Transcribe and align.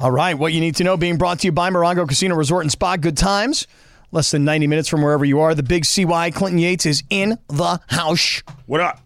All 0.00 0.10
right, 0.12 0.34
what 0.38 0.52
you 0.52 0.60
need 0.60 0.76
to 0.76 0.84
know 0.84 0.96
being 0.96 1.16
brought 1.16 1.40
to 1.40 1.46
you 1.48 1.52
by 1.52 1.70
Morongo 1.70 2.06
Casino 2.08 2.36
Resort 2.36 2.62
and 2.62 2.70
Spa. 2.70 2.96
Good 2.96 3.16
times. 3.16 3.66
Less 4.12 4.30
than 4.30 4.44
90 4.44 4.68
minutes 4.68 4.88
from 4.88 5.02
wherever 5.02 5.24
you 5.24 5.40
are. 5.40 5.54
The 5.54 5.62
big 5.64 5.84
CY 5.84 6.30
Clinton 6.30 6.58
Yates 6.58 6.86
is 6.86 7.02
in 7.10 7.36
the 7.48 7.80
house. 7.88 8.42
What 8.66 8.80
up? 8.80 9.00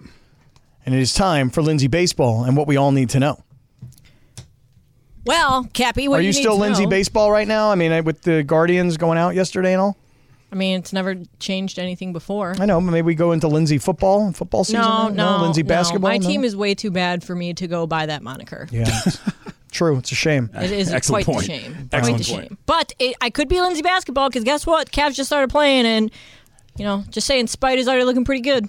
And 0.84 0.94
it 0.94 1.00
is 1.00 1.14
time 1.14 1.48
for 1.50 1.62
Lindsay 1.62 1.88
Baseball 1.88 2.44
and 2.44 2.56
what 2.56 2.66
we 2.66 2.76
all 2.76 2.92
need 2.92 3.10
to 3.10 3.20
know. 3.20 3.42
Well, 5.24 5.64
Cappy, 5.72 6.08
what 6.08 6.16
are 6.16 6.20
do 6.20 6.26
you 6.26 6.32
need 6.32 6.40
still 6.40 6.56
to 6.56 6.60
Lindsay 6.60 6.84
know- 6.84 6.90
Baseball 6.90 7.32
right 7.32 7.48
now? 7.48 7.70
I 7.70 7.74
mean, 7.74 8.04
with 8.04 8.22
the 8.22 8.42
Guardians 8.42 8.96
going 8.96 9.18
out 9.18 9.34
yesterday 9.34 9.72
and 9.72 9.80
all? 9.80 9.96
I 10.50 10.54
mean, 10.56 10.78
it's 10.80 10.92
never 10.92 11.14
changed 11.38 11.78
anything 11.78 12.12
before. 12.12 12.54
I 12.60 12.66
know, 12.66 12.78
maybe 12.80 13.02
we 13.02 13.14
go 13.14 13.32
into 13.32 13.48
Lindsay 13.48 13.78
football 13.78 14.26
and 14.26 14.36
football 14.36 14.64
season. 14.64 14.82
No, 14.82 15.08
now? 15.08 15.36
no, 15.38 15.42
Lindsay 15.44 15.62
no. 15.62 15.68
basketball. 15.68 16.10
My 16.10 16.18
No? 16.18 16.28
team 16.28 16.44
is 16.44 16.54
way 16.54 16.74
too 16.74 16.90
bad 16.90 17.24
for 17.24 17.34
me 17.34 17.54
to 17.54 17.66
go 17.66 17.86
by 17.86 18.04
that 18.06 18.22
moniker. 18.22 18.68
Yeah, 18.70 18.84
true. 19.72 19.98
It's 19.98 20.12
a 20.12 20.14
shame. 20.14 20.50
It 20.54 20.70
is 20.70 20.92
Excellent 20.92 21.24
quite 21.24 21.34
point. 21.34 21.46
the 21.48 21.52
shame. 21.58 21.88
Excellent 21.92 22.16
quite 22.18 22.26
the 22.26 22.32
point. 22.34 22.48
shame. 22.50 22.58
But 22.66 22.92
it, 23.00 23.16
I 23.20 23.30
could 23.30 23.48
be 23.48 23.60
Lindsay 23.60 23.82
basketball 23.82 24.28
because 24.28 24.44
guess 24.44 24.66
what? 24.66 24.92
Cavs 24.92 25.14
just 25.14 25.28
started 25.28 25.50
playing, 25.50 25.86
and 25.86 26.10
you 26.76 26.84
know, 26.84 27.04
just 27.10 27.26
saying, 27.26 27.48
Spider's 27.48 27.88
already 27.88 28.04
looking 28.04 28.24
pretty 28.24 28.42
good. 28.42 28.68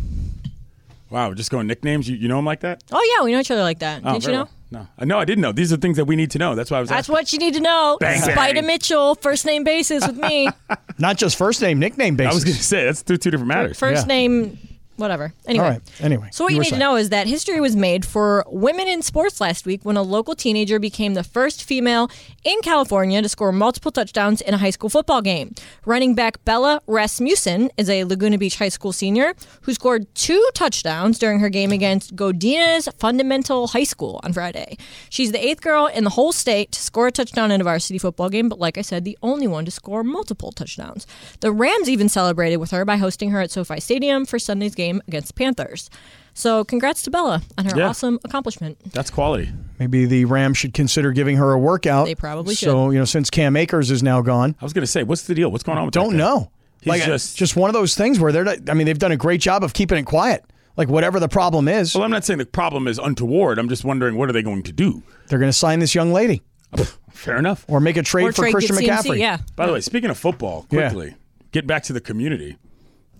Wow, 1.09 1.33
just 1.35 1.51
going 1.51 1.67
nicknames. 1.67 2.09
You, 2.09 2.15
you 2.17 2.27
know 2.27 2.39
him 2.39 2.45
like 2.45 2.61
that? 2.61 2.83
Oh 2.91 3.15
yeah, 3.17 3.23
we 3.23 3.31
know 3.31 3.39
each 3.39 3.51
other 3.51 3.61
like 3.61 3.79
that. 3.79 4.01
Oh, 4.03 4.13
Didn't 4.13 4.15
you 4.15 4.25
very 4.27 4.37
know? 4.37 4.43
well. 4.43 4.49
No, 4.71 4.87
Uh, 4.97 5.05
no, 5.05 5.19
I 5.19 5.25
didn't 5.25 5.43
know. 5.43 5.51
These 5.51 5.71
are 5.71 5.77
things 5.77 5.97
that 5.97 6.05
we 6.05 6.15
need 6.15 6.31
to 6.31 6.39
know. 6.39 6.55
That's 6.55 6.71
why 6.71 6.77
I 6.77 6.81
was. 6.81 6.89
Like, 6.89 6.97
That's 6.97 7.05
asking. 7.09 7.13
what 7.13 7.33
you 7.33 7.37
need 7.39 7.53
to 7.53 7.59
know. 7.59 7.97
Bang, 7.99 8.19
bang. 8.21 8.31
Spider 8.31 8.63
Mitchell, 8.63 9.13
first 9.13 9.45
name 9.45 9.63
basis 9.63 10.07
with 10.07 10.17
me. 10.17 10.49
Not 10.97 11.17
just 11.17 11.35
first 11.37 11.61
name, 11.61 11.77
nickname 11.77 12.15
basis. 12.15 12.31
I 12.31 12.33
was 12.33 12.43
going 12.43 12.57
to 12.57 12.63
say 12.63 12.85
that's 12.85 13.03
two, 13.03 13.17
two 13.17 13.29
different 13.29 13.49
matters. 13.49 13.77
First 13.77 14.07
Yeah. 14.07 14.15
name, 14.15 14.57
whatever. 14.97 15.33
Anyway. 15.47 15.65
All 15.65 15.71
right. 15.71 15.81
Anyway, 15.99 16.29
So 16.31 16.43
what 16.43 16.53
you, 16.53 16.59
need 16.59 16.69
to 16.69 16.77
know 16.77 16.95
is 16.95 17.09
that 17.09 17.27
history 17.27 17.59
was 17.59 17.75
made 17.75 18.05
for 18.05 18.45
women 18.47 18.87
in 18.87 19.01
sports 19.01 19.41
last 19.41 19.65
week 19.65 19.83
when 19.83 19.97
a 19.97 20.01
local 20.01 20.35
teenager 20.35 20.79
became 20.79 21.13
the 21.13 21.23
first 21.23 21.63
female 21.63 22.09
in 22.43 22.59
California 22.61 23.21
to 23.21 23.29
score 23.29 23.51
multiple 23.51 23.91
touchdowns 23.91 24.41
in 24.41 24.53
a 24.53 24.57
high 24.57 24.69
school 24.69 24.89
football 24.89 25.21
game. 25.21 25.55
Running 25.85 26.15
back 26.15 26.43
Bella 26.45 26.81
Rasmussen 26.87 27.71
is 27.77 27.89
a 27.89 28.03
Laguna 28.03 28.37
Beach 28.37 28.57
high 28.57 28.69
school 28.69 28.91
senior 28.91 29.33
who 29.61 29.73
scored 29.73 30.13
two 30.15 30.45
touchdowns 30.53 31.17
during 31.17 31.39
her 31.39 31.49
game 31.49 31.71
against 31.71 32.15
Godinez 32.15 32.93
Fundamental 32.99 33.67
High 33.67 33.83
School 33.83 34.19
on 34.23 34.33
Friday. 34.33 34.77
She's 35.09 35.31
the 35.31 35.43
eighth 35.43 35.61
girl 35.61 35.87
in 35.87 36.03
the 36.03 36.11
whole 36.11 36.31
state 36.31 36.71
to 36.73 36.79
score 36.79 37.07
a 37.07 37.11
touchdown 37.11 37.51
in 37.51 37.61
a 37.61 37.63
varsity 37.63 37.97
football 37.97 38.29
game, 38.29 38.49
but 38.49 38.59
like 38.59 38.77
I 38.77 38.81
said, 38.81 39.05
the 39.05 39.17
only 39.21 39.47
one 39.47 39.65
to 39.65 39.71
score 39.71 40.03
multiple 40.03 40.51
touchdowns. 40.51 41.07
The 41.39 41.51
Rams 41.51 41.89
even 41.89 42.09
celebrated 42.09 42.57
with 42.57 42.71
her 42.71 42.85
by 42.85 42.97
hosting 42.97 43.31
her 43.31 43.41
at 43.41 43.51
SoFi 43.51 43.79
Stadium 43.79 44.25
for 44.25 44.37
Sunday's 44.39 44.75
game 44.75 44.82
against 45.07 45.29
the 45.29 45.33
Panthers. 45.33 45.89
So 46.35 46.63
congrats 46.63 47.03
to 47.03 47.11
Bella 47.11 47.41
on 47.57 47.65
her 47.65 47.77
Yeah. 47.77 47.87
awesome 47.89 48.19
accomplishment. 48.23 48.77
That's 48.91 49.09
quality. 49.11 49.49
Maybe 49.79 50.05
the 50.05 50.25
Rams 50.25 50.57
should 50.57 50.73
consider 50.73 51.11
giving 51.11 51.37
her 51.37 51.51
a 51.53 51.59
workout. 51.59 52.05
They 52.05 52.15
probably 52.15 52.55
should. 52.55 52.65
So 52.69 52.89
you 52.89 52.97
know, 52.99 53.05
since 53.05 53.29
Cam 53.29 53.55
Akers 53.55 53.91
is 53.91 54.01
now 54.01 54.21
gone, 54.21 54.55
I 54.59 54.65
was 54.65 54.73
going 54.73 54.81
to 54.83 54.87
say, 54.91 55.03
what's 55.03 55.23
the 55.23 55.35
deal? 55.35 55.51
What's 55.51 55.63
going 55.63 55.77
on 55.77 55.85
with 55.85 55.93
don't 55.93 56.11
guy? 56.11 56.17
know. 56.17 56.51
He's 56.81 56.89
like 56.89 57.03
just- 57.03 57.37
just 57.37 57.55
one 57.55 57.69
of 57.69 57.73
those 57.73 57.95
things 57.95 58.19
where 58.19 58.31
they're. 58.31 58.47
I 58.67 58.73
mean, 58.73 58.85
they've 58.87 58.97
done 58.99 59.11
a 59.11 59.17
great 59.17 59.39
job 59.41 59.63
of 59.63 59.73
keeping 59.73 59.97
it 59.99 60.05
quiet. 60.05 60.43
Like 60.75 60.89
whatever 60.89 61.19
the 61.19 61.29
problem 61.29 61.67
is, 61.67 61.93
Well, 61.93 62.03
I'm 62.03 62.09
not 62.11 62.25
saying 62.25 62.39
the 62.39 62.45
problem 62.47 62.87
is 62.87 62.97
untoward. 62.97 63.59
I'm 63.59 63.69
just 63.69 63.85
wondering 63.85 64.15
what 64.15 64.27
are 64.27 64.33
they 64.33 64.41
going 64.41 64.63
to 64.63 64.71
do? 64.71 65.03
they're 65.27 65.37
going 65.39 65.49
to 65.49 65.57
sign 65.57 65.79
this 65.79 65.93
young 65.95 66.11
lady 66.11 66.41
Fair 67.11 67.37
enough. 67.37 67.63
or 67.67 67.79
make 67.79 67.95
a 67.95 68.01
trade 68.01 68.23
Or 68.25 68.31
for 68.33 68.41
trade 68.41 68.53
Christian 68.53 68.75
get 68.77 68.99
CMC, 69.01 69.03
McCaffrey. 69.11 69.19
Yeah. 69.19 69.37
By 69.55 69.67
the 69.67 69.73
way, 69.73 69.81
speaking 69.81 70.09
of 70.09 70.17
football, 70.17 70.65
Yeah. 70.71 70.89
quickly, 70.89 71.13
get 71.51 71.67
back 71.67 71.83
to 71.83 71.93
the 71.93 72.01
community. 72.01 72.57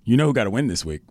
You 0.04 0.18
know 0.18 0.26
who 0.26 0.34
got 0.34 0.46
to 0.46 0.50
win 0.50 0.66
this 0.68 0.84
week? 0.84 1.02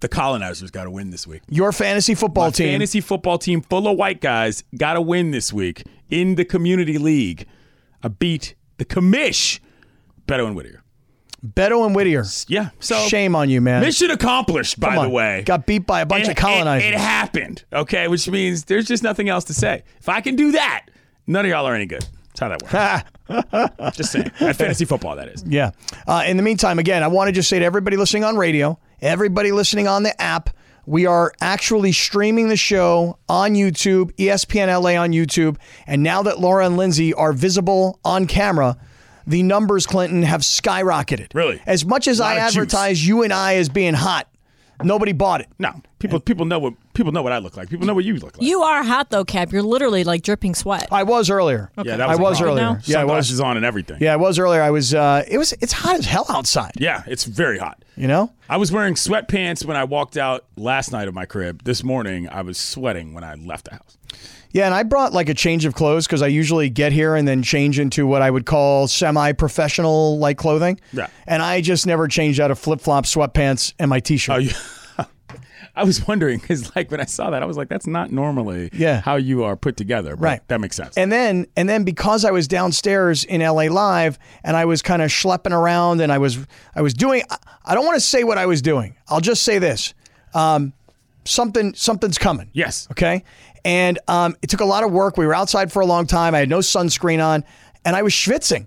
The 0.00 0.08
colonizers 0.08 0.70
got 0.70 0.84
to 0.84 0.90
win 0.90 1.10
this 1.10 1.26
week. 1.26 1.42
Your 1.48 1.72
fantasy 1.72 2.14
football 2.14 2.46
My 2.46 2.50
team. 2.50 2.68
fantasy 2.68 3.00
football 3.00 3.36
team 3.38 3.62
full 3.62 3.88
of 3.88 3.96
white 3.98 4.20
guys 4.20 4.62
got 4.76 4.94
to 4.94 5.00
win 5.00 5.32
this 5.32 5.52
week 5.52 5.84
in 6.08 6.36
the 6.36 6.44
community 6.44 6.98
league. 6.98 7.46
I 8.02 8.08
beat 8.08 8.54
the 8.76 8.84
commish, 8.84 9.58
Beto 10.26 10.46
and 10.46 10.54
Whittier. 10.54 10.84
Beto 11.44 11.84
and 11.84 11.94
Whittier. 11.96 12.24
Yeah, 12.46 12.70
so 12.78 12.96
Shame 13.08 13.34
on 13.34 13.50
you, 13.50 13.60
man. 13.60 13.80
mission 13.80 14.10
accomplished. 14.12 14.78
By 14.78 15.00
the 15.02 15.08
way, 15.08 15.42
got 15.44 15.66
beat 15.66 15.86
by 15.86 16.00
a 16.00 16.06
bunch 16.06 16.24
It- 16.26 16.30
of 16.30 16.36
colonizers. 16.36 16.86
It, 16.88 16.94
it 16.94 17.00
happened. 17.00 17.64
Okay, 17.72 18.06
which 18.08 18.28
means 18.28 18.64
there's 18.64 18.86
just 18.86 19.02
nothing 19.02 19.28
else 19.28 19.44
to 19.44 19.54
say. 19.54 19.82
If 19.98 20.08
I 20.08 20.20
can 20.20 20.36
do 20.36 20.52
that, 20.52 20.86
none 21.26 21.44
of 21.44 21.50
y'all 21.50 21.66
are 21.66 21.74
any 21.74 21.86
good. 21.86 22.04
That's 22.36 22.40
how 22.40 22.48
that 22.48 23.04
works. 23.28 23.96
just 23.96 24.12
saying. 24.12 24.30
At 24.40 24.54
fantasy 24.56 24.84
football, 24.84 25.16
that 25.16 25.28
is. 25.28 25.44
Yeah. 25.46 25.70
Uh, 26.06 26.22
in 26.26 26.36
the 26.36 26.42
meantime, 26.42 26.78
again, 26.78 27.02
I 27.02 27.08
want 27.08 27.28
to 27.28 27.32
just 27.32 27.48
say 27.48 27.58
to 27.58 27.64
everybody 27.64 27.96
listening 27.96 28.22
on 28.24 28.36
radio, 28.36 28.78
everybody 29.00 29.52
listening 29.52 29.88
on 29.88 30.02
the 30.02 30.20
app, 30.20 30.50
we 30.86 31.04
are 31.04 31.32
actually 31.40 31.92
streaming 31.92 32.48
the 32.48 32.56
show 32.56 33.18
on 33.28 33.52
YouTube, 33.52 34.12
ESPN 34.16 34.68
LA 34.68 35.00
on 35.00 35.12
YouTube. 35.12 35.56
And 35.86 36.02
now 36.02 36.22
that 36.22 36.40
Laura 36.40 36.64
and 36.64 36.76
Lindsay 36.76 37.12
are 37.12 37.32
visible 37.32 38.00
on 38.04 38.26
camera, 38.26 38.78
the 39.26 39.42
numbers, 39.42 39.86
Clinton, 39.86 40.22
have 40.22 40.40
skyrocketed. 40.40 41.34
Really? 41.34 41.60
As 41.66 41.84
much 41.84 42.08
as 42.08 42.20
I 42.20 42.34
of 42.34 42.38
juice. 42.38 42.56
advertise 42.56 43.06
you 43.06 43.22
and 43.22 43.32
I 43.32 43.56
as 43.56 43.68
being 43.68 43.92
hot, 43.92 44.28
nobody 44.82 45.12
bought 45.12 45.42
it. 45.42 45.48
No, 45.58 45.82
people 45.98 46.20
people 46.20 46.46
know 46.46 46.58
what 46.58 46.74
people 46.98 47.12
know 47.12 47.22
what 47.22 47.32
I 47.32 47.38
look 47.38 47.56
like. 47.56 47.70
People 47.70 47.86
know 47.86 47.94
what 47.94 48.04
you 48.04 48.16
look 48.16 48.36
like. 48.36 48.46
You 48.46 48.60
are 48.62 48.82
hot 48.82 49.08
though, 49.08 49.24
Cap. 49.24 49.52
You're 49.52 49.62
literally 49.62 50.04
like 50.04 50.22
dripping 50.22 50.54
sweat. 50.54 50.88
I 50.92 51.04
was 51.04 51.30
earlier. 51.30 51.70
Yeah, 51.82 51.96
that 51.96 52.08
was 52.08 52.18
I 52.18 52.20
a 52.20 52.22
was 52.22 52.42
earlier. 52.42 52.56
Now? 52.56 52.78
Yeah, 52.84 53.00
I 53.00 53.04
was. 53.04 53.28
Sunglasses 53.28 53.40
on 53.40 53.56
and 53.56 53.64
everything. 53.64 53.98
Yeah, 54.02 54.12
I 54.12 54.16
was 54.16 54.38
earlier. 54.38 54.60
I 54.60 54.70
was. 54.70 54.92
Uh, 54.92 55.24
it 55.26 55.38
was. 55.38 55.52
It's 55.60 55.72
hot 55.72 55.96
as 55.96 56.04
hell 56.04 56.26
outside. 56.28 56.72
Yeah, 56.76 57.04
it's 57.06 57.24
very 57.24 57.58
hot. 57.58 57.82
You 57.96 58.08
know. 58.08 58.32
I 58.50 58.58
was 58.58 58.70
wearing 58.72 58.94
sweatpants 58.94 59.64
when 59.64 59.76
I 59.76 59.84
walked 59.84 60.16
out 60.16 60.44
last 60.56 60.92
night 60.92 61.08
of 61.08 61.14
my 61.14 61.24
crib. 61.24 61.62
This 61.64 61.82
morning, 61.82 62.28
I 62.28 62.42
was 62.42 62.58
sweating 62.58 63.14
when 63.14 63.24
I 63.24 63.34
left 63.34 63.66
the 63.66 63.72
house. 63.72 63.96
Yeah, 64.50 64.64
and 64.64 64.74
I 64.74 64.82
brought 64.82 65.12
like 65.12 65.28
a 65.28 65.34
change 65.34 65.66
of 65.66 65.74
clothes 65.74 66.06
because 66.06 66.22
I 66.22 66.28
usually 66.28 66.70
get 66.70 66.90
here 66.90 67.14
and 67.14 67.28
then 67.28 67.42
change 67.42 67.78
into 67.78 68.06
what 68.06 68.22
I 68.22 68.30
would 68.30 68.46
call 68.46 68.88
semi-professional 68.88 70.18
like 70.18 70.38
clothing. 70.38 70.80
Yeah. 70.92 71.08
And 71.26 71.42
I 71.42 71.60
just 71.60 71.86
never 71.86 72.08
changed 72.08 72.40
out 72.40 72.50
of 72.50 72.58
flip-flops, 72.58 73.14
sweatpants, 73.14 73.74
and 73.78 73.90
my 73.90 74.00
t-shirt. 74.00 74.34
Oh, 74.34 74.38
you, 74.38 74.50
I 75.78 75.84
was 75.84 76.06
wondering 76.08 76.38
because, 76.38 76.74
like, 76.76 76.90
when 76.90 77.00
I 77.00 77.04
saw 77.04 77.30
that, 77.30 77.42
I 77.42 77.46
was 77.46 77.56
like, 77.56 77.68
"That's 77.68 77.86
not 77.86 78.10
normally 78.12 78.70
Yeah. 78.72 79.00
how 79.00 79.16
you 79.16 79.44
are 79.44 79.56
put 79.56 79.76
together." 79.76 80.16
But 80.16 80.22
Right. 80.22 80.48
that 80.48 80.60
makes 80.60 80.76
sense. 80.76 80.96
And 80.96 81.10
then 81.10 81.46
and 81.56 81.68
then 81.68 81.84
because 81.84 82.24
I 82.24 82.30
was 82.30 82.48
downstairs 82.48 83.24
in 83.24 83.40
LA 83.40 83.68
Live 83.68 84.18
and 84.44 84.56
I 84.56 84.64
was 84.64 84.82
kind 84.82 85.02
of 85.02 85.10
schlepping 85.10 85.52
around 85.52 86.00
and 86.00 86.12
I 86.12 86.18
was 86.18 86.38
I 86.74 86.82
was 86.82 86.94
doing 86.94 87.22
I- 87.30 87.36
I 87.64 87.74
don't 87.74 87.84
want 87.84 87.96
to 87.96 88.00
say 88.00 88.24
what 88.24 88.38
I 88.38 88.46
was 88.46 88.60
doing. 88.62 88.96
I'll 89.08 89.20
just 89.20 89.42
say 89.42 89.58
this. 89.58 89.94
Um, 90.34 90.72
something 91.24 91.74
something's 91.74 92.18
coming. 92.18 92.50
yes, 92.52 92.88
Okay. 92.90 93.24
And 93.64 93.98
um, 94.08 94.36
it 94.40 94.48
took 94.50 94.60
a 94.60 94.64
lot 94.64 94.84
of 94.84 94.92
work. 94.92 95.16
We 95.18 95.26
were 95.26 95.34
outside 95.34 95.70
for 95.72 95.80
a 95.80 95.86
long 95.86 96.06
time. 96.06 96.34
I 96.34 96.38
had 96.38 96.48
no 96.48 96.58
sunscreen 96.60 97.22
on 97.22 97.44
and 97.84 97.94
I 97.96 98.02
was 98.02 98.12
schwitzing. 98.12 98.66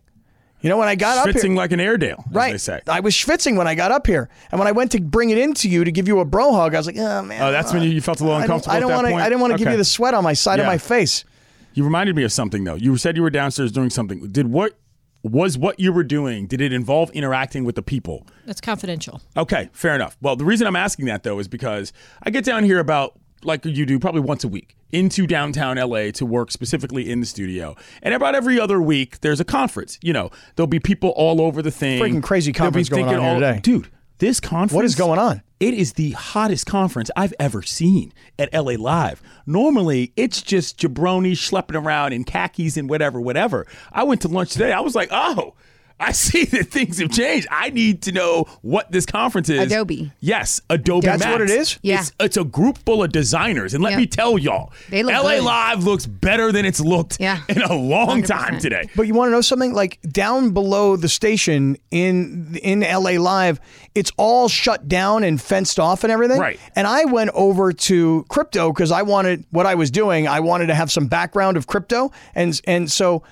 You 0.62 0.70
know, 0.70 0.78
when 0.78 0.88
I 0.88 0.96
got 0.96 1.18
up 1.18 1.26
here. 1.26 1.34
schwitzing 1.42 1.56
like 1.56 1.72
an 1.72 1.80
Airedale, 1.80 2.24
as 2.30 2.36
Right. 2.36 2.52
they 2.52 2.58
say. 2.58 2.82
I 2.88 3.00
was 3.00 3.14
schwitzing 3.16 3.58
when 3.58 3.68
I 3.68 3.76
got 3.76 3.92
up 3.92 4.06
here. 4.06 4.30
And 4.52 4.60
when 4.60 4.68
I 4.68 4.72
went 4.72 4.92
to 4.92 5.02
bring 5.02 5.32
it 5.32 5.38
into 5.38 5.68
you 5.68 5.84
to 5.84 5.92
give 5.92 6.08
you 6.08 6.20
a 6.20 6.26
bro 6.26 6.54
hug, 6.54 6.76
I 6.76 6.78
was 6.78 6.86
like, 6.86 6.98
oh, 6.98 7.22
man. 7.24 7.42
Oh, 7.42 7.52
that's 7.52 7.74
when 7.74 7.82
you, 7.84 7.90
you 7.90 8.02
felt 8.02 8.20
a 8.22 8.24
little 8.24 8.40
uncomfortable. 8.40 8.76
I 8.76 8.80
don't 8.80 8.92
want 8.92 9.08
to. 9.08 9.14
I 9.16 9.24
didn't 9.28 9.42
want 9.42 9.54
to 9.54 9.58
give 9.60 9.72
you 9.72 9.78
the 9.78 9.86
sweat 9.86 10.14
on 10.14 10.24
my 10.24 10.34
side 10.34 10.60
of 10.60 10.66
my 10.66 10.78
face. 10.78 11.26
You 11.74 11.84
reminded 11.84 12.16
me 12.16 12.24
of 12.24 12.32
something 12.32 12.64
though. 12.64 12.76
You 12.76 12.98
said 12.98 13.16
you 13.16 13.24
were 13.24 13.30
downstairs 13.30 13.72
doing 13.72 13.90
something. 13.90 14.28
Did 14.28 14.48
what 14.48 14.78
was 15.24 15.58
what 15.58 15.80
you 15.80 15.94
were 15.94 16.04
doing? 16.04 16.48
Did 16.48 16.60
it 16.62 16.74
involve 16.74 17.10
interacting 17.12 17.64
with 17.64 17.76
the 17.76 17.82
people? 17.82 18.28
That's 18.46 18.60
confidential. 18.60 19.22
Okay, 19.38 19.70
fair 19.72 19.96
enough. 19.96 20.18
Well, 20.22 20.36
the 20.36 20.44
reason 20.44 20.68
I'm 20.68 20.76
asking 20.76 21.06
that 21.06 21.24
though 21.24 21.40
is 21.40 21.48
because 21.48 21.94
I 22.24 22.30
get 22.30 22.44
down 22.44 22.64
here 22.66 22.80
about 22.80 23.18
like 23.44 23.66
you 23.66 23.86
do 23.86 24.00
probably 24.00 24.22
once 24.22 24.44
a 24.44 24.48
week 24.48 24.76
into 24.92 25.26
downtown 25.26 25.78
LA 25.78 26.12
to 26.12 26.26
work 26.26 26.52
specifically 26.52 27.10
in 27.10 27.20
the 27.20 27.26
studio. 27.26 27.76
And 28.02 28.14
about 28.14 28.36
every 28.36 28.60
other 28.60 28.82
week 28.82 29.20
there's 29.22 29.40
a 29.40 29.46
conference. 29.46 29.98
You 30.02 30.14
know, 30.14 30.32
there'll 30.56 30.68
be 30.68 30.80
people 30.80 31.10
all 31.12 31.42
over 31.42 31.62
the 31.62 31.72
thing. 31.72 32.02
Freaking 32.02 32.24
crazy 32.24 32.54
conference 32.54 32.90
going 32.90 33.06
on 33.08 33.16
all- 33.20 33.36
today. 33.36 33.60
Dude, 33.62 33.88
this 34.20 34.40
conference 34.40 34.74
What 34.74 34.86
is 34.86 34.96
going 34.96 35.18
on? 35.20 35.42
It 35.60 35.74
is 35.76 35.94
the 35.94 36.12
hottest 36.12 36.66
conference 36.66 37.10
I've 37.16 37.34
ever 37.40 37.62
seen 37.62 38.14
at 38.40 38.52
LA 38.54 38.74
Live. 38.74 39.22
Normally, 39.46 40.12
it's 40.16 40.42
just 40.42 40.80
jabronis 40.80 41.34
schlepping 41.34 41.80
around 41.82 42.14
in 42.14 42.24
khakis 42.24 42.78
and 42.78 42.90
whatever, 42.90 43.22
whatever. 43.22 43.68
I 43.92 44.04
went 44.04 44.22
to 44.22 44.28
lunch 44.28 44.52
today. 44.52 44.72
I 44.72 44.80
was 44.80 44.96
like, 44.96 45.10
oh, 45.12 45.54
I 46.02 46.12
see 46.14 46.46
that 46.46 46.66
things 46.68 47.00
have 47.00 47.12
changed. 47.12 47.48
I 47.52 47.70
need 47.70 48.02
to 48.04 48.12
know 48.12 48.46
what 48.62 48.92
this 48.92 49.06
conference 49.06 49.50
is. 49.50 49.60
Adobe. 49.72 50.12
Yes, 50.20 50.60
Adobe. 50.70 51.06
That's 51.06 51.20
Max. 51.24 51.32
what 51.32 51.42
it 51.42 51.50
is? 51.52 51.78
Yeah. 51.84 52.00
It's, 52.00 52.12
it's 52.20 52.38
a 52.38 52.44
group 52.44 52.80
full 52.80 53.04
of 53.04 53.12
designers, 53.12 53.74
and 53.74 53.84
let 53.84 53.92
Yeah. 53.92 53.98
me 53.98 54.08
tell 54.08 54.38
y'all, 54.38 54.72
They 54.90 55.04
look 55.04 55.14
LA 55.14 55.36
good. 55.38 55.44
Live 55.44 55.84
looks 55.84 56.06
better 56.08 56.52
than 56.52 56.66
it's 56.66 56.80
looked 56.82 57.18
Yeah. 57.20 57.42
in 57.48 57.62
a 57.62 57.74
long 57.74 58.24
100%. 58.24 58.28
time 58.28 58.60
today. 58.60 58.90
But 58.96 59.04
you 59.04 59.14
want 59.14 59.28
to 59.28 59.32
know 59.32 59.42
something? 59.42 59.74
Like 59.74 60.00
down 60.12 60.52
below 60.52 60.96
the 60.96 61.08
station 61.10 61.78
in 61.92 62.58
in 62.64 62.82
LA 62.82 63.12
Live, 63.20 63.60
it's 63.94 64.12
all 64.18 64.50
shut 64.50 64.88
down 64.88 65.24
and 65.24 65.40
fenced 65.42 65.80
off 65.80 66.04
and 66.04 66.12
everything. 66.12 66.40
Right. 66.40 66.60
And 66.76 66.88
I 66.88 67.06
went 67.06 67.30
over 67.34 67.72
to 67.74 68.26
crypto 68.30 68.72
because 68.74 68.92
I 68.92 69.04
wanted 69.04 69.46
what 69.52 69.66
I 69.66 69.76
was 69.76 69.92
doing. 69.92 70.28
I 70.28 70.40
wanted 70.40 70.68
to 70.68 70.76
have 70.76 70.92
some 70.92 71.08
background 71.08 71.58
of 71.58 71.68
crypto, 71.68 72.12
and 72.36 72.60
and 72.66 72.92
so. 72.92 73.24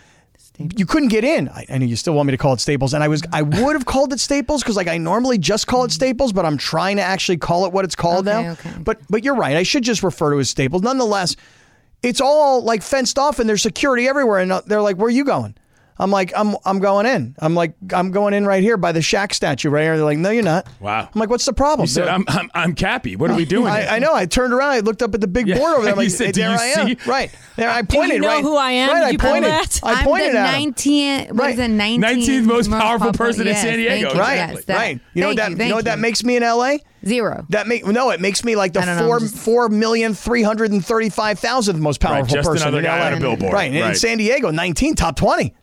You 0.75 0.85
couldn't 0.85 1.07
get 1.09 1.23
in. 1.23 1.47
I, 1.49 1.65
I 1.69 1.77
know 1.77 1.85
you 1.85 1.95
still 1.95 2.13
want 2.13 2.27
me 2.27 2.31
to 2.31 2.37
call 2.37 2.53
it 2.53 2.59
Staples, 2.59 2.93
and 2.93 3.01
I 3.03 3.07
was 3.07 3.23
I 3.31 3.41
would 3.41 3.73
have 3.75 3.85
called 3.85 4.11
it 4.11 4.19
Staples 4.19 4.61
because 4.61 4.75
like 4.75 4.87
I 4.89 4.97
normally 4.97 5.37
just 5.37 5.67
call 5.67 5.85
it 5.85 5.91
Staples, 5.91 6.33
but 6.33 6.45
I'm 6.45 6.57
trying 6.57 6.97
to 6.97 7.01
actually 7.03 7.37
call 7.37 7.65
it 7.65 7.71
what 7.71 7.85
it's 7.85 7.95
called 7.95 8.27
Okay, 8.27 8.43
now. 8.43 8.51
okay. 8.51 8.73
But 8.83 8.99
but 9.09 9.23
you're 9.23 9.35
right. 9.35 9.55
I 9.55 9.63
should 9.63 9.83
just 9.83 10.03
refer 10.03 10.31
to 10.31 10.37
it 10.37 10.41
as 10.41 10.49
Staples. 10.49 10.81
Nonetheless, 10.81 11.35
it's 12.03 12.19
all 12.19 12.61
like 12.63 12.81
fenced 12.83 13.17
off 13.17 13.39
and 13.39 13.47
there's 13.47 13.61
security 13.61 14.07
everywhere. 14.07 14.39
And 14.39 14.51
uh, 14.51 14.61
they're 14.65 14.81
like, 14.81 14.97
where 14.97 15.07
are 15.07 15.11
you 15.11 15.23
going? 15.25 15.55
I'm 16.01 16.11
like, 16.11 16.31
I'm 16.35 16.55
I'm 16.65 16.79
going 16.79 17.05
in. 17.05 17.35
I'm 17.39 17.55
like, 17.55 17.73
I'm 17.93 18.11
going 18.11 18.33
in 18.33 18.45
right 18.45 18.63
here 18.63 18.77
by 18.77 18.93
the 18.93 19.01
Shaq 19.01 19.33
statue 19.33 19.69
right 19.69 19.83
here. 19.83 19.97
They're 19.97 20.05
like, 20.05 20.17
no, 20.17 20.29
you're 20.29 20.43
not. 20.43 20.65
Wow. 20.79 21.09
I'm 21.13 21.19
like, 21.19 21.29
what's 21.29 21.45
the 21.45 21.51
problem? 21.51 21.83
You 21.83 21.87
said, 21.87 22.05
They're- 22.05 22.13
I'm, 22.13 22.23
I'm, 22.29 22.51
I'm 22.53 22.73
Cappy. 22.75 23.17
What 23.17 23.29
are 23.29 23.35
we 23.35 23.43
doing? 23.55 23.65
here? 23.73 23.87
I, 23.89 23.97
I 23.97 23.99
know. 23.99 24.13
I 24.15 24.25
turned 24.25 24.53
around. 24.53 24.69
I 24.71 24.79
looked 24.79 25.01
up 25.01 25.13
at 25.13 25.19
the 25.19 25.27
big 25.27 25.47
Yeah. 25.47 25.57
board 25.57 25.73
over 25.73 25.83
there. 25.83 25.93
I'm 25.95 25.99
You 25.99 26.05
like, 26.05 26.11
said, 26.11 26.33
"Do 26.33 26.41
there 26.41 26.51
you 26.51 26.57
I 26.57 26.65
am. 26.65 26.87
see?" 26.87 26.97
Right 27.05 27.31
there. 27.57 27.69
I 27.69 27.81
Do 27.81 27.97
you 27.97 28.01
pointed. 28.03 28.21
know 28.21 28.27
right, 28.29 28.41
who 28.43 28.55
I 28.55 28.71
am? 28.71 28.89
Right. 28.89 28.95
Did 28.99 29.03
I 29.03 29.09
you 29.09 29.17
pull 29.17 29.29
pointed. 29.31 29.49
that? 29.51 29.79
I 29.83 29.93
I'm 29.93 30.03
pointed 30.05 30.33
the 30.33 30.39
at 30.39 30.59
him. 30.59 30.73
19th, 30.73 31.27
what 31.31 31.37
Right. 31.39 31.53
is 31.53 31.59
it, 31.59 31.71
19th, 31.71 31.99
19th 31.99 32.43
most 32.45 32.69
powerful 32.71 33.07
popular- 33.07 33.27
person 33.27 33.41
in 33.41 33.47
yes, 33.47 33.61
San 33.61 33.77
Diego. 33.77 33.89
thank 34.07 34.13
you, 34.15 34.19
Right. 34.21 34.35
yes, 34.35 34.65
that- 34.65 34.75
right. 34.77 34.99
You 35.13 35.21
know 35.21 35.27
what 35.29 35.37
thank 35.37 35.57
that? 35.57 35.63
you, 35.63 35.63
You, 35.65 35.69
know 35.71 35.75
what 35.75 35.85
that 35.85 35.95
you. 35.97 36.01
makes 36.01 36.23
me 36.23 36.35
in 36.37 36.43
LA? 36.43 36.77
Zero. 37.05 37.45
That 37.49 37.67
make 37.67 37.85
no, 37.85 38.09
it 38.11 38.19
makes 38.21 38.43
me 38.45 38.55
like 38.55 38.73
the 38.73 38.81
I 38.81 38.85
don't 38.85 38.97
know, 38.97 39.05
four 39.07 39.15
I'm 39.17 39.21
just- 39.23 39.35
four 39.35 39.67
million 39.69 40.13
three 40.13 40.43
hundred 40.43 40.71
and 40.71 40.85
thirty 40.85 41.09
five 41.09 41.39
thousandth 41.39 41.79
most 41.79 41.99
powerful 41.99 42.33
just 42.35 42.47
person 42.47 42.67
another 42.67 42.79
in 42.79 42.83
guy 42.85 42.99
LA. 42.99 43.05
on 43.07 43.13
a 43.13 43.19
billboard. 43.19 43.53
Right. 43.53 43.67
And 43.67 43.75
in 43.75 43.81
Right. 43.83 43.97
San 43.97 44.17
Diego, 44.17 44.49
nineteen, 44.51 44.95
top 44.95 45.15
twenty. 45.17 45.53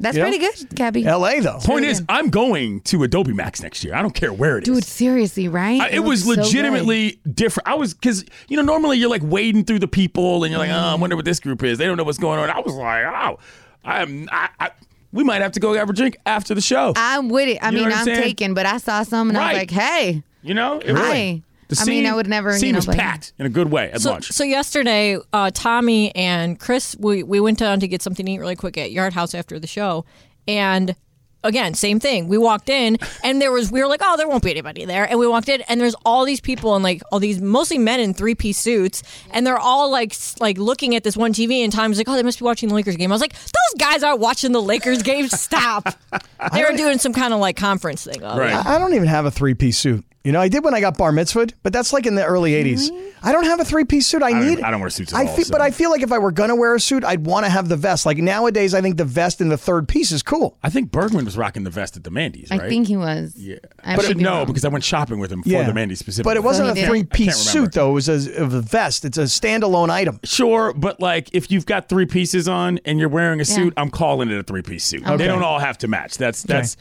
That's 0.00 0.16
You 0.16 0.22
know? 0.24 0.28
pretty 0.28 0.44
good, 0.44 0.74
Gabby. 0.74 1.04
LA 1.04 1.40
though. 1.40 1.58
Point 1.62 1.84
is, 1.84 2.02
I'm 2.08 2.28
going 2.30 2.80
to 2.82 3.02
Adobe 3.04 3.32
Max 3.32 3.62
next 3.62 3.84
year. 3.84 3.94
I 3.94 4.02
don't 4.02 4.14
care 4.14 4.32
where 4.32 4.58
it 4.58 4.66
is. 4.68 4.74
Dude, 4.74 4.84
seriously, 4.84 5.48
right? 5.48 5.80
I- 5.80 5.88
it 5.90 6.00
was 6.00 6.26
looks 6.26 6.36
so 6.38 6.42
legitimately 6.44 7.20
different. 7.32 7.68
I 7.68 7.74
was 7.74 7.94
because 7.94 8.24
you 8.48 8.56
know 8.56 8.62
normally 8.62 8.98
you're 8.98 9.10
like 9.10 9.22
wading 9.24 9.64
through 9.64 9.78
the 9.80 9.88
people 9.88 10.44
and 10.44 10.50
you're 10.50 10.58
like, 10.58 10.70
oh. 10.70 10.74
I 10.74 10.94
wonder 10.96 11.16
what 11.16 11.24
this 11.24 11.40
group 11.40 11.62
is. 11.62 11.78
They 11.78 11.86
don't 11.86 11.96
know 11.96 12.04
what's 12.04 12.18
going 12.18 12.38
on. 12.40 12.50
I 12.50 12.60
was 12.60 12.74
like, 12.74 13.04
oh, 13.06 13.38
I'm. 13.84 14.28
I, 14.32 14.48
I, 14.60 14.70
we 15.12 15.22
might 15.22 15.42
have 15.42 15.52
to 15.52 15.60
go 15.60 15.74
have 15.74 15.88
a 15.88 15.92
drink 15.92 16.16
after 16.26 16.54
the 16.54 16.60
show. 16.60 16.92
I'm 16.96 17.28
with 17.28 17.48
it. 17.48 17.58
I 17.62 17.68
You 17.70 17.76
know 17.76 17.78
mean, 17.82 17.84
what 17.90 17.92
I'm 17.94 17.98
I'm 18.00 18.04
saying? 18.06 18.20
taken, 18.22 18.52
but 18.54 18.66
I 18.66 18.78
saw 18.78 19.04
some 19.04 19.28
and 19.28 19.38
I 19.38 19.40
Right. 19.40 19.52
was 19.52 19.58
like, 19.60 19.70
hey, 19.70 20.22
you 20.42 20.54
know, 20.54 20.80
it 20.80 20.90
Hi. 20.96 21.42
The 21.68 21.78
I 21.80 21.84
mean, 21.86 22.06
I 22.06 22.14
would 22.14 22.26
never, 22.28 22.52
you 22.52 22.58
Scene 22.58 22.72
know, 22.72 22.78
was 22.78 22.86
but- 22.86 22.96
packed 22.96 23.32
in 23.38 23.46
a 23.46 23.50
good 23.50 23.70
way 23.70 23.90
at 23.90 24.00
So, 24.00 24.10
lunch. 24.12 24.28
so 24.30 24.44
yesterday, 24.44 25.18
uh, 25.32 25.50
Tommy 25.54 26.14
and 26.14 26.58
Chris, 26.58 26.96
we, 26.98 27.22
we 27.22 27.40
went 27.40 27.58
down 27.58 27.80
to 27.80 27.88
get 27.88 28.02
something 28.02 28.26
to 28.26 28.32
eat 28.32 28.38
really 28.38 28.56
quick 28.56 28.76
at 28.78 28.90
Yard 28.92 29.12
House 29.14 29.34
after 29.34 29.58
the 29.58 29.66
show, 29.66 30.04
and 30.48 30.94
again, 31.42 31.74
same 31.74 32.00
thing. 32.00 32.26
We 32.28 32.38
walked 32.38 32.70
in, 32.70 32.96
and 33.22 33.40
there 33.40 33.52
was 33.52 33.70
we 33.70 33.80
were 33.82 33.86
like, 33.86 34.00
oh, 34.02 34.16
there 34.16 34.26
won't 34.26 34.42
be 34.42 34.50
anybody 34.50 34.84
there, 34.86 35.04
and 35.08 35.18
we 35.18 35.26
walked 35.26 35.48
in, 35.50 35.60
and 35.62 35.78
there's 35.80 35.94
all 36.04 36.24
these 36.24 36.40
people 36.40 36.74
and 36.74 36.82
like 36.82 37.02
all 37.12 37.18
these 37.18 37.40
mostly 37.40 37.76
men 37.78 38.00
in 38.00 38.14
three 38.14 38.34
piece 38.34 38.56
suits, 38.58 39.02
and 39.30 39.46
they're 39.46 39.58
all 39.58 39.90
like 39.90 40.14
like 40.40 40.56
looking 40.58 40.94
at 40.96 41.04
this 41.04 41.16
one 41.16 41.32
TV, 41.34 41.62
and 41.62 41.70
Tommy's 41.72 41.98
like, 41.98 42.08
oh, 42.08 42.14
they 42.14 42.22
must 42.22 42.38
be 42.38 42.44
watching 42.46 42.68
the 42.70 42.74
Lakers 42.74 42.96
game. 42.96 43.12
I 43.12 43.14
was 43.14 43.20
like, 43.20 43.32
those 43.34 43.78
guys 43.78 44.02
aren't 44.02 44.20
watching 44.20 44.52
the 44.52 44.62
Lakers 44.62 45.02
game. 45.02 45.28
Stop. 45.28 45.88
they 46.54 46.62
were 46.62 46.76
doing 46.76 46.98
some 46.98 47.12
kind 47.12 47.34
of 47.34 47.40
like 47.40 47.56
conference 47.56 48.04
thing. 48.04 48.20
right. 48.22 48.54
I 48.54 48.76
I 48.76 48.78
don't 48.78 48.94
even 48.94 49.08
have 49.08 49.26
a 49.26 49.30
three 49.30 49.54
piece 49.54 49.76
suit. 49.78 50.04
You 50.24 50.32
know, 50.32 50.40
I 50.40 50.48
did 50.48 50.64
when 50.64 50.72
I 50.72 50.80
got 50.80 50.96
bar 50.96 51.12
mitzvahed, 51.12 51.52
but 51.62 51.74
that's 51.74 51.92
like 51.92 52.06
in 52.06 52.14
the 52.14 52.24
early 52.24 52.52
'80s. 52.52 52.90
I 53.22 53.30
don't 53.30 53.44
have 53.44 53.60
a 53.60 53.64
three 53.64 53.84
piece 53.84 54.06
suit. 54.06 54.22
I, 54.22 54.30
don't- 54.30 54.46
need. 54.46 54.60
I 54.62 54.70
don't 54.70 54.80
wear 54.80 54.88
suits 54.88 55.12
at 55.12 55.18
I 55.18 55.26
all, 55.26 55.36
feel, 55.36 55.44
so- 55.44 55.52
but 55.52 55.60
I 55.60 55.70
feel 55.70 55.90
like 55.90 56.00
if 56.00 56.12
I 56.12 56.18
were 56.18 56.32
gonna 56.32 56.56
wear 56.56 56.74
a 56.74 56.80
suit, 56.80 57.04
I'd 57.04 57.26
want 57.26 57.44
to 57.44 57.50
have 57.50 57.68
the 57.68 57.76
vest. 57.76 58.06
Like 58.06 58.16
nowadays, 58.16 58.72
I 58.72 58.80
think 58.80 58.96
the 58.96 59.04
vest 59.04 59.42
and 59.42 59.50
the 59.50 59.58
third 59.58 59.86
piece 59.86 60.12
is 60.12 60.22
cool. 60.22 60.56
I 60.62 60.70
think 60.70 60.90
Bergman 60.90 61.26
was 61.26 61.36
rocking 61.36 61.64
the 61.64 61.70
vest 61.70 61.98
at 61.98 62.04
the 62.04 62.10
Mandy's, 62.10 62.50
I 62.50 62.56
think 62.70 62.86
he 62.88 62.96
was. 62.96 63.34
Yeah, 63.36 63.56
I 63.84 63.96
but 63.96 64.06
could 64.06 64.16
be 64.16 64.24
no, 64.24 64.38
wrong. 64.38 64.46
because 64.46 64.64
I 64.64 64.68
went 64.68 64.82
shopping 64.82 65.18
with 65.18 65.30
him 65.30 65.42
for 65.42 65.50
the 65.50 65.74
Mandy's 65.74 65.98
specifically. 65.98 66.30
But 66.30 66.38
it 66.38 66.42
wasn't 66.42 66.68
So 66.68 66.72
a 66.72 66.74
he 66.74 66.80
did. 66.80 66.88
three 66.88 67.00
I 67.00 67.02
piece 67.04 67.26
can't 67.44 67.54
remember. 67.56 67.66
suit 67.66 67.72
though. 67.74 67.90
It 67.90 67.94
was 67.94 68.08
a, 68.08 68.42
a 68.44 68.46
vest. 68.46 69.04
It's 69.04 69.18
a 69.18 69.24
standalone 69.24 69.90
item. 69.90 70.20
Sure, 70.24 70.72
but 70.72 71.00
like 71.00 71.28
if 71.34 71.50
you've 71.50 71.66
got 71.66 71.90
three 71.90 72.06
pieces 72.06 72.48
on 72.48 72.80
and 72.86 72.98
you're 72.98 73.10
wearing 73.10 73.40
a 73.40 73.44
suit, 73.44 73.74
I'm 73.76 73.90
calling 73.90 74.30
it 74.30 74.38
a 74.38 74.42
three 74.42 74.62
piece 74.62 74.84
suit. 74.84 75.04
They 75.04 75.26
don't 75.26 75.42
all 75.42 75.58
have 75.58 75.76
to 75.78 75.88
match. 75.88 76.16
That's 76.16 76.42
that's 76.42 76.78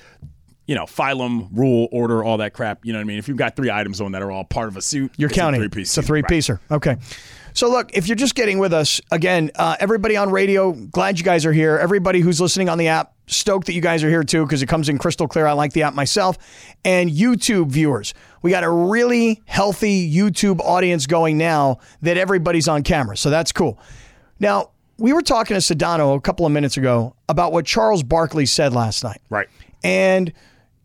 you 0.66 0.76
know 0.76 0.86
phylum, 0.86 1.50
rule, 1.52 1.88
order, 1.92 2.24
all 2.24 2.38
that 2.38 2.54
crap. 2.54 2.86
You 2.86 2.94
know 2.94 3.00
what 3.00 3.04
I 3.04 3.06
mean? 3.06 3.20
If 3.20 3.28
you've 3.28 3.38
got 3.38 3.56
three 3.56 3.70
items 3.72 4.02
on 4.02 4.14
that 4.14 4.22
are 4.22 4.32
all 4.32 4.44
part 4.44 4.68
of 4.68 4.78
a 4.78 4.82
suit, 4.82 5.12
You're 5.18 5.30
it's 5.30 5.38
counting. 5.38 5.62
A 5.62 5.64
three 5.64 5.82
piece. 5.82 5.90
it's 5.90 5.98
a 5.98 6.08
three 6.08 6.24
piecer. 6.24 6.60
Okay. 6.72 6.98
So 7.56 7.70
look, 7.70 7.92
if 7.94 8.08
you're 8.08 8.16
just 8.16 8.34
getting 8.34 8.58
with 8.58 8.74
us 8.74 9.00
again, 9.12 9.52
uh, 9.56 9.76
everybody 9.80 10.18
on 10.18 10.32
radio, 10.32 10.72
glad 10.72 11.20
you 11.20 11.26
guys 11.26 11.46
are 11.46 11.54
here. 11.54 11.78
Everybody 11.78 12.20
who's 12.20 12.42
listening 12.42 12.68
on 12.68 12.80
the 12.80 12.88
app, 12.88 13.14
stoked 13.28 13.68
that 13.68 13.74
you 13.74 13.82
guys 13.82 14.04
are 14.04 14.10
here 14.10 14.24
too 14.24 14.44
because 14.44 14.62
it 14.64 14.66
comes 14.66 14.90
in 14.90 14.98
crystal 14.98 15.28
clear. 15.28 15.46
I 15.46 15.54
like 15.54 15.72
the 15.74 15.84
app 15.84 15.94
myself. 15.94 16.38
And 16.84 17.10
YouTube 17.12 17.70
viewers, 17.70 18.14
we 18.42 18.50
got 18.50 18.64
a 18.64 18.70
really 18.72 19.42
healthy 19.46 20.12
YouTube 20.12 20.60
audience 20.62 21.06
going 21.06 21.38
now 21.38 21.78
that 22.02 22.18
everybody's 22.18 22.68
on 22.68 22.82
camera, 22.84 23.16
so 23.16 23.30
that's 23.30 23.52
cool. 23.52 23.80
Now 24.40 24.72
we 24.98 25.14
were 25.14 25.22
talking 25.22 25.54
to 25.56 25.62
Sedano 25.62 26.16
a 26.16 26.22
couple 26.22 26.46
of 26.46 26.52
minutes 26.52 26.78
ago 26.78 27.16
about 27.30 27.52
what 27.54 27.66
Charles 27.66 28.02
Barkley 28.04 28.46
said 28.46 28.74
last 28.74 29.04
night. 29.04 29.22
Right. 29.30 29.48
And, 29.84 30.34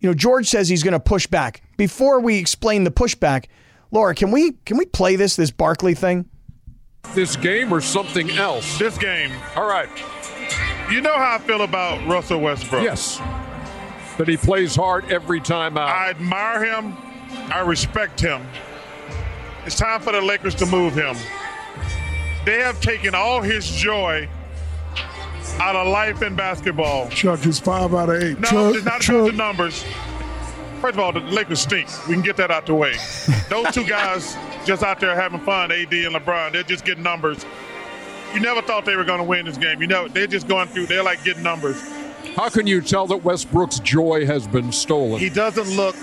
you 0.00 0.08
know, 0.08 0.14
George 0.14 0.48
says 0.48 0.68
he's 0.68 0.82
going 0.82 0.92
to 0.92 1.00
push 1.00 1.26
back. 1.26 1.62
Before 1.76 2.20
we 2.20 2.38
explain 2.38 2.84
the 2.84 2.90
pushback, 2.90 3.46
Laura, 3.90 4.14
can 4.14 4.30
we 4.30 4.52
can 4.64 4.76
we 4.76 4.84
play 4.86 5.16
this 5.16 5.36
this 5.36 5.50
Barkley 5.50 5.94
thing? 5.94 6.28
this 7.14 7.36
game 7.36 7.72
or 7.72 7.80
something 7.80 8.30
else? 8.32 8.78
This 8.78 8.98
game, 8.98 9.30
All 9.56 9.66
right. 9.68 9.88
you 10.90 11.00
know 11.00 11.14
how 11.16 11.36
I 11.36 11.38
feel 11.38 11.62
about 11.62 12.06
Russell 12.06 12.40
Westbrook. 12.40 12.82
Yes. 12.82 13.18
That 14.18 14.28
he 14.28 14.36
plays 14.36 14.74
hard 14.76 15.10
every 15.10 15.40
time 15.40 15.78
out. 15.78 15.88
I 15.88 16.10
admire 16.10 16.64
him. 16.64 16.94
I 17.50 17.60
respect 17.60 18.20
him. 18.20 18.42
It's 19.64 19.76
time 19.76 20.00
for 20.00 20.12
the 20.12 20.20
Lakers 20.20 20.54
to 20.56 20.66
move 20.66 20.94
him. 20.94 21.16
They 22.44 22.58
have 22.60 22.80
taken 22.80 23.14
all 23.14 23.40
his 23.40 23.70
joy 23.70 24.28
out 25.60 25.76
of 25.76 25.88
life 25.88 26.22
in 26.22 26.34
basketball. 26.36 27.08
Chuck 27.08 27.44
is 27.46 27.58
five 27.58 27.94
out 27.94 28.08
of 28.08 28.22
eight. 28.22 28.38
No, 28.40 28.48
Chuck, 28.48 28.74
it's 28.74 28.84
not 28.84 29.00
Chuck, 29.00 29.16
about 29.16 29.30
the 29.30 29.36
numbers. 29.36 29.84
First 30.80 30.94
of 30.94 31.00
all, 31.00 31.12
the 31.12 31.20
Lakers 31.20 31.60
stink. 31.60 31.88
We 32.06 32.14
can 32.14 32.22
get 32.22 32.36
that 32.36 32.50
out 32.50 32.66
the 32.66 32.74
way. 32.74 32.94
Those 33.48 33.72
two 33.72 33.84
guys 33.84 34.36
just 34.64 34.82
out 34.82 35.00
there 35.00 35.14
having 35.14 35.40
fun, 35.40 35.72
AD 35.72 35.92
and 35.92 36.14
LeBron. 36.14 36.52
They're 36.52 36.62
just 36.62 36.84
getting 36.84 37.02
numbers. 37.02 37.44
You 38.34 38.40
never 38.40 38.62
thought 38.62 38.84
they 38.84 38.94
were 38.94 39.04
going 39.04 39.18
to 39.18 39.24
win 39.24 39.46
this 39.46 39.56
game. 39.56 39.80
You 39.80 39.88
know, 39.88 40.06
they're 40.06 40.26
just 40.26 40.46
going 40.46 40.68
through. 40.68 40.86
They're 40.86 41.02
like 41.02 41.24
getting 41.24 41.42
numbers. 41.42 41.80
How 42.36 42.48
can 42.48 42.66
you 42.66 42.80
tell 42.80 43.06
that 43.08 43.24
Westbrook's 43.24 43.80
joy 43.80 44.26
has 44.26 44.46
been 44.46 44.70
stolen? 44.70 45.18
He 45.18 45.30
doesn't 45.30 45.76
look. 45.76 45.96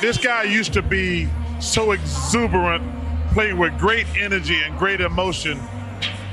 This 0.00 0.16
guy 0.16 0.44
used 0.44 0.72
to 0.74 0.82
be 0.82 1.28
so 1.58 1.92
exuberant, 1.92 2.84
playing 3.32 3.58
with 3.58 3.76
great 3.78 4.06
energy 4.16 4.60
and 4.62 4.78
great 4.78 5.00
emotion. 5.00 5.58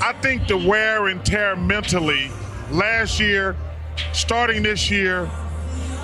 I 0.02 0.14
think 0.22 0.48
the 0.48 0.58
wear 0.58 1.08
and 1.08 1.26
tear 1.26 1.56
mentally 1.56 2.30
last 2.72 3.20
year, 3.20 3.56
starting 4.14 4.64
this 4.64 4.92
year, 4.92 5.30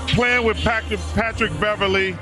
playing 0.08 0.46
with 0.46 0.58
Patrick, 0.58 1.52
Beverley, 1.60 2.16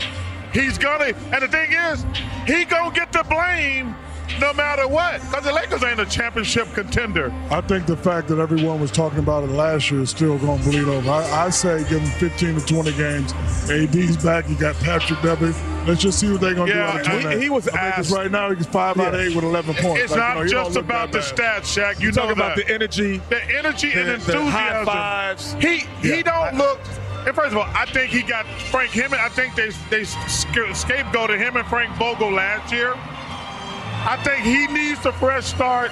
he's 0.53 0.77
gonna. 0.77 1.13
And 1.31 1.41
the 1.41 1.47
thing 1.47 1.71
is, 1.71 2.05
he 2.45 2.65
gonna 2.65 2.93
get 2.93 3.11
the 3.11 3.23
blame 3.23 3.95
no 4.39 4.53
matter 4.53 4.87
what, 4.87 5.21
because 5.21 5.43
the 5.43 5.51
Lakers 5.53 5.83
ain't 5.83 5.99
a 5.99 6.05
championship 6.05 6.67
contender. 6.73 7.31
I 7.49 7.61
think 7.61 7.85
the 7.85 7.97
fact 7.97 8.27
that 8.29 8.39
everyone 8.39 8.79
was 8.79 8.91
talking 8.91 9.19
about 9.19 9.43
it 9.43 9.49
last 9.49 9.89
year 9.91 10.01
is 10.01 10.09
still 10.11 10.37
going 10.37 10.59
to 10.61 10.69
bleed 10.69 10.83
over. 10.87 11.09
I, 11.09 11.45
I 11.45 11.49
say 11.49 11.79
give 11.89 12.01
him 12.01 12.09
15 12.19 12.59
to 12.59 12.65
20 12.65 12.91
games. 12.93 13.33
AD's 13.69 14.23
back. 14.23 14.47
You 14.49 14.55
got 14.55 14.75
Patrick 14.75 15.21
Beverley. 15.21 15.53
Let's 15.87 16.01
just 16.01 16.19
see 16.19 16.31
what 16.31 16.41
they're 16.41 16.53
going 16.53 16.69
to 16.71 16.75
Yeah, 16.75 17.01
do. 17.21 17.27
of 17.27 17.33
he- 17.33 17.41
he 17.43 17.49
was 17.49 17.67
I 17.69 17.71
mean, 17.71 17.81
asked- 17.97 18.11
right 18.11 18.29
now. 18.31 18.53
He's 18.53 18.65
five 18.67 18.99
out 18.99 19.13
of 19.13 19.19
eight 19.19 19.35
with 19.35 19.43
11 19.43 19.75
points. 19.75 20.01
It's 20.03 20.11
Like, 20.11 20.19
not 20.19 20.37
you 20.47 20.53
know, 20.53 20.63
just 20.65 20.75
about 20.77 21.11
the 21.11 21.19
stats, 21.19 21.61
Shaq. 21.61 21.99
You 21.99 22.11
Talk 22.11 22.25
know 22.27 22.31
about 22.33 22.55
the 22.55 22.69
energy. 22.69 23.21
the 23.29 23.43
energy 23.57 23.91
and 23.93 24.01
the- 24.01 24.03
the 24.05 24.13
enthusiasm. 24.13 24.47
high 24.47 24.85
fives. 24.85 25.55
He 25.59 25.77
he 26.01 26.17
Yeah. 26.17 26.21
don't 26.23 26.57
look. 26.57 26.79
And 27.25 27.35
first 27.35 27.51
of 27.51 27.57
all, 27.57 27.67
I 27.75 27.85
think 27.85 28.11
he 28.11 28.21
got 28.21 28.45
Frank 28.71 28.91
him. 28.91 29.13
I 29.13 29.27
think 29.29 29.55
they 29.55 29.69
they 29.89 30.01
scapegoated 30.03 31.37
him 31.39 31.57
and 31.57 31.67
Frank 31.67 31.91
Vogel 31.95 32.31
last 32.31 32.71
year. 32.71 32.93
I 34.01 34.17
think 34.23 34.45
he 34.45 34.67
needs 34.67 35.05
a 35.05 35.11
fresh 35.11 35.45
start. 35.45 35.91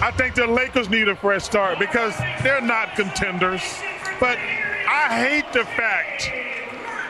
I 0.00 0.12
think 0.16 0.34
the 0.34 0.46
Lakers 0.46 0.90
need 0.90 1.08
a 1.08 1.16
fresh 1.16 1.44
start 1.44 1.78
because 1.78 2.14
they're 2.42 2.60
not 2.60 2.94
contenders. 2.94 3.62
But 4.20 4.38
I 4.38 5.08
hate 5.08 5.50
the 5.52 5.64
fact 5.64 6.30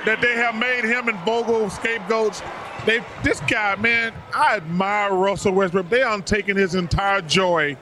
that 0.04 0.20
they 0.20 0.34
have 0.34 0.54
made 0.54 0.84
him 0.84 1.08
and 1.08 1.18
Vogel 1.20 1.68
scapegoats. 1.68 2.40
They 2.86 3.02
this 3.25 3.40
guy, 3.40 3.75
man, 3.76 4.14
I 4.32 4.56
admire 4.56 5.12
Russell 5.12 5.52
Westbrook. 5.52 5.88
They 5.90 6.02
are 6.02 6.20
taking 6.20 6.56
his 6.56 6.76
entire 6.76 7.20
joy 7.20 7.76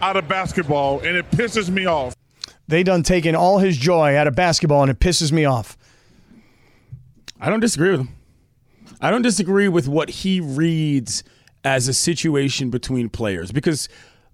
out 0.00 0.16
of 0.16 0.28
basketball, 0.28 1.00
and 1.00 1.16
it 1.16 1.28
pisses 1.32 1.68
me 1.68 1.86
off. 1.86 2.14
they 2.68 2.84
done 2.84 3.02
taken 3.02 3.34
all 3.34 3.58
his 3.58 3.76
joy 3.76 4.16
out 4.16 4.28
of 4.28 4.36
basketball, 4.36 4.82
and 4.82 4.90
it 4.90 5.00
pisses 5.00 5.32
me 5.32 5.44
off. 5.44 5.76
I 7.40 7.50
don't 7.50 7.60
disagree 7.60 7.90
with 7.90 8.00
him. 8.00 8.10
I 9.00 9.10
don't 9.10 9.22
disagree 9.22 9.68
with 9.68 9.88
what 9.88 10.08
he 10.08 10.40
reads 10.40 11.24
as 11.64 11.88
a 11.88 11.94
situation 11.94 12.70
between 12.70 13.08
players 13.08 13.50
because 13.50 13.88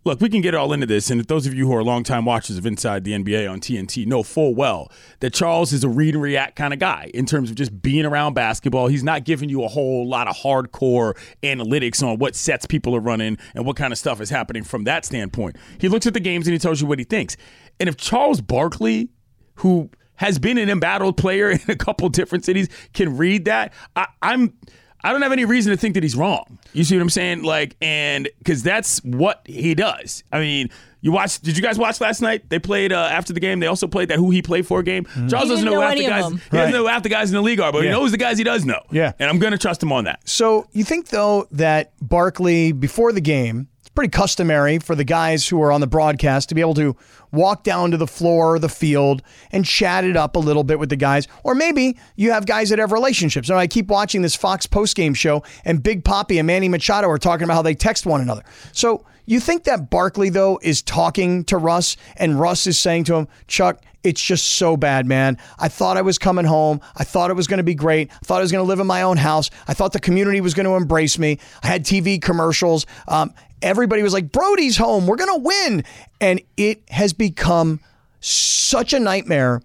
look, 0.04 0.20
we 0.20 0.28
can 0.28 0.40
get 0.40 0.54
all 0.54 0.72
into 0.72 0.86
this, 0.86 1.10
and 1.10 1.20
those 1.24 1.46
of 1.46 1.54
you 1.54 1.66
who 1.66 1.74
are 1.74 1.84
longtime 1.84 2.24
watchers 2.24 2.56
of 2.56 2.66
Inside 2.66 3.04
the 3.04 3.12
NBA 3.12 3.50
on 3.50 3.60
TNT 3.60 4.06
know 4.06 4.22
full 4.22 4.54
well 4.54 4.90
that 5.20 5.34
Charles 5.34 5.72
is 5.72 5.84
a 5.84 5.88
read 5.88 6.14
and 6.14 6.22
react 6.22 6.56
kind 6.56 6.72
of 6.72 6.78
guy 6.78 7.10
in 7.12 7.26
terms 7.26 7.50
of 7.50 7.56
just 7.56 7.82
being 7.82 8.06
around 8.06 8.34
basketball. 8.34 8.88
He's 8.88 9.04
not 9.04 9.24
giving 9.24 9.48
you 9.48 9.62
a 9.62 9.68
whole 9.68 10.08
lot 10.08 10.28
of 10.28 10.36
hardcore 10.36 11.16
analytics 11.42 12.06
on 12.06 12.18
what 12.18 12.34
sets 12.34 12.66
people 12.66 12.96
are 12.96 13.00
running 13.00 13.38
and 13.54 13.66
what 13.66 13.76
kind 13.76 13.92
of 13.92 13.98
stuff 13.98 14.20
is 14.20 14.30
happening 14.30 14.64
from 14.64 14.84
that 14.84 15.04
standpoint. 15.04 15.56
He 15.78 15.88
looks 15.88 16.06
at 16.06 16.14
the 16.14 16.20
games 16.20 16.46
and 16.46 16.52
he 16.52 16.58
tells 16.58 16.80
you 16.80 16.86
what 16.86 16.98
he 16.98 17.04
thinks. 17.04 17.36
And 17.78 17.88
if 17.88 17.96
Charles 17.96 18.40
Barkley, 18.40 19.10
who 19.56 19.90
has 20.16 20.38
been 20.38 20.58
an 20.58 20.70
embattled 20.70 21.16
player 21.16 21.50
in 21.50 21.60
a 21.68 21.76
couple 21.76 22.08
different 22.08 22.44
cities, 22.44 22.68
can 22.94 23.16
read 23.16 23.44
that, 23.46 23.72
I, 23.96 24.06
I'm 24.22 24.54
I 25.02 25.12
don't 25.12 25.22
have 25.22 25.32
any 25.32 25.44
reason 25.44 25.70
to 25.72 25.76
think 25.76 25.94
that 25.94 26.02
he's 26.02 26.16
wrong. 26.16 26.58
You 26.72 26.84
see 26.84 26.96
what 26.96 27.02
I'm 27.02 27.10
saying? 27.10 27.42
Like, 27.42 27.76
and 27.80 28.28
because 28.38 28.62
that's 28.62 29.02
what 29.04 29.42
he 29.46 29.74
does. 29.74 30.22
I 30.30 30.40
mean, 30.40 30.70
you 31.00 31.12
watched? 31.12 31.42
Did 31.42 31.56
you 31.56 31.62
guys 31.62 31.78
watch 31.78 32.00
last 32.00 32.20
night? 32.20 32.50
They 32.50 32.58
played 32.58 32.92
uh, 32.92 33.08
after 33.10 33.32
the 33.32 33.40
game. 33.40 33.60
They 33.60 33.66
also 33.66 33.86
played 33.86 34.08
that 34.08 34.18
who 34.18 34.30
he 34.30 34.42
played 34.42 34.66
for 34.66 34.82
game. 34.82 35.04
Mm-hmm. 35.06 35.28
Charles 35.28 35.44
He 35.48 35.54
doesn't 35.54 35.64
know 35.64 35.72
know 35.76 35.80
half 35.80 35.90
the 35.92 35.96
any 35.96 36.04
of 36.06 36.10
guys. 36.10 36.24
them. 36.24 36.32
He 36.32 36.38
doesn't 36.56 36.74
Right. 36.74 36.78
know 36.78 36.86
half 36.86 37.02
the 37.02 37.08
guys 37.08 37.30
in 37.30 37.36
the 37.36 37.42
league 37.42 37.60
are, 37.60 37.72
but 37.72 37.78
Yeah. 37.78 37.84
he 37.84 37.90
knows 37.92 38.10
the 38.10 38.18
guys 38.18 38.36
he 38.36 38.44
does 38.44 38.66
know. 38.66 38.80
Yeah. 38.90 39.12
and 39.18 39.30
I'm 39.30 39.38
going 39.38 39.52
to 39.52 39.58
trust 39.58 39.82
him 39.82 39.92
on 39.92 40.04
that. 40.04 40.20
So 40.28 40.68
you 40.72 40.84
think 40.84 41.08
though 41.08 41.48
that 41.52 41.92
Barkley 42.02 42.72
before 42.72 43.12
the 43.12 43.22
game, 43.22 43.68
it's 43.79 43.79
pretty 44.00 44.10
customary 44.10 44.78
for 44.78 44.94
the 44.94 45.04
guys 45.04 45.46
who 45.46 45.60
are 45.60 45.70
on 45.70 45.82
the 45.82 45.86
broadcast 45.86 46.48
to 46.48 46.54
be 46.54 46.62
able 46.62 46.72
to 46.72 46.96
walk 47.32 47.62
down 47.64 47.90
to 47.90 47.98
the 47.98 48.06
floor 48.06 48.54
or 48.54 48.58
the 48.58 48.66
field 48.66 49.20
and 49.52 49.66
chat 49.66 50.04
it 50.04 50.16
up 50.16 50.36
a 50.36 50.38
little 50.38 50.64
bit 50.64 50.78
with 50.78 50.88
the 50.88 50.96
guys. 50.96 51.28
Or 51.44 51.54
maybe 51.54 51.98
you 52.16 52.32
have 52.32 52.46
guys 52.46 52.70
that 52.70 52.78
have 52.78 52.92
relationships. 52.92 53.50
And 53.50 53.58
I 53.58 53.66
keep 53.66 53.88
watching 53.88 54.22
this 54.22 54.34
Fox 54.34 54.66
postgame 54.66 55.14
show 55.14 55.42
and 55.66 55.82
Big 55.82 56.02
Papi 56.02 56.38
and 56.38 56.46
Manny 56.46 56.66
Machado 56.66 57.10
are 57.10 57.18
talking 57.18 57.44
about 57.44 57.52
how 57.52 57.60
they 57.60 57.74
text 57.74 58.06
one 58.06 58.22
another. 58.22 58.42
So 58.72 59.04
you 59.26 59.38
think 59.38 59.64
that 59.64 59.90
Barkley 59.90 60.30
though 60.30 60.58
is 60.62 60.80
talking 60.80 61.44
to 61.44 61.58
Russ 61.58 61.98
and 62.16 62.40
Russ 62.40 62.66
is 62.66 62.78
saying 62.78 63.04
to 63.04 63.16
him, 63.16 63.28
Chuck, 63.48 63.82
it's 64.02 64.22
just 64.22 64.54
so 64.54 64.78
bad, 64.78 65.04
man. 65.04 65.36
I 65.58 65.68
thought 65.68 65.98
I 65.98 66.02
was 66.02 66.18
coming 66.18 66.46
home. 66.46 66.80
I 66.96 67.04
thought 67.04 67.30
it 67.30 67.34
was 67.34 67.46
going 67.46 67.58
to 67.58 67.64
be 67.64 67.74
great. 67.74 68.10
I 68.10 68.18
thought 68.24 68.38
I 68.38 68.40
was 68.40 68.50
going 68.50 68.64
to 68.64 68.68
live 68.68 68.80
in 68.80 68.86
my 68.86 69.02
own 69.02 69.18
house. 69.18 69.50
I 69.68 69.74
thought 69.74 69.92
the 69.92 70.00
community 70.00 70.40
was 70.40 70.54
going 70.54 70.64
to 70.64 70.74
embrace 70.74 71.18
me. 71.18 71.38
I 71.62 71.66
had 71.66 71.84
TV 71.84 72.20
commercials. 72.20 72.86
Um, 73.08 73.34
everybody 73.62 74.02
was 74.02 74.12
like, 74.12 74.32
Brodie's 74.32 74.76
home. 74.76 75.06
We're 75.06 75.16
going 75.16 75.34
to 75.34 75.44
win. 75.44 75.84
And 76.20 76.40
it 76.56 76.82
has 76.90 77.12
become 77.12 77.80
such 78.20 78.92
a 78.92 79.00
nightmare. 79.00 79.62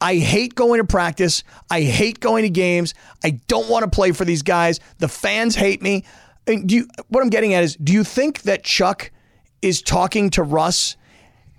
I 0.00 0.16
hate 0.16 0.54
going 0.54 0.80
to 0.80 0.86
practice. 0.86 1.44
I 1.70 1.82
hate 1.82 2.20
going 2.20 2.42
to 2.42 2.50
games. 2.50 2.94
I 3.22 3.40
don't 3.46 3.68
want 3.68 3.84
to 3.84 3.90
play 3.90 4.12
for 4.12 4.24
these 4.24 4.42
guys. 4.42 4.80
The 4.98 5.08
fans 5.08 5.54
hate 5.54 5.80
me. 5.80 6.04
And 6.46 6.68
do 6.68 6.74
you, 6.74 6.88
what 7.08 7.22
I'm 7.22 7.30
getting 7.30 7.54
at 7.54 7.62
is, 7.62 7.76
do 7.76 7.92
you 7.92 8.02
think 8.02 8.42
that 8.42 8.64
Chuck 8.64 9.12
is 9.60 9.80
talking 9.80 10.30
to 10.30 10.42
Russ 10.42 10.96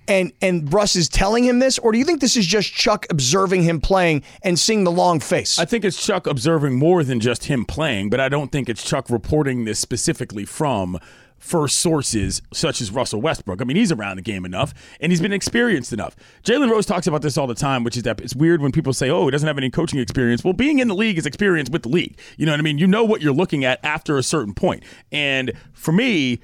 and 0.08 0.34
and 0.42 0.72
Russ 0.74 0.98
is 0.98 1.08
telling 1.08 1.46
him 1.46 1.60
this, 1.60 1.80
or 1.80 1.92
do 1.92 1.98
you 1.98 2.04
think 2.04 2.20
this 2.20 2.36
is 2.36 2.46
just 2.46 2.74
Chuck 2.74 3.06
observing 3.10 3.64
him 3.64 3.80
playing 3.80 4.24
and 4.42 4.60
seeing 4.60 4.84
the 4.84 4.92
long 4.92 5.22
face? 5.22 5.58
I 5.58 5.66
think 5.66 5.86
it's 5.86 6.06
Chuck 6.06 6.28
observing 6.28 6.78
more 6.78 7.04
than 7.04 7.22
just 7.22 7.46
him 7.46 7.66
playing, 7.66 8.10
but 8.10 8.20
I 8.20 8.30
don't 8.30 8.52
think 8.52 8.68
it's 8.68 8.84
Chuck 8.84 9.10
reporting 9.10 9.66
this 9.66 9.80
specifically 9.80 10.46
from 10.46 11.00
first 11.44 11.82
sources 11.82 12.42
such 12.54 12.80
as 12.80 12.90
Russell 12.90 13.22
Westbrook. 13.22 13.62
I 13.62 13.66
mean, 13.66 13.76
he's 13.76 13.92
around 13.92 14.16
the 14.16 14.22
game 14.22 14.46
enough 14.46 14.74
and 15.02 15.12
he's 15.12 15.20
been 15.20 15.34
experienced 15.34 15.92
enough. 15.92 16.16
Jalen 16.44 16.72
Rose 16.72 16.86
talks 16.86 17.06
about 17.06 17.22
this 17.22 17.38
all 17.38 17.48
the 17.48 17.54
time, 17.54 17.84
which 17.84 17.98
is 17.98 18.04
that 18.04 18.22
it's 18.22 18.34
weird 18.34 18.62
when 18.62 18.72
people 18.72 18.94
say, 18.94 19.10
oh, 19.10 19.26
he 19.26 19.32
doesn't 19.32 19.46
have 19.46 19.58
any 19.58 19.70
coaching 19.70 20.00
experience. 20.00 20.42
Well, 20.42 20.54
being 20.54 20.80
in 20.80 20.88
the 20.88 20.96
league 20.96 21.18
is 21.18 21.26
experience 21.26 21.70
with 21.70 21.84
the 21.84 21.90
league. 21.90 22.18
You 22.38 22.46
know 22.46 22.54
what 22.54 22.60
I 22.60 22.64
mean? 22.64 22.78
You 22.78 22.88
know 22.88 23.04
what 23.04 23.22
you're 23.22 23.34
looking 23.34 23.66
at 23.66 23.84
after 23.84 24.18
a 24.18 24.24
certain 24.24 24.54
point. 24.54 24.84
And 25.12 25.52
for 25.74 25.92
me, 25.92 26.40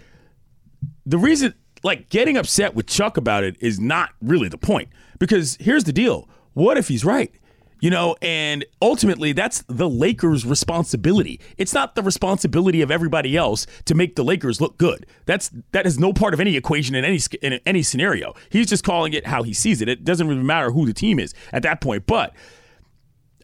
the 1.05 1.17
reason 1.17 1.53
like 1.81 2.09
getting 2.09 2.35
upset 2.35 2.75
with 2.75 2.85
Chuck 2.85 3.15
about 3.15 3.45
it 3.45 3.55
is 3.61 3.79
not 3.79 4.09
really 4.21 4.49
the 4.49 4.57
point 4.57 4.89
because 5.17 5.55
here's 5.61 5.85
the 5.85 5.93
deal. 5.93 6.27
What 6.53 6.77
if 6.77 6.89
he's 6.89 7.05
right? 7.05 7.33
You 7.81 7.89
know, 7.89 8.15
and 8.21 8.65
ultimately 8.81 9.31
that's 9.31 9.63
the 9.67 9.89
Lakers' 9.89 10.45
responsibility. 10.45 11.39
It's 11.57 11.73
not 11.73 11.95
the 11.95 12.03
responsibility 12.03 12.81
of 12.81 12.91
everybody 12.91 13.37
else 13.37 13.65
to 13.85 13.95
make 13.95 14.15
the 14.15 14.23
Lakers 14.23 14.59
look 14.59 14.77
good. 14.77 15.05
That's 15.25 15.49
that 15.71 15.85
is 15.85 15.97
no 15.97 16.11
part 16.11 16.33
of 16.33 16.41
any 16.41 16.57
equation 16.57 16.93
in 16.93 17.05
any 17.05 17.19
in 17.41 17.59
any 17.65 17.81
scenario. 17.81 18.33
He's 18.49 18.67
just 18.67 18.83
calling 18.83 19.13
it 19.13 19.27
how 19.27 19.43
he 19.43 19.53
sees 19.53 19.81
it. 19.81 19.87
It 19.87 20.03
doesn't 20.03 20.27
really 20.27 20.43
matter 20.43 20.71
who 20.71 20.85
the 20.85 20.93
team 20.93 21.19
is 21.19 21.33
at 21.53 21.63
that 21.63 21.79
point. 21.79 22.05
But 22.05 22.33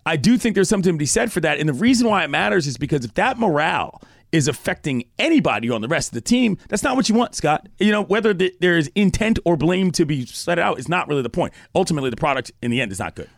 I 0.06 0.18
do 0.18 0.38
think 0.38 0.54
there's 0.54 0.70
something 0.70 0.94
to 0.94 0.98
be 0.98 1.06
said 1.06 1.32
for 1.32 1.40
that. 1.40 1.60
And 1.60 1.68
the 1.68 1.74
reason 1.74 2.08
why 2.08 2.24
it 2.24 2.30
matters 2.30 2.68
is 2.68 2.78
because 2.78 3.06
if 3.06 3.14
that 3.16 3.40
morale 3.40 4.02
is 4.32 4.48
affecting 4.48 5.06
anybody 5.18 5.70
on 5.70 5.82
the 5.82 5.88
rest 5.88 6.10
of 6.10 6.14
the 6.14 6.22
team, 6.22 6.58
that's 6.68 6.84
not 6.84 6.96
what 6.96 7.08
you 7.10 7.16
want, 7.16 7.36
Scott. 7.36 7.68
You 7.80 7.92
know, 7.92 8.04
whether 8.04 8.34
th- 8.34 8.56
there 8.60 8.78
is 8.78 8.92
intent 8.94 9.40
or 9.46 9.56
blame 9.56 9.92
to 9.94 10.06
be 10.06 10.26
set 10.26 10.60
out 10.60 10.78
is 10.78 10.90
not 10.90 11.08
really 11.08 11.22
the 11.22 11.30
point. 11.30 11.54
Ultimately, 11.74 12.10
the 12.10 12.18
product 12.18 12.52
in 12.62 12.70
the 12.70 12.82
end 12.82 12.92
is 12.92 13.00
not 13.00 13.16
good. 13.16 13.30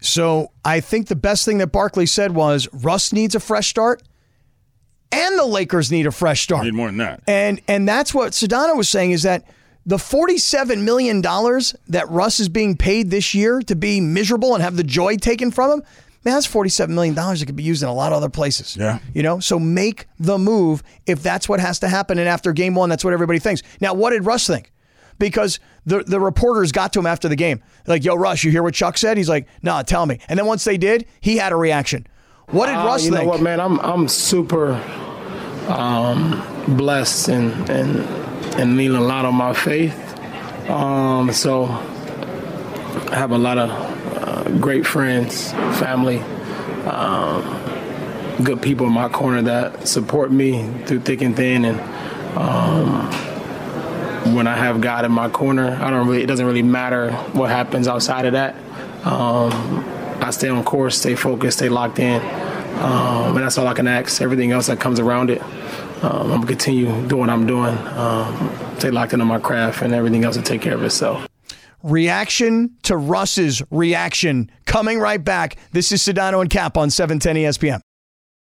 So 0.00 0.52
I 0.64 0.80
think 0.80 1.08
the 1.08 1.16
best 1.16 1.44
thing 1.44 1.58
that 1.58 1.68
Barkley 1.68 2.06
said 2.06 2.34
was 2.34 2.68
Russ 2.72 3.12
needs 3.12 3.34
a 3.34 3.40
fresh 3.40 3.68
start, 3.68 4.02
and 5.10 5.38
the 5.38 5.46
Lakers 5.46 5.90
need 5.90 6.06
a 6.06 6.12
fresh 6.12 6.42
start. 6.42 6.64
Need 6.64 6.74
more 6.74 6.88
than 6.88 6.98
that. 6.98 7.22
And 7.26 7.60
and 7.66 7.88
that's 7.88 8.12
what 8.14 8.32
Sedano 8.32 8.76
was 8.76 8.88
saying 8.88 9.12
is 9.12 9.22
that 9.22 9.44
the 9.86 9.96
$47 9.96 10.82
million 10.82 11.22
that 11.22 12.06
Russ 12.08 12.40
is 12.40 12.48
being 12.48 12.76
paid 12.76 13.10
this 13.10 13.34
year 13.34 13.60
to 13.62 13.76
be 13.76 14.00
miserable 14.00 14.54
and 14.54 14.62
have 14.62 14.76
the 14.76 14.82
joy 14.82 15.16
taken 15.16 15.52
from 15.52 15.70
him, 15.70 15.78
man, 16.24 16.34
that's 16.34 16.48
$47 16.48 16.88
million 16.88 17.14
that 17.14 17.44
could 17.46 17.54
be 17.54 17.62
used 17.62 17.84
in 17.84 17.88
a 17.88 17.94
lot 17.94 18.10
of 18.10 18.16
other 18.16 18.28
places. 18.28 18.76
Yeah. 18.76 18.98
You 19.14 19.22
know, 19.22 19.38
so 19.38 19.60
make 19.60 20.08
the 20.18 20.38
move 20.38 20.82
if 21.06 21.22
that's 21.22 21.48
what 21.48 21.60
has 21.60 21.78
to 21.78 21.88
happen. 21.88 22.18
And 22.18 22.28
after 22.28 22.52
game 22.52 22.74
one, 22.74 22.88
that's 22.88 23.04
what 23.04 23.12
everybody 23.12 23.38
thinks. 23.38 23.62
Now, 23.80 23.94
what 23.94 24.10
did 24.10 24.26
Russ 24.26 24.48
think? 24.48 24.72
Because 25.18 25.58
the, 25.86 26.02
the 26.02 26.20
reporters 26.20 26.72
got 26.72 26.92
to 26.92 26.98
him 26.98 27.06
after 27.06 27.28
the 27.28 27.36
game. 27.36 27.62
Like, 27.86 28.04
yo, 28.04 28.14
Russ, 28.16 28.44
you 28.44 28.50
hear 28.50 28.62
what 28.62 28.74
Chuck 28.74 28.98
said? 28.98 29.16
He's 29.16 29.28
like, 29.28 29.46
nah, 29.62 29.82
tell 29.82 30.04
me. 30.06 30.18
And 30.28 30.38
then 30.38 30.46
once 30.46 30.64
they 30.64 30.76
did, 30.76 31.06
he 31.20 31.36
had 31.38 31.52
a 31.52 31.56
reaction. 31.56 32.06
What 32.48 32.66
did 32.66 32.76
Uh, 32.76 32.84
Russ 32.84 33.04
you 33.04 33.10
think? 33.12 33.24
know 33.24 33.28
what, 33.30 33.40
man? 33.42 33.60
I'm 33.60 33.78
I'm 33.80 34.06
super 34.08 34.74
um, 35.68 36.42
blessed 36.76 37.28
and 37.28 37.70
and 37.70 38.00
and 38.58 38.76
lean 38.76 38.92
a 38.94 39.00
lot 39.00 39.24
on 39.24 39.34
my 39.34 39.52
faith. 39.52 39.94
Um, 40.70 41.32
so 41.32 41.64
I 41.64 43.14
have 43.16 43.30
a 43.32 43.38
lot 43.38 43.58
of 43.58 43.70
uh, 43.70 44.50
great 44.58 44.86
friends, 44.86 45.52
family, 45.80 46.18
um, 46.86 47.42
good 48.44 48.60
people 48.62 48.86
in 48.86 48.92
my 48.92 49.08
corner 49.08 49.42
that 49.42 49.86
support 49.88 50.30
me 50.32 50.68
through 50.86 51.00
thick 51.00 51.22
and 51.22 51.34
thin, 51.36 51.64
and 51.64 51.80
um, 52.36 53.08
when 54.34 54.46
I 54.46 54.56
have 54.56 54.80
God 54.80 55.04
in 55.04 55.12
my 55.12 55.28
corner, 55.28 55.78
I 55.80 55.90
don't 55.90 56.06
really. 56.06 56.22
It 56.22 56.26
doesn't 56.26 56.46
really 56.46 56.62
matter 56.62 57.12
what 57.32 57.50
happens 57.50 57.88
outside 57.88 58.26
of 58.26 58.32
that. 58.32 58.54
Um, 59.06 59.84
I 60.20 60.30
stay 60.30 60.48
on 60.48 60.64
course, 60.64 60.98
stay 60.98 61.14
focused, 61.14 61.58
stay 61.58 61.68
locked 61.68 61.98
in, 61.98 62.20
um, 62.80 63.36
and 63.36 63.38
that's 63.38 63.58
all 63.58 63.66
I 63.66 63.74
can 63.74 63.86
ask. 63.86 64.20
Everything 64.20 64.50
else 64.52 64.66
that 64.66 64.80
comes 64.80 64.98
around 64.98 65.30
it, 65.30 65.42
um, 66.02 66.32
I'm 66.32 66.40
gonna 66.40 66.46
continue 66.46 66.86
doing 67.06 67.20
what 67.20 67.30
I'm 67.30 67.46
doing, 67.46 67.76
um, 67.88 68.50
stay 68.78 68.90
locked 68.90 69.12
into 69.12 69.24
my 69.24 69.38
craft, 69.38 69.82
and 69.82 69.94
everything 69.94 70.24
else 70.24 70.36
will 70.36 70.42
take 70.42 70.62
care 70.62 70.74
of 70.74 70.82
itself. 70.82 71.26
reaction 71.82 72.70
to 72.82 72.96
Russ's 72.96 73.62
reaction. 73.70 74.50
Coming 74.64 74.98
right 74.98 75.22
back. 75.22 75.56
This 75.70 75.92
is 75.92 76.02
Sedano 76.02 76.40
and 76.40 76.50
Cap 76.50 76.76
on 76.76 76.88
E 76.88 76.90
710 76.90 77.36
ESPN. 77.36 77.80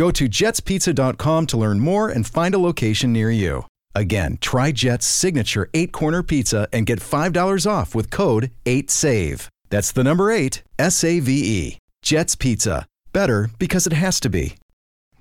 Go 0.00 0.10
to 0.12 0.30
jetspizza.com 0.30 1.46
to 1.48 1.58
learn 1.58 1.78
more 1.78 2.08
and 2.08 2.26
find 2.26 2.54
a 2.54 2.58
location 2.58 3.12
near 3.12 3.30
you. 3.30 3.66
Again, 3.94 4.38
try 4.40 4.72
Jet's 4.72 5.04
signature 5.04 5.68
eight 5.74 5.92
corner 5.92 6.22
pizza 6.22 6.66
and 6.72 6.86
get 6.86 7.00
$5 7.00 7.70
off 7.70 7.94
with 7.94 8.10
code 8.10 8.50
8SAVE. 8.64 9.46
That's 9.68 9.92
the 9.92 10.02
number 10.02 10.30
eight, 10.30 10.62
S 10.78 11.04
A 11.04 11.20
V 11.20 11.32
E. 11.32 11.78
Jet's 12.00 12.34
Pizza. 12.34 12.86
Better 13.12 13.50
because 13.58 13.86
it 13.86 13.92
has 13.92 14.20
to 14.20 14.30
be. 14.30 14.54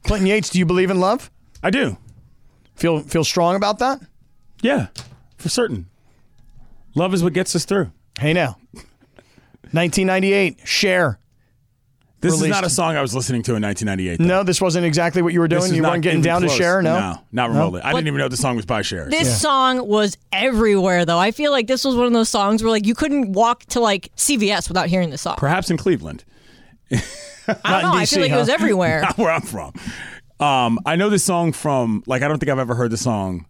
Clinton 0.03 0.27
Yates, 0.27 0.49
do 0.49 0.59
you 0.59 0.65
believe 0.65 0.91
in 0.91 1.01
love? 1.01 1.29
I 1.61 1.71
do. 1.71 1.97
Feel 2.75 3.01
feel 3.01 3.25
strong 3.25 3.57
about 3.57 3.79
that? 3.79 3.99
Yeah, 4.61 4.87
for 5.35 5.49
certain. 5.49 5.87
Love 6.95 7.13
is 7.13 7.21
what 7.21 7.33
gets 7.33 7.53
us 7.53 7.65
through. 7.65 7.91
Hey 8.17 8.31
now. 8.31 8.55
1998, 9.73 10.61
Cher. 10.63 11.19
This 12.21 12.41
is 12.41 12.47
not 12.47 12.65
a 12.65 12.69
song 12.69 12.97
I 12.97 13.01
was 13.01 13.15
listening 13.15 13.43
to 13.43 13.55
in 13.55 13.63
1998. 13.63 14.17
though. 14.17 14.25
No, 14.25 14.43
this 14.43 14.59
wasn't 14.59 14.85
exactly 14.85 15.21
what 15.21 15.33
you 15.33 15.39
were 15.39 15.47
doing. 15.47 15.73
You 15.73 15.83
weren't 15.83 16.03
getting 16.03 16.19
even 16.19 16.27
down 16.27 16.41
to 16.41 16.47
close. 16.47 16.57
Cher, 16.57 16.81
no? 16.81 16.99
No, 16.99 17.21
not 17.31 17.49
remotely. 17.49 17.81
I 17.81 17.93
didn't 17.93 18.07
even 18.07 18.19
know 18.19 18.27
the 18.27 18.37
song 18.37 18.55
was 18.55 18.65
by 18.65 18.81
Cher. 18.81 19.09
This 19.09 19.39
so. 19.39 19.47
song 19.47 19.87
was 19.87 20.17
everywhere, 20.33 21.05
though. 21.05 21.17
I 21.17 21.31
feel 21.31 21.51
like 21.51 21.67
this 21.67 21.85
was 21.85 21.95
one 21.95 22.07
of 22.07 22.13
those 22.13 22.29
songs 22.29 22.61
where 22.61 22.71
like 22.71 22.85
you 22.85 22.95
couldn't 22.95 23.31
walk 23.31 23.65
to 23.67 23.79
like 23.79 24.13
CVS 24.17 24.67
without 24.67 24.87
hearing 24.87 25.09
this 25.09 25.21
song. 25.21 25.35
Perhaps 25.37 25.69
in 25.69 25.77
Cleveland. 25.77 26.25
I 26.91 27.81
don't 27.81 27.81
know. 27.81 27.93
I 27.93 28.05
feel 28.05 28.21
like 28.21 28.31
it 28.31 28.35
was 28.35 28.49
everywhere. 28.49 29.01
Not 29.03 29.17
where 29.17 29.31
I'm 29.31 29.41
from. 29.41 29.73
Um, 30.39 30.79
I 30.85 30.95
know 30.95 31.09
this 31.09 31.23
song 31.23 31.51
from 31.51 32.03
like 32.05 32.21
I 32.21 32.27
don't 32.27 32.39
think 32.39 32.49
I've 32.49 32.59
ever 32.59 32.75
heard 32.75 32.91
the 32.91 32.97
song 32.97 33.45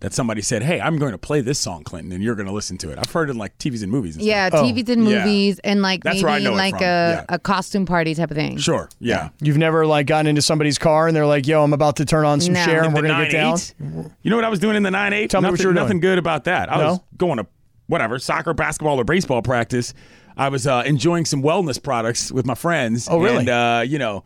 that 0.00 0.12
somebody 0.12 0.42
said, 0.42 0.62
"Hey, 0.62 0.80
I'm 0.80 0.98
going 0.98 1.12
to 1.12 1.18
play 1.18 1.40
this 1.40 1.58
song, 1.58 1.82
Clinton, 1.82 2.12
and 2.12 2.22
you're 2.22 2.34
going 2.34 2.46
to 2.46 2.52
listen 2.52 2.76
to 2.78 2.90
it." 2.90 2.98
I've 2.98 3.10
heard 3.10 3.28
it 3.28 3.32
in 3.32 3.38
like 3.38 3.56
TVs 3.58 3.82
and 3.82 3.90
movies. 3.90 4.16
And 4.16 4.24
Yeah, 4.24 4.48
stuff. 4.48 4.64
TVs 4.66 4.88
and 4.90 5.06
Yeah. 5.08 5.18
movies, 5.24 5.58
and 5.64 5.80
like 5.82 6.02
That's 6.04 6.22
where 6.22 6.32
I 6.32 6.38
maybe 6.38 6.44
know 6.50 6.52
like 6.54 6.74
a, 6.74 6.78
Yeah. 6.80 7.24
a 7.30 7.38
costume 7.38 7.86
party 7.86 8.14
type 8.14 8.30
of 8.30 8.36
thing. 8.36 8.58
Sure. 8.58 8.88
Yeah. 9.00 9.30
You've 9.40 9.56
never 9.58 9.86
like 9.86 10.06
gotten 10.06 10.26
into 10.26 10.42
somebody's 10.42 10.78
car 10.78 11.06
and 11.08 11.16
they're 11.16 11.26
like, 11.26 11.46
"Yo, 11.46 11.62
I'm 11.64 11.72
about 11.72 11.96
to 11.96 12.04
turn 12.04 12.24
on 12.26 12.40
some 12.40 12.52
No. 12.54 12.64
Cher 12.64 12.78
and 12.82 12.86
In 12.88 12.92
we're 12.92 13.08
gonna 13.08 13.24
get 13.24 13.32
down." 13.32 13.54
9/8? 13.56 14.10
You 14.22 14.30
know 14.30 14.36
what 14.36 14.44
I 14.44 14.48
was 14.50 14.58
doing 14.58 14.76
in 14.76 14.82
the 14.82 14.90
nine 14.90 15.12
eight? 15.12 15.30
Tell 15.30 15.40
me 15.40 15.46
what 15.46 15.52
nothing, 15.52 15.62
you 15.64 15.68
were 15.68 15.74
doing. 15.74 15.84
Nothing 15.84 16.00
good 16.00 16.18
about 16.18 16.44
that. 16.44 16.70
I 16.72 16.78
No? 16.78 16.86
was 16.90 17.00
going 17.16 17.38
to 17.38 17.46
whatever 17.86 18.18
soccer, 18.18 18.52
basketball, 18.52 19.00
or 19.00 19.04
baseball 19.04 19.40
practice. 19.42 19.94
I 20.36 20.50
was 20.50 20.66
uh, 20.66 20.82
enjoying 20.84 21.24
some 21.24 21.42
wellness 21.42 21.82
products 21.82 22.30
with 22.30 22.44
my 22.44 22.54
friends. 22.54 23.08
Oh, 23.10 23.18
really? 23.18 23.38
And 23.38 23.48
uh, 23.48 23.82
you 23.86 23.98
know, 23.98 24.24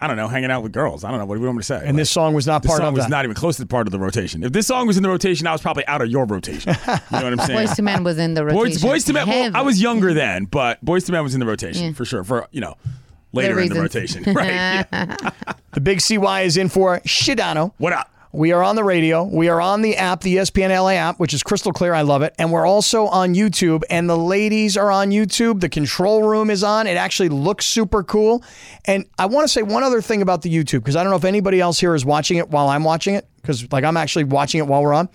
I 0.00 0.06
don't 0.06 0.16
know, 0.16 0.28
hanging 0.28 0.50
out 0.50 0.62
with 0.62 0.72
girls. 0.72 1.04
I 1.04 1.10
don't 1.10 1.18
know 1.18 1.24
what 1.24 1.36
do 1.36 1.40
you 1.40 1.46
want 1.46 1.56
me 1.58 1.60
to 1.60 1.66
say. 1.66 1.82
And 1.84 1.98
this 1.98 2.10
song 2.10 2.34
was 2.34 2.46
not 2.46 2.64
part 2.64 2.78
song 2.78 2.88
of 2.88 2.94
was 2.94 3.04
that. 3.04 3.10
not 3.10 3.24
even 3.24 3.34
close 3.34 3.56
to 3.56 3.62
the 3.62 3.66
part 3.68 3.86
of 3.86 3.92
the 3.92 3.98
rotation. 3.98 4.42
If 4.42 4.52
this 4.52 4.66
song 4.66 4.86
was 4.86 4.96
in 4.96 5.02
the 5.02 5.08
rotation, 5.08 5.46
I 5.46 5.52
was 5.52 5.62
probably 5.62 5.86
out 5.86 6.02
of 6.02 6.10
your 6.10 6.26
rotation. 6.26 6.74
You 6.86 6.86
know 6.86 7.00
what 7.10 7.32
I'm 7.32 7.38
saying? 7.46 7.58
Boyz 7.68 7.78
II 7.78 7.84
Men 7.84 8.04
was 8.04 8.18
in 8.18 8.34
the 8.34 8.44
rotation. 8.44 8.82
Boys, 8.88 9.04
Boyz 9.04 9.08
II 9.08 9.14
Men. 9.14 9.28
Well, 9.28 9.50
I 9.54 9.62
was 9.62 9.80
younger 9.80 10.12
then, 10.12 10.44
but 10.46 10.84
Boyz 10.84 11.08
II 11.08 11.12
Men 11.14 11.22
was 11.22 11.34
in 11.34 11.40
the 11.40 11.46
rotation 11.46 11.84
Yeah. 11.86 11.92
for 11.92 12.04
sure. 12.04 12.24
For 12.24 12.48
you 12.50 12.60
know, 12.60 12.76
later 13.32 13.58
in 13.60 13.68
the 13.68 13.80
rotation, 13.80 14.24
right? 14.34 14.48
Yeah. 14.48 15.16
The 15.74 15.80
big 15.80 16.00
CY 16.00 16.42
is 16.42 16.56
in 16.56 16.68
for 16.68 17.00
Sedano. 17.00 17.72
What 17.78 17.92
up? 17.92 18.08
We 18.34 18.50
are 18.50 18.64
on 18.64 18.74
the 18.74 18.82
radio. 18.82 19.22
We 19.22 19.48
are 19.48 19.60
on 19.60 19.80
the 19.82 19.96
app, 19.96 20.22
the 20.22 20.38
ESPN 20.38 20.76
LA 20.76 20.94
app, 20.94 21.20
which 21.20 21.32
is 21.32 21.44
crystal 21.44 21.72
clear. 21.72 21.94
I 21.94 22.02
love 22.02 22.22
it. 22.22 22.34
And 22.36 22.50
we're 22.50 22.66
also 22.66 23.06
on 23.06 23.32
YouTube. 23.32 23.84
And 23.88 24.10
the 24.10 24.18
ladies 24.18 24.76
are 24.76 24.90
on 24.90 25.10
YouTube. 25.10 25.60
The 25.60 25.68
control 25.68 26.24
room 26.24 26.50
is 26.50 26.64
on. 26.64 26.88
It 26.88 26.96
actually 26.96 27.28
looks 27.28 27.64
super 27.64 28.02
cool. 28.02 28.42
And 28.86 29.06
I 29.20 29.26
want 29.26 29.44
to 29.44 29.48
say 29.48 29.62
one 29.62 29.84
other 29.84 30.02
thing 30.02 30.20
about 30.20 30.42
the 30.42 30.52
YouTube 30.52 30.80
because 30.80 30.96
I 30.96 31.04
don't 31.04 31.10
know 31.10 31.16
if 31.16 31.24
anybody 31.24 31.60
else 31.60 31.78
here 31.78 31.94
is 31.94 32.04
watching 32.04 32.38
it 32.38 32.50
while 32.50 32.68
I'm 32.68 32.82
watching 32.82 33.14
it 33.14 33.28
because 33.36 33.70
like 33.70 33.84
I'm 33.84 33.96
actually 33.96 34.24
watching 34.24 34.58
it 34.58 34.66
while 34.66 34.82
we're 34.82 34.94
on. 34.94 35.08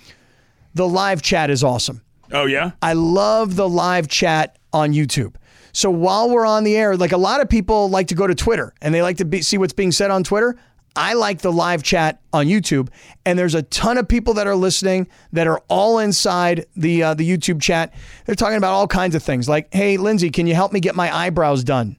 The 0.75 0.87
live 0.87 1.21
chat 1.21 1.49
is 1.49 1.61
awesome. 1.61 2.01
Oh 2.31 2.45
yeah. 2.45 2.71
I 2.81 2.93
love 2.93 3.57
the 3.57 3.67
live 3.67 4.07
chat 4.07 4.57
on 4.71 4.93
YouTube. 4.93 5.35
So 5.73 5.91
while 5.91 6.29
we're 6.29 6.45
on 6.45 6.63
the 6.63 6.77
air, 6.77 6.95
like 6.95 7.11
a 7.11 7.17
lot 7.17 7.41
of 7.41 7.49
people 7.49 7.89
like 7.89 8.07
to 8.07 8.15
go 8.15 8.27
to 8.27 8.33
Twitter 8.33 8.73
and 8.81 8.95
they 8.95 9.01
like 9.01 9.17
to 9.17 9.25
be, 9.25 9.41
see 9.41 9.57
what's 9.57 9.73
being 9.73 9.91
said 9.91 10.09
on 10.09 10.23
Twitter. 10.23 10.57
I 10.99 11.13
like 11.13 11.39
the 11.39 11.51
live 11.51 11.81
chat 11.81 12.19
on 12.33 12.47
YouTube, 12.47 12.89
and 13.25 13.39
there's 13.39 13.55
a 13.55 13.61
ton 13.61 13.97
of 13.97 14.05
people 14.05 14.33
that 14.33 14.47
are 14.47 14.55
listening 14.55 15.07
that 15.31 15.47
are 15.47 15.61
all 15.69 15.97
inside 15.99 16.65
the 16.75 17.03
uh, 17.03 17.13
the 17.13 17.27
YouTube 17.27 17.61
chat. 17.61 17.93
They're 18.25 18.35
talking 18.35 18.57
about 18.57 18.73
all 18.73 18.85
kinds 18.85 19.15
of 19.15 19.23
things, 19.23 19.47
like, 19.47 19.73
"Hey, 19.73 19.95
Lindsay, 19.95 20.29
can 20.29 20.45
you 20.45 20.55
help 20.55 20.73
me 20.73 20.81
get 20.81 20.95
my 20.95 21.15
eyebrows 21.15 21.63
done?" 21.63 21.95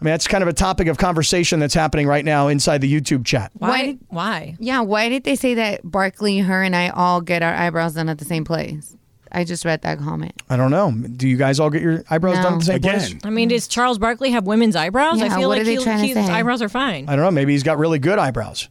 I 0.00 0.04
mean, 0.04 0.10
that's 0.10 0.26
kind 0.26 0.42
of 0.42 0.48
a 0.48 0.52
topic 0.52 0.88
of 0.88 0.98
conversation 0.98 1.60
that's 1.60 1.74
happening 1.74 2.08
right 2.08 2.24
now 2.24 2.48
inside 2.48 2.80
the 2.80 2.92
YouTube 2.92 3.24
chat. 3.24 3.52
Why? 3.54 3.98
Why? 4.08 4.56
Yeah, 4.58 4.80
why 4.80 5.08
did 5.08 5.22
they 5.22 5.36
say 5.36 5.54
that 5.54 5.80
Barkley, 5.88 6.40
her, 6.40 6.64
and 6.64 6.74
I 6.74 6.88
all 6.88 7.20
get 7.20 7.44
our 7.44 7.54
eyebrows 7.54 7.94
done 7.94 8.08
at 8.08 8.18
the 8.18 8.24
same 8.24 8.44
place? 8.44 8.96
I 9.32 9.44
just 9.44 9.64
read 9.64 9.82
that 9.82 9.98
comment. 9.98 10.32
I 10.50 10.56
don't 10.56 10.70
know. 10.70 10.90
Do 10.92 11.26
you 11.28 11.36
guys 11.36 11.58
all 11.58 11.70
get 11.70 11.82
your 11.82 12.04
eyebrows 12.10 12.36
done 12.36 12.54
at 12.54 12.58
the 12.60 12.64
same 12.66 12.80
place? 12.80 13.14
I 13.24 13.30
mean, 13.30 13.48
does 13.48 13.66
Charles 13.66 13.98
Barkley 13.98 14.30
have 14.30 14.46
women's 14.46 14.76
eyebrows? 14.76 15.18
Yeah, 15.18 15.26
I 15.26 15.28
feel 15.38 15.48
what 15.48 15.56
like 15.58 15.62
are 15.62 15.64
they 15.64 15.76
he, 15.76 15.82
trying 15.82 16.00
to 16.00 16.06
his 16.18 16.26
say? 16.26 16.32
eyebrows 16.32 16.60
are 16.62 16.68
fine. 16.68 17.08
I 17.08 17.16
don't 17.16 17.24
know. 17.24 17.30
Maybe 17.30 17.52
he's 17.52 17.62
got 17.62 17.78
really 17.78 17.98
good 17.98 18.18
eyebrows. 18.18 18.68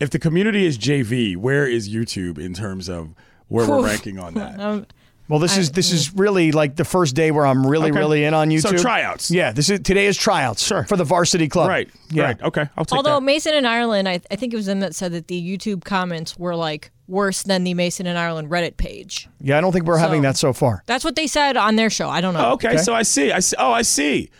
If 0.00 0.10
the 0.10 0.18
community 0.18 0.66
is 0.66 0.78
JV, 0.78 1.36
where 1.36 1.66
is 1.66 1.88
YouTube 1.88 2.38
in 2.38 2.54
terms 2.54 2.88
of 2.88 3.14
where 3.48 3.68
we're 3.68 3.84
ranking 3.84 4.18
on 4.18 4.34
that? 4.34 4.58
Um, 4.60 4.86
Well, 5.28 5.38
this 5.38 5.56
is 5.56 5.72
this 5.72 5.90
is 5.90 6.12
really 6.14 6.52
like 6.52 6.76
the 6.76 6.84
first 6.84 7.14
day 7.14 7.30
where 7.30 7.46
I'm 7.46 7.66
really 7.66 7.90
Okay. 7.90 7.98
really 7.98 8.24
in 8.24 8.34
on 8.34 8.50
YouTube. 8.50 8.62
So 8.62 8.76
tryouts. 8.76 9.30
Yeah, 9.30 9.52
this 9.52 9.70
is 9.70 9.80
today 9.80 10.06
is 10.06 10.16
tryouts 10.18 10.66
for 10.68 10.96
the 10.96 11.04
varsity 11.04 11.48
club. 11.48 11.68
Right. 11.68 11.88
Yeah. 12.10 12.24
Right. 12.24 12.42
Okay. 12.42 12.68
I'll 12.76 12.84
take 12.84 12.96
Although 12.96 13.14
that. 13.20 13.22
Mason 13.22 13.54
and 13.54 13.66
Ireland, 13.66 14.08
I, 14.08 14.20
I 14.30 14.36
think 14.36 14.52
it 14.52 14.56
was 14.56 14.66
them 14.66 14.80
that 14.80 14.94
said 14.94 15.12
that 15.12 15.28
the 15.28 15.40
YouTube 15.40 15.84
comments 15.84 16.36
were 16.38 16.54
like 16.54 16.90
worse 17.08 17.42
than 17.42 17.64
the 17.64 17.72
Mason 17.74 18.06
and 18.06 18.18
Ireland 18.18 18.50
Reddit 18.50 18.76
page. 18.76 19.28
Yeah, 19.40 19.56
I 19.58 19.60
don't 19.60 19.72
think 19.72 19.86
we're 19.86 19.96
having 19.98 20.22
that 20.22 20.36
so 20.36 20.52
far. 20.52 20.82
That's 20.86 21.04
what 21.04 21.16
they 21.16 21.26
said 21.26 21.56
on 21.56 21.76
their 21.76 21.90
show. 21.90 22.08
I 22.10 22.20
don't 22.20 22.34
know. 22.34 22.50
Oh, 22.50 22.52
okay, 22.54 22.76
So 22.76 22.94
I 22.94 23.02
see. 23.02 23.32
I 23.32 23.38
see. 23.40 23.56
Oh, 23.58 23.72
I 23.72 23.82
see. 23.82 24.30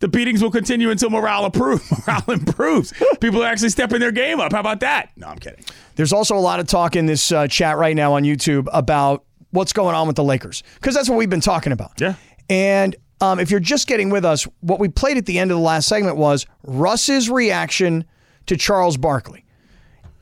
The 0.00 0.08
beatings 0.08 0.42
will 0.42 0.50
continue 0.50 0.90
until 0.90 1.08
morale 1.08 1.46
improves. 1.46 1.90
morale 2.06 2.24
improves. 2.30 2.92
People 3.20 3.42
are 3.42 3.46
actually 3.46 3.70
stepping 3.70 4.00
their 4.00 4.12
game 4.12 4.40
up. 4.40 4.52
How 4.52 4.60
about 4.60 4.80
that? 4.80 5.10
No, 5.16 5.28
I'm 5.28 5.38
kidding. 5.38 5.64
There's 5.94 6.12
also 6.12 6.36
a 6.36 6.40
lot 6.40 6.60
of 6.60 6.66
talk 6.66 6.96
in 6.96 7.06
this 7.06 7.32
uh, 7.32 7.48
chat 7.48 7.78
right 7.78 7.96
now 7.96 8.12
on 8.12 8.22
YouTube 8.22 8.68
about 8.74 9.24
what's 9.56 9.72
going 9.72 9.94
on 9.94 10.06
with 10.06 10.16
the 10.16 10.24
Lakers 10.24 10.62
because 10.74 10.94
that's 10.94 11.08
what 11.08 11.16
we've 11.16 11.30
been 11.30 11.40
talking 11.40 11.72
about. 11.72 12.00
Yeah. 12.00 12.14
And 12.48 12.94
um, 13.20 13.40
if 13.40 13.50
you're 13.50 13.58
just 13.58 13.88
getting 13.88 14.10
with 14.10 14.24
us, 14.24 14.46
what 14.60 14.78
we 14.78 14.88
played 14.88 15.16
at 15.16 15.26
the 15.26 15.38
end 15.38 15.50
of 15.50 15.56
the 15.56 15.62
last 15.62 15.88
segment 15.88 16.16
was 16.16 16.46
Russ's 16.62 17.30
reaction 17.30 18.04
to 18.46 18.56
Charles 18.56 18.96
Barkley. 18.96 19.44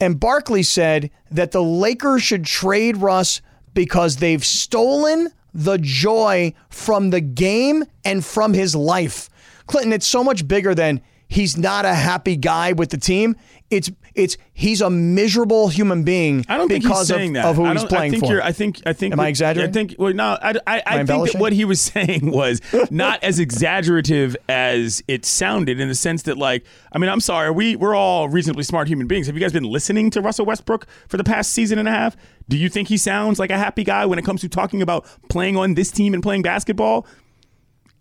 And 0.00 0.18
Barkley 0.18 0.62
said 0.62 1.10
that 1.30 1.50
the 1.50 1.62
Lakers 1.62 2.22
should 2.22 2.44
trade 2.44 2.96
Russ 2.98 3.42
because 3.74 4.16
they've 4.16 4.44
stolen 4.44 5.30
the 5.52 5.78
joy 5.78 6.52
from 6.68 7.10
the 7.10 7.20
game 7.20 7.84
and 8.04 8.24
from 8.24 8.54
his 8.54 8.74
life. 8.74 9.28
Clinton, 9.66 9.92
it's 9.92 10.06
so 10.06 10.22
much 10.22 10.46
bigger 10.46 10.74
than 10.74 11.00
he's 11.28 11.56
not 11.56 11.84
a 11.84 11.94
happy 11.94 12.36
guy 12.36 12.72
with 12.72 12.90
the 12.90 12.98
team. 12.98 13.36
It's 13.70 13.90
it's 14.14 14.37
he's 14.53 14.81
a 14.81 14.88
miserable 14.90 15.68
human 15.68 16.05
being 16.05 16.44
I 16.48 16.57
don't 16.57 16.68
think 16.68 16.85
because 16.85 17.09
he's 17.09 17.16
saying 17.16 17.37
of, 17.37 17.42
that. 17.42 17.48
of 17.50 17.57
who 17.57 17.64
I 17.64 17.72
he's 17.72 17.81
don't- 17.83 17.88
playing 17.88 18.05
I 18.05 18.11
think 18.12 18.24
for. 18.27 18.33
You're, 18.33 18.42
I 18.42 18.53
think. 18.53 18.81
I 18.87 18.92
think. 18.92 19.12
Am 19.12 19.20
I 19.20 19.24
what- 19.24 19.29
exaggerating? 19.31 19.70
I 19.70 19.72
think. 19.72 19.94
Well, 19.98 20.12
no. 20.12 20.38
I, 20.40 20.55
I, 20.66 20.83
I 20.87 21.05
think 21.05 21.33
that 21.33 21.40
what 21.40 21.53
he 21.53 21.64
was 21.64 21.81
saying 21.92 22.31
was 22.31 22.61
not 22.90 23.22
as 23.24 23.38
exaggerative 23.38 24.37
as 24.48 25.03
it 25.09 25.24
sounded, 25.24 25.81
in 25.81 25.88
the 25.88 25.94
sense 25.94 26.22
that, 26.22 26.38
like, 26.38 26.64
I 26.92 26.98
mean, 26.98 27.11
I'm 27.11 27.20
sorry. 27.20 27.50
We 27.50 27.77
we're 27.77 27.94
all 27.94 28.29
reasonably 28.29 28.62
smart 28.64 28.88
human 28.88 29.07
beings. 29.07 29.27
Have 29.27 29.35
you 29.37 29.40
guys 29.40 29.53
been 29.53 29.64
listening 29.64 30.11
to 30.11 30.20
Russell 30.20 30.46
Westbrook 30.46 30.87
for 31.09 31.16
the 31.16 31.24
past 31.24 31.53
season 31.53 31.79
and 31.79 31.88
a 31.88 31.92
half? 31.92 32.16
Do 32.48 32.57
you 32.59 32.68
think 32.68 32.88
he 32.88 32.96
sounds 32.98 33.38
like 33.38 33.50
a 33.50 33.57
happy 33.59 33.85
guy 33.85 34.05
when 34.07 34.18
it 34.18 34.24
comes 34.24 34.42
to 34.42 34.48
talking 34.48 34.83
about 34.83 35.07
playing 35.31 35.57
on 35.57 35.74
this 35.74 35.90
team 35.90 36.14
and 36.14 36.22
playing 36.22 36.42
basketball? 36.42 37.07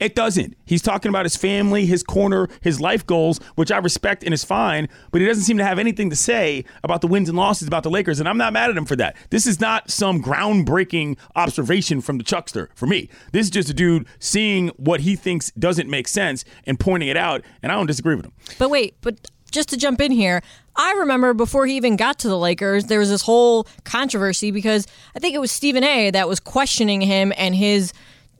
It 0.03 0.15
doesn't. 0.15 0.57
He's 0.65 0.81
talking 0.81 1.07
about 1.07 1.23
his 1.23 1.37
family, 1.37 1.85
his 1.85 2.03
corner, 2.03 2.49
his 2.59 2.81
life 2.81 3.07
goals, 3.07 3.39
which 3.55 3.71
I 3.71 3.77
respect 3.77 4.21
and 4.25 4.33
is 4.33 4.43
fine, 4.43 4.89
but 5.11 5.21
he 5.21 5.27
doesn't 5.27 5.43
seem 5.43 5.57
to 5.59 5.63
have 5.63 5.79
anything 5.79 6.09
to 6.09 6.15
say 6.17 6.65
about 6.83 6.99
the 6.99 7.07
wins 7.07 7.29
and 7.29 7.37
losses 7.37 7.69
about 7.69 7.83
the 7.83 7.89
Lakers, 7.89 8.19
and 8.19 8.27
I'm 8.27 8.37
not 8.37 8.51
mad 8.51 8.69
at 8.69 8.75
him 8.75 8.83
for 8.83 8.97
that. 8.97 9.15
This 9.29 9.47
is 9.47 9.61
not 9.61 9.89
some 9.89 10.21
groundbreaking 10.21 11.17
observation 11.37 12.01
from 12.01 12.17
the 12.17 12.25
Chuckster 12.25 12.69
for 12.75 12.85
me. 12.85 13.07
This 13.31 13.45
is 13.45 13.49
just 13.49 13.69
a 13.69 13.73
dude 13.73 14.05
seeing 14.19 14.67
what 14.75 14.99
he 14.99 15.15
thinks 15.15 15.51
doesn't 15.51 15.89
make 15.89 16.09
sense 16.09 16.43
and 16.65 16.77
pointing 16.77 17.07
it 17.07 17.15
out, 17.15 17.41
and 17.61 17.71
I 17.71 17.75
don't 17.75 17.87
disagree 17.87 18.15
with 18.15 18.25
him. 18.25 18.33
But 18.59 18.69
wait, 18.69 18.95
but 18.99 19.31
just 19.51 19.69
to 19.69 19.77
jump 19.77 20.01
in 20.01 20.11
here, 20.11 20.41
I 20.75 20.91
remember 20.93 21.33
before 21.33 21.65
he 21.65 21.77
even 21.77 21.95
got 21.95 22.19
to 22.19 22.27
the 22.27 22.37
Lakers, 22.37 22.85
there 22.85 22.99
was 22.99 23.09
this 23.09 23.21
whole 23.21 23.67
controversy 23.85 24.51
because 24.51 24.85
I 25.15 25.19
think 25.19 25.33
it 25.33 25.39
was 25.39 25.51
Stephen 25.51 25.85
A. 25.85 26.11
that 26.11 26.27
was 26.27 26.41
questioning 26.41 26.99
him 26.99 27.31
and 27.37 27.55
his 27.55 27.93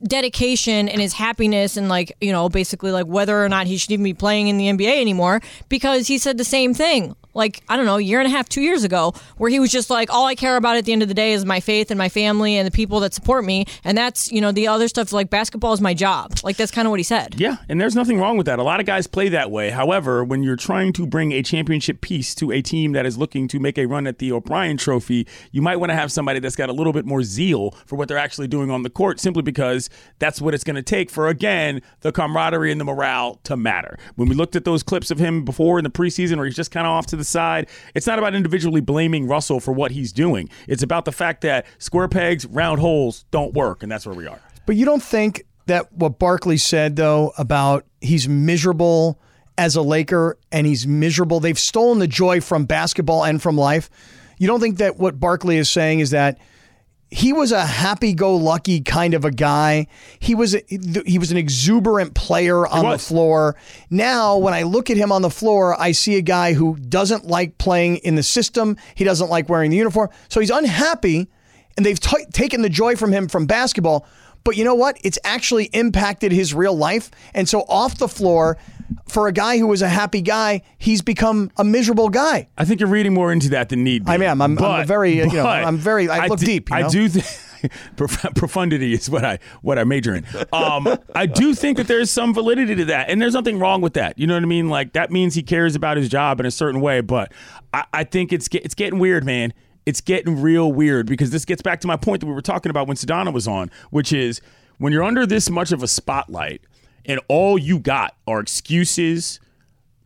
dedication 0.06 0.88
and 0.88 1.00
his 1.00 1.12
happiness 1.12 1.76
and 1.76 1.88
like 1.88 2.16
you 2.20 2.32
know 2.32 2.48
basically 2.48 2.92
like 2.92 3.06
whether 3.06 3.42
or 3.42 3.48
not 3.48 3.66
he 3.66 3.76
should 3.76 3.90
even 3.90 4.04
be 4.04 4.14
playing 4.14 4.48
in 4.48 4.56
the 4.58 4.68
NBA 4.68 5.00
anymore 5.00 5.40
because 5.68 6.06
he 6.06 6.18
said 6.18 6.38
the 6.38 6.44
same 6.44 6.74
thing 6.74 7.14
like 7.34 7.62
I 7.68 7.76
don't 7.76 7.84
know, 7.86 7.96
a 7.96 8.00
year 8.00 8.20
and 8.20 8.26
a 8.26 8.30
half, 8.30 8.48
two 8.48 8.62
years 8.62 8.84
ago, 8.84 9.12
where 9.36 9.50
he 9.50 9.60
was 9.60 9.70
just 9.70 9.90
like, 9.90 10.12
all 10.12 10.24
I 10.24 10.34
care 10.34 10.56
about 10.56 10.76
at 10.76 10.84
the 10.84 10.92
end 10.92 11.02
of 11.02 11.08
the 11.08 11.14
day 11.14 11.32
is 11.32 11.44
my 11.44 11.60
faith 11.60 11.90
and 11.90 11.98
my 11.98 12.08
family 12.08 12.56
and 12.56 12.66
the 12.66 12.70
people 12.70 13.00
that 13.00 13.12
support 13.12 13.44
me, 13.44 13.66
and 13.82 13.98
that's 13.98 14.30
you 14.32 14.40
know 14.40 14.52
the 14.52 14.68
other 14.68 14.88
stuff 14.88 15.12
like 15.12 15.30
basketball 15.30 15.72
is 15.72 15.80
my 15.80 15.94
job. 15.94 16.32
Like 16.42 16.56
that's 16.56 16.70
kind 16.70 16.86
of 16.86 16.90
what 16.90 17.00
he 17.00 17.04
said. 17.04 17.34
Yeah, 17.38 17.56
and 17.68 17.80
there's 17.80 17.96
nothing 17.96 18.18
wrong 18.18 18.36
with 18.36 18.46
that. 18.46 18.58
A 18.58 18.62
lot 18.62 18.80
of 18.80 18.86
guys 18.86 19.06
play 19.06 19.28
that 19.30 19.50
way. 19.50 19.70
However, 19.70 20.24
when 20.24 20.42
you're 20.42 20.56
trying 20.56 20.92
to 20.94 21.06
bring 21.06 21.32
a 21.32 21.42
championship 21.42 22.00
piece 22.00 22.34
to 22.36 22.52
a 22.52 22.62
team 22.62 22.92
that 22.92 23.04
is 23.04 23.18
looking 23.18 23.48
to 23.48 23.58
make 23.58 23.78
a 23.78 23.86
run 23.86 24.06
at 24.06 24.18
the 24.18 24.32
O'Brien 24.32 24.76
Trophy, 24.76 25.26
you 25.50 25.60
might 25.60 25.76
want 25.76 25.90
to 25.90 25.96
have 25.96 26.12
somebody 26.12 26.38
that's 26.38 26.56
got 26.56 26.68
a 26.68 26.72
little 26.72 26.92
bit 26.92 27.04
more 27.04 27.22
zeal 27.22 27.72
for 27.86 27.96
what 27.96 28.08
they're 28.08 28.18
actually 28.18 28.48
doing 28.48 28.70
on 28.70 28.82
the 28.82 28.90
court, 28.90 29.18
simply 29.18 29.42
because 29.42 29.90
that's 30.18 30.40
what 30.40 30.54
it's 30.54 30.64
going 30.64 30.76
to 30.76 30.82
take 30.82 31.10
for 31.10 31.28
again 31.28 31.82
the 32.00 32.12
camaraderie 32.12 32.70
and 32.70 32.80
the 32.80 32.84
morale 32.84 33.40
to 33.44 33.56
matter. 33.56 33.98
When 34.16 34.28
we 34.28 34.34
looked 34.34 34.56
at 34.56 34.64
those 34.64 34.82
clips 34.82 35.10
of 35.10 35.18
him 35.18 35.44
before 35.44 35.78
in 35.78 35.84
the 35.84 35.90
preseason, 35.90 36.36
where 36.36 36.46
he's 36.46 36.56
just 36.56 36.70
kind 36.70 36.86
of 36.86 36.92
off 36.92 37.06
to 37.06 37.16
the 37.16 37.24
side, 37.24 37.68
it's 37.94 38.06
not 38.06 38.18
about 38.18 38.34
individually 38.34 38.80
blaming 38.80 39.26
Russell 39.26 39.60
for 39.60 39.72
what 39.72 39.90
he's 39.90 40.12
doing. 40.12 40.48
It's 40.68 40.82
about 40.82 41.04
the 41.04 41.12
fact 41.12 41.40
that 41.42 41.66
square 41.78 42.08
pegs, 42.08 42.46
round 42.46 42.80
holes 42.80 43.24
don't 43.30 43.54
work, 43.54 43.82
and 43.82 43.90
that's 43.90 44.06
where 44.06 44.14
we 44.14 44.26
are. 44.26 44.40
But 44.66 44.76
you 44.76 44.84
don't 44.84 45.02
think 45.02 45.44
that 45.66 45.92
what 45.92 46.18
Barkley 46.18 46.56
said 46.56 46.96
though 46.96 47.32
about 47.38 47.86
he's 48.00 48.28
miserable 48.28 49.18
as 49.56 49.76
a 49.76 49.82
Laker 49.82 50.38
and 50.52 50.66
he's 50.66 50.86
miserable. 50.86 51.40
They've 51.40 51.58
stolen 51.58 51.98
the 51.98 52.08
joy 52.08 52.40
from 52.40 52.64
basketball 52.64 53.24
and 53.24 53.40
from 53.40 53.56
life. 53.56 53.88
You 54.38 54.46
don't 54.46 54.60
think 54.60 54.78
that 54.78 54.98
what 54.98 55.20
Barkley 55.20 55.58
is 55.58 55.70
saying 55.70 56.00
is 56.00 56.10
that 56.10 56.38
he 57.14 57.32
was 57.32 57.52
a 57.52 57.64
happy-go-lucky 57.64 58.80
kind 58.80 59.14
of 59.14 59.24
a 59.24 59.30
guy. 59.30 59.86
He 60.18 60.34
was 60.34 60.56
a, 60.56 60.62
he 61.06 61.16
was 61.16 61.30
an 61.30 61.36
exuberant 61.36 62.14
player 62.14 62.66
on 62.66 62.90
the 62.90 62.98
floor. 62.98 63.54
Now, 63.88 64.36
when 64.36 64.52
I 64.52 64.64
look 64.64 64.90
at 64.90 64.96
him 64.96 65.12
on 65.12 65.22
the 65.22 65.30
floor, 65.30 65.80
I 65.80 65.92
see 65.92 66.16
a 66.16 66.22
guy 66.22 66.54
who 66.54 66.74
doesn't 66.76 67.24
like 67.24 67.56
playing 67.56 67.98
in 67.98 68.16
the 68.16 68.24
system. 68.24 68.76
He 68.96 69.04
doesn't 69.04 69.30
like 69.30 69.48
wearing 69.48 69.70
the 69.70 69.76
uniform. 69.76 70.08
So 70.28 70.40
he's 70.40 70.50
unhappy 70.50 71.28
and 71.76 71.86
they've 71.86 72.00
t- 72.00 72.26
taken 72.32 72.62
the 72.62 72.68
joy 72.68 72.96
from 72.96 73.12
him 73.12 73.28
from 73.28 73.46
basketball. 73.46 74.08
But 74.42 74.56
you 74.56 74.64
know 74.64 74.74
what? 74.74 74.98
It's 75.04 75.20
actually 75.22 75.66
impacted 75.66 76.32
his 76.32 76.52
real 76.52 76.76
life. 76.76 77.12
And 77.32 77.48
so 77.48 77.60
off 77.68 77.96
the 77.96 78.08
floor, 78.08 78.58
for 79.08 79.28
a 79.28 79.32
guy 79.32 79.58
who 79.58 79.66
was 79.66 79.82
a 79.82 79.88
happy 79.88 80.20
guy, 80.22 80.62
he's 80.78 81.02
become 81.02 81.50
a 81.56 81.64
miserable 81.64 82.08
guy. 82.08 82.48
I 82.58 82.64
think 82.64 82.80
you're 82.80 82.88
reading 82.88 83.14
more 83.14 83.32
into 83.32 83.48
that 83.50 83.68
than 83.68 83.84
need. 83.84 84.04
Be. 84.04 84.12
I 84.12 84.14
am. 84.16 84.40
I'm, 84.42 84.54
But- 84.54 84.70
I'm 84.70 84.86
very, 84.86 85.16
you 85.16 85.26
know, 85.26 85.46
I'm 85.46 85.76
very, 85.76 86.08
I 86.08 86.26
look 86.26 86.38
deep. 86.40 86.70
you 86.70 86.76
I 86.76 86.88
do. 86.88 87.08
Th- 87.08 87.24
profundity 87.96 88.92
is 88.92 89.08
what 89.08 89.24
I 89.24 89.38
what 89.62 89.78
I 89.78 89.84
major 89.84 90.14
in. 90.14 90.26
Um, 90.52 90.86
I 91.14 91.26
do 91.26 91.54
think 91.54 91.78
that 91.78 91.88
there's 91.88 92.10
some 92.10 92.34
validity 92.34 92.74
to 92.74 92.84
that, 92.86 93.08
and 93.08 93.20
there's 93.20 93.34
nothing 93.34 93.58
wrong 93.58 93.80
with 93.80 93.94
that. 93.94 94.18
You 94.18 94.26
know 94.26 94.34
what 94.34 94.42
I 94.42 94.46
mean? 94.46 94.68
Like 94.68 94.92
that 94.92 95.10
means 95.10 95.34
he 95.34 95.42
cares 95.42 95.74
about 95.74 95.96
his 95.96 96.08
job 96.08 96.40
in 96.40 96.46
a 96.46 96.50
certain 96.50 96.80
way. 96.80 97.00
But 97.00 97.32
I, 97.72 97.84
I 97.92 98.04
think 98.04 98.32
it's 98.32 98.48
it's 98.52 98.74
getting 98.74 98.98
weird, 98.98 99.24
man. 99.24 99.52
It's 99.86 100.00
getting 100.00 100.40
real 100.40 100.72
weird 100.72 101.06
because 101.06 101.30
this 101.30 101.44
gets 101.44 101.62
back 101.62 101.80
to 101.80 101.86
my 101.86 101.96
point 101.96 102.20
that 102.20 102.26
we 102.26 102.32
were 102.32 102.42
talking 102.42 102.70
about 102.70 102.86
when 102.86 102.96
Sedano 102.96 103.32
was 103.32 103.46
on, 103.48 103.70
which 103.90 104.12
is 104.12 104.40
when 104.78 104.92
you're 104.92 105.02
under 105.02 105.26
this 105.26 105.50
much 105.50 105.72
of 105.72 105.82
a 105.82 105.88
spotlight 105.88 106.62
and 107.06 107.20
all 107.28 107.58
you 107.58 107.78
got 107.78 108.16
are 108.26 108.40
excuses 108.40 109.40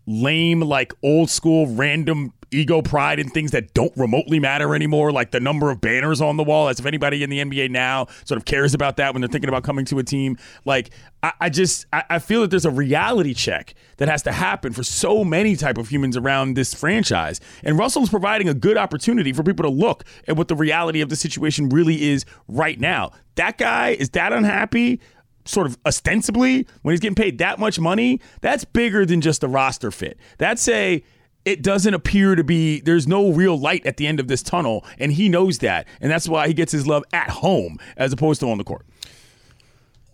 lame, 0.06 0.60
like 0.60 0.92
old 1.02 1.28
school, 1.30 1.66
random 1.66 2.32
ego 2.50 2.80
pride 2.80 3.20
and 3.20 3.32
things 3.32 3.50
that 3.50 3.74
don't 3.74 3.92
remotely 3.96 4.40
matter 4.40 4.74
anymore, 4.74 5.12
like 5.12 5.30
the 5.30 5.40
number 5.40 5.70
of 5.70 5.80
banners 5.80 6.20
on 6.20 6.36
the 6.36 6.42
wall, 6.42 6.68
as 6.68 6.80
if 6.80 6.86
anybody 6.86 7.22
in 7.22 7.30
the 7.30 7.38
NBA 7.40 7.70
now 7.70 8.06
sort 8.24 8.38
of 8.38 8.44
cares 8.44 8.74
about 8.74 8.96
that 8.96 9.12
when 9.12 9.20
they're 9.20 9.28
thinking 9.28 9.48
about 9.48 9.64
coming 9.64 9.84
to 9.86 9.98
a 9.98 10.02
team. 10.02 10.38
Like, 10.64 10.90
I, 11.22 11.32
I 11.42 11.50
just, 11.50 11.86
I, 11.92 12.04
I 12.10 12.18
feel 12.18 12.40
that 12.40 12.50
there's 12.50 12.64
a 12.64 12.70
reality 12.70 13.34
check 13.34 13.74
that 13.98 14.08
has 14.08 14.22
to 14.22 14.32
happen 14.32 14.72
for 14.72 14.82
so 14.82 15.24
many 15.24 15.56
type 15.56 15.78
of 15.78 15.88
humans 15.88 16.16
around 16.16 16.54
this 16.54 16.72
franchise. 16.72 17.40
And 17.62 17.78
Russell's 17.78 18.10
providing 18.10 18.48
a 18.48 18.54
good 18.54 18.78
opportunity 18.78 19.32
for 19.32 19.42
people 19.42 19.64
to 19.64 19.70
look 19.70 20.04
at 20.26 20.36
what 20.36 20.48
the 20.48 20.56
reality 20.56 21.00
of 21.00 21.08
the 21.08 21.16
situation 21.16 21.68
really 21.68 22.10
is 22.10 22.24
right 22.46 22.80
now. 22.80 23.12
That 23.34 23.58
guy 23.58 23.90
is 23.90 24.10
that 24.10 24.32
unhappy 24.32 25.00
sort 25.48 25.66
of 25.66 25.78
ostensibly 25.86 26.66
when 26.82 26.92
he's 26.92 27.00
getting 27.00 27.14
paid 27.14 27.38
that 27.38 27.58
much 27.58 27.80
money, 27.80 28.20
that's 28.40 28.64
bigger 28.64 29.06
than 29.06 29.20
just 29.20 29.42
a 29.42 29.48
roster 29.48 29.90
fit. 29.90 30.18
That's 30.36 30.68
a 30.68 31.02
it 31.44 31.62
doesn't 31.62 31.94
appear 31.94 32.34
to 32.34 32.44
be 32.44 32.80
there's 32.80 33.08
no 33.08 33.32
real 33.32 33.58
light 33.58 33.86
at 33.86 33.96
the 33.96 34.06
end 34.06 34.20
of 34.20 34.28
this 34.28 34.42
tunnel 34.42 34.84
and 34.98 35.12
he 35.12 35.28
knows 35.28 35.58
that 35.58 35.86
and 36.00 36.10
that's 36.10 36.28
why 36.28 36.46
he 36.46 36.52
gets 36.52 36.72
his 36.72 36.86
love 36.86 37.04
at 37.12 37.30
home 37.30 37.78
as 37.96 38.12
opposed 38.12 38.40
to 38.40 38.50
on 38.50 38.58
the 38.58 38.64
court. 38.64 38.84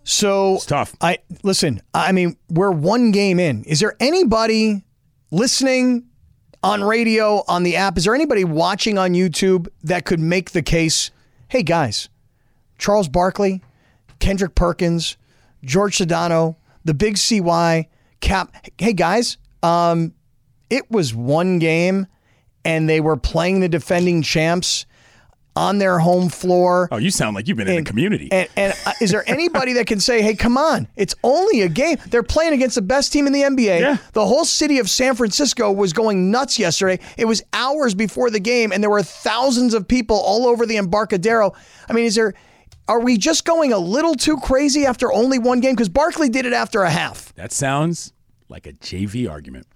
So 0.05 0.55
it's 0.55 0.67
tough. 0.67 0.95
I 1.01 1.19
listen. 1.43 1.81
I 1.93 2.13
mean, 2.13 2.37
we're 2.51 2.71
one 2.71 3.11
game 3.11 3.41
in. 3.41 3.65
Is 3.65 3.81
there 3.81 3.97
anybody 3.99 4.85
listening 5.31 6.07
on 6.63 6.85
radio 6.85 7.43
on 7.49 7.63
the 7.65 7.77
app? 7.77 7.99
Is 7.99 8.05
there 8.05 8.15
anybody 8.15 8.45
watching 8.45 8.99
on 8.99 9.15
YouTube 9.15 9.67
that 9.83 10.05
could 10.05 10.21
make 10.21 10.53
the 10.53 10.63
case? 10.63 11.11
Hey 11.49 11.63
guys, 11.63 12.09
Charles 12.79 13.09
Barkley, 13.09 13.63
Kendrick 14.21 14.55
Perkins, 14.55 15.17
George 15.65 15.99
Sedano, 15.99 16.57
the 16.85 16.95
Big 16.95 17.17
CY, 17.17 17.89
Cap. 18.21 18.55
Hey 18.79 18.93
guys, 18.93 19.39
um, 19.63 20.15
it 20.71 20.91
was 20.91 21.15
one 21.15 21.59
game, 21.59 22.07
and 22.65 22.89
they 22.89 23.01
were 23.01 23.17
playing 23.17 23.61
the 23.61 23.69
defending 23.69 24.23
champs 24.23 24.87
on 25.57 25.79
their 25.79 25.99
home 25.99 26.29
floor. 26.29 26.89
Oh, 26.91 26.97
you 26.97 27.11
sound 27.11 27.37
like 27.37 27.47
you've 27.47 27.57
been 27.57 27.69
in 27.69 27.77
the 27.77 27.89
community. 27.89 28.29
And, 28.33 28.49
and 28.57 28.75
uh, 28.87 28.93
is 29.01 29.11
there 29.11 29.29
anybody 29.29 29.75
that 29.75 29.87
can 29.87 30.01
say, 30.01 30.21
hey, 30.21 30.35
come 30.35 30.59
on, 30.59 30.89
it's 30.97 31.15
only 31.23 31.63
a 31.63 31.69
game? 31.69 31.99
They're 32.09 32.25
playing 32.25 32.55
against 32.55 32.75
the 32.75 32.83
best 32.83 33.13
team 33.13 33.27
in 33.27 33.33
the 33.33 33.43
NBA. 33.43 33.81
Yeah. 33.81 33.97
The 34.13 34.27
whole 34.27 34.45
city 34.45 34.79
of 34.79 34.91
San 34.91 35.15
Francisco 35.15 35.71
was 35.71 35.93
going 35.93 36.31
nuts 36.31 36.59
yesterday. 36.59 37.03
It 37.17 37.27
was 37.27 37.43
hours 37.53 37.95
before 37.95 38.31
the 38.31 38.41
game, 38.41 38.73
and 38.73 38.83
there 38.83 38.91
were 38.91 39.03
thousands 39.03 39.75
of 39.75 39.87
people 39.87 40.17
all 40.17 40.47
over 40.47 40.67
the 40.67 40.77
Embarcadero. 40.77 41.53
I 41.89 41.93
mean, 41.93 42.05
is 42.07 42.17
there. 42.17 42.35
Are 42.87 43.01
we 43.01 43.17
just 43.17 43.45
going 43.45 43.73
a 43.73 43.79
little 43.79 44.15
too 44.15 44.37
crazy 44.37 44.85
after 44.85 45.13
only 45.13 45.39
one 45.39 45.61
game? 45.61 45.75
Because 45.75 45.89
Barkley 45.89 46.29
did 46.29 46.45
it 46.45 46.53
after 46.53 46.83
a 46.83 46.91
half. 46.91 47.35
That 47.35 47.51
sounds 47.53 48.13
like 48.49 48.67
a 48.67 48.73
JV 48.73 49.31
argument. 49.31 49.67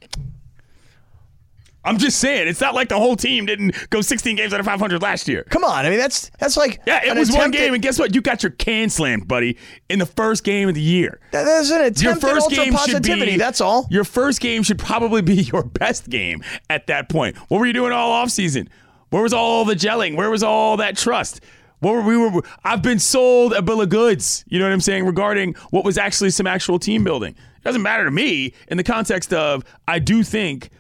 I'm 1.85 1.97
just 1.97 2.19
saying, 2.19 2.49
it's 2.49 2.61
not 2.61 2.75
like 2.75 2.91
the 2.91 2.99
whole 2.99 3.17
team 3.17 3.47
didn't 3.47 3.75
go 3.89 4.03
16 4.03 4.37
games 4.37 4.53
out 4.53 4.61
of 4.61 4.67
500 4.67 5.01
last 5.01 5.27
year. 5.27 5.45
Come 5.49 5.65
on, 5.65 5.87
I 5.87 5.89
mean 5.89 5.99
that's 5.99 6.31
that's 6.39 6.57
like 6.57 6.83
yeah, 6.87 7.01
it 7.03 7.17
was 7.17 7.31
one 7.31 7.39
attempt 7.39 7.57
at- 7.57 7.61
game, 7.61 7.75
and 7.75 7.83
guess 7.83 7.99
what? 7.99 8.15
You 8.15 8.21
got 8.21 8.43
your 8.43 8.51
can 8.51 8.91
slammed, 8.91 9.27
buddy, 9.27 9.57
in 9.89 9.99
the 9.99 10.05
first 10.05 10.45
game 10.45 10.69
of 10.69 10.75
the 10.75 10.83
year. 10.83 11.19
That 11.31 11.47
is 11.47 11.71
an 11.71 11.81
attempt 11.81 12.03
your 12.03 12.13
at 12.13 12.21
first 12.21 12.45
ultra 12.51 12.65
game 12.65 12.77
should 12.77 13.03
be 13.03 13.37
that's 13.39 13.63
all. 13.63 13.87
Your 13.91 14.05
first 14.05 14.41
game 14.41 14.63
should 14.65 14.79
probably 14.79 15.23
be 15.23 15.35
your 15.53 15.63
best 15.63 16.11
game 16.11 16.43
at 16.69 16.89
that 16.89 17.09
point. 17.09 17.37
What 17.49 17.59
were 17.59 17.67
you 17.67 17.73
doing 17.73 17.93
all 17.93 18.25
offseason? 18.25 18.69
Where 19.11 19.23
was 19.23 19.33
all 19.33 19.65
the 19.65 19.75
gelling? 19.75 20.15
Where 20.17 20.31
was 20.31 20.43
all 20.43 20.77
that 20.79 20.97
trust? 20.97 21.41
What 21.81 21.95
were 21.95 22.03
we 22.03 22.17
were 22.17 22.43
I've 22.65 22.83
been 22.83 22.99
sold 22.99 23.53
a 23.53 23.63
bill 23.63 23.81
of 23.81 23.89
goods, 23.89 24.45
you 24.49 24.59
know 24.59 24.65
what 24.65 24.73
I'm 24.73 24.81
saying, 24.81 25.07
regarding 25.07 25.55
what 25.71 25.85
was 25.85 25.97
actually 25.97 26.31
some 26.31 26.47
actual 26.47 26.79
team 26.79 27.05
building. 27.05 27.35
It 27.35 27.65
doesn't 27.65 27.83
matter 27.83 28.05
to 28.05 28.11
me 28.11 28.53
in 28.69 28.77
the 28.77 28.85
context 28.85 29.33
of 29.33 29.65
I 29.87 29.99
do 29.99 30.23
think 30.23 30.71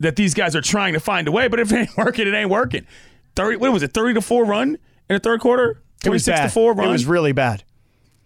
that 0.00 0.16
these 0.16 0.34
guys 0.34 0.54
are 0.54 0.60
trying 0.60 0.92
to 0.94 1.00
find 1.00 1.28
a 1.28 1.32
way, 1.32 1.48
but 1.48 1.60
if 1.60 1.72
it 1.72 1.76
ain't 1.76 1.96
working, 1.96 2.26
it 2.26 2.34
ain't 2.34 2.50
working. 2.50 2.86
30 3.36 3.56
what 3.56 3.72
was 3.72 3.82
it, 3.82 3.94
30 3.94 4.14
to 4.14 4.20
4 4.20 4.44
run 4.44 4.68
in 4.68 4.78
the 5.08 5.20
third 5.20 5.40
quarter? 5.40 5.82
It 6.04 6.10
was 6.10 6.24
26 6.24 6.40
to 6.40 6.48
4 6.48 6.74
run. 6.74 6.88
It 6.88 6.92
was 6.92 7.06
really 7.06 7.32
bad. 7.32 7.64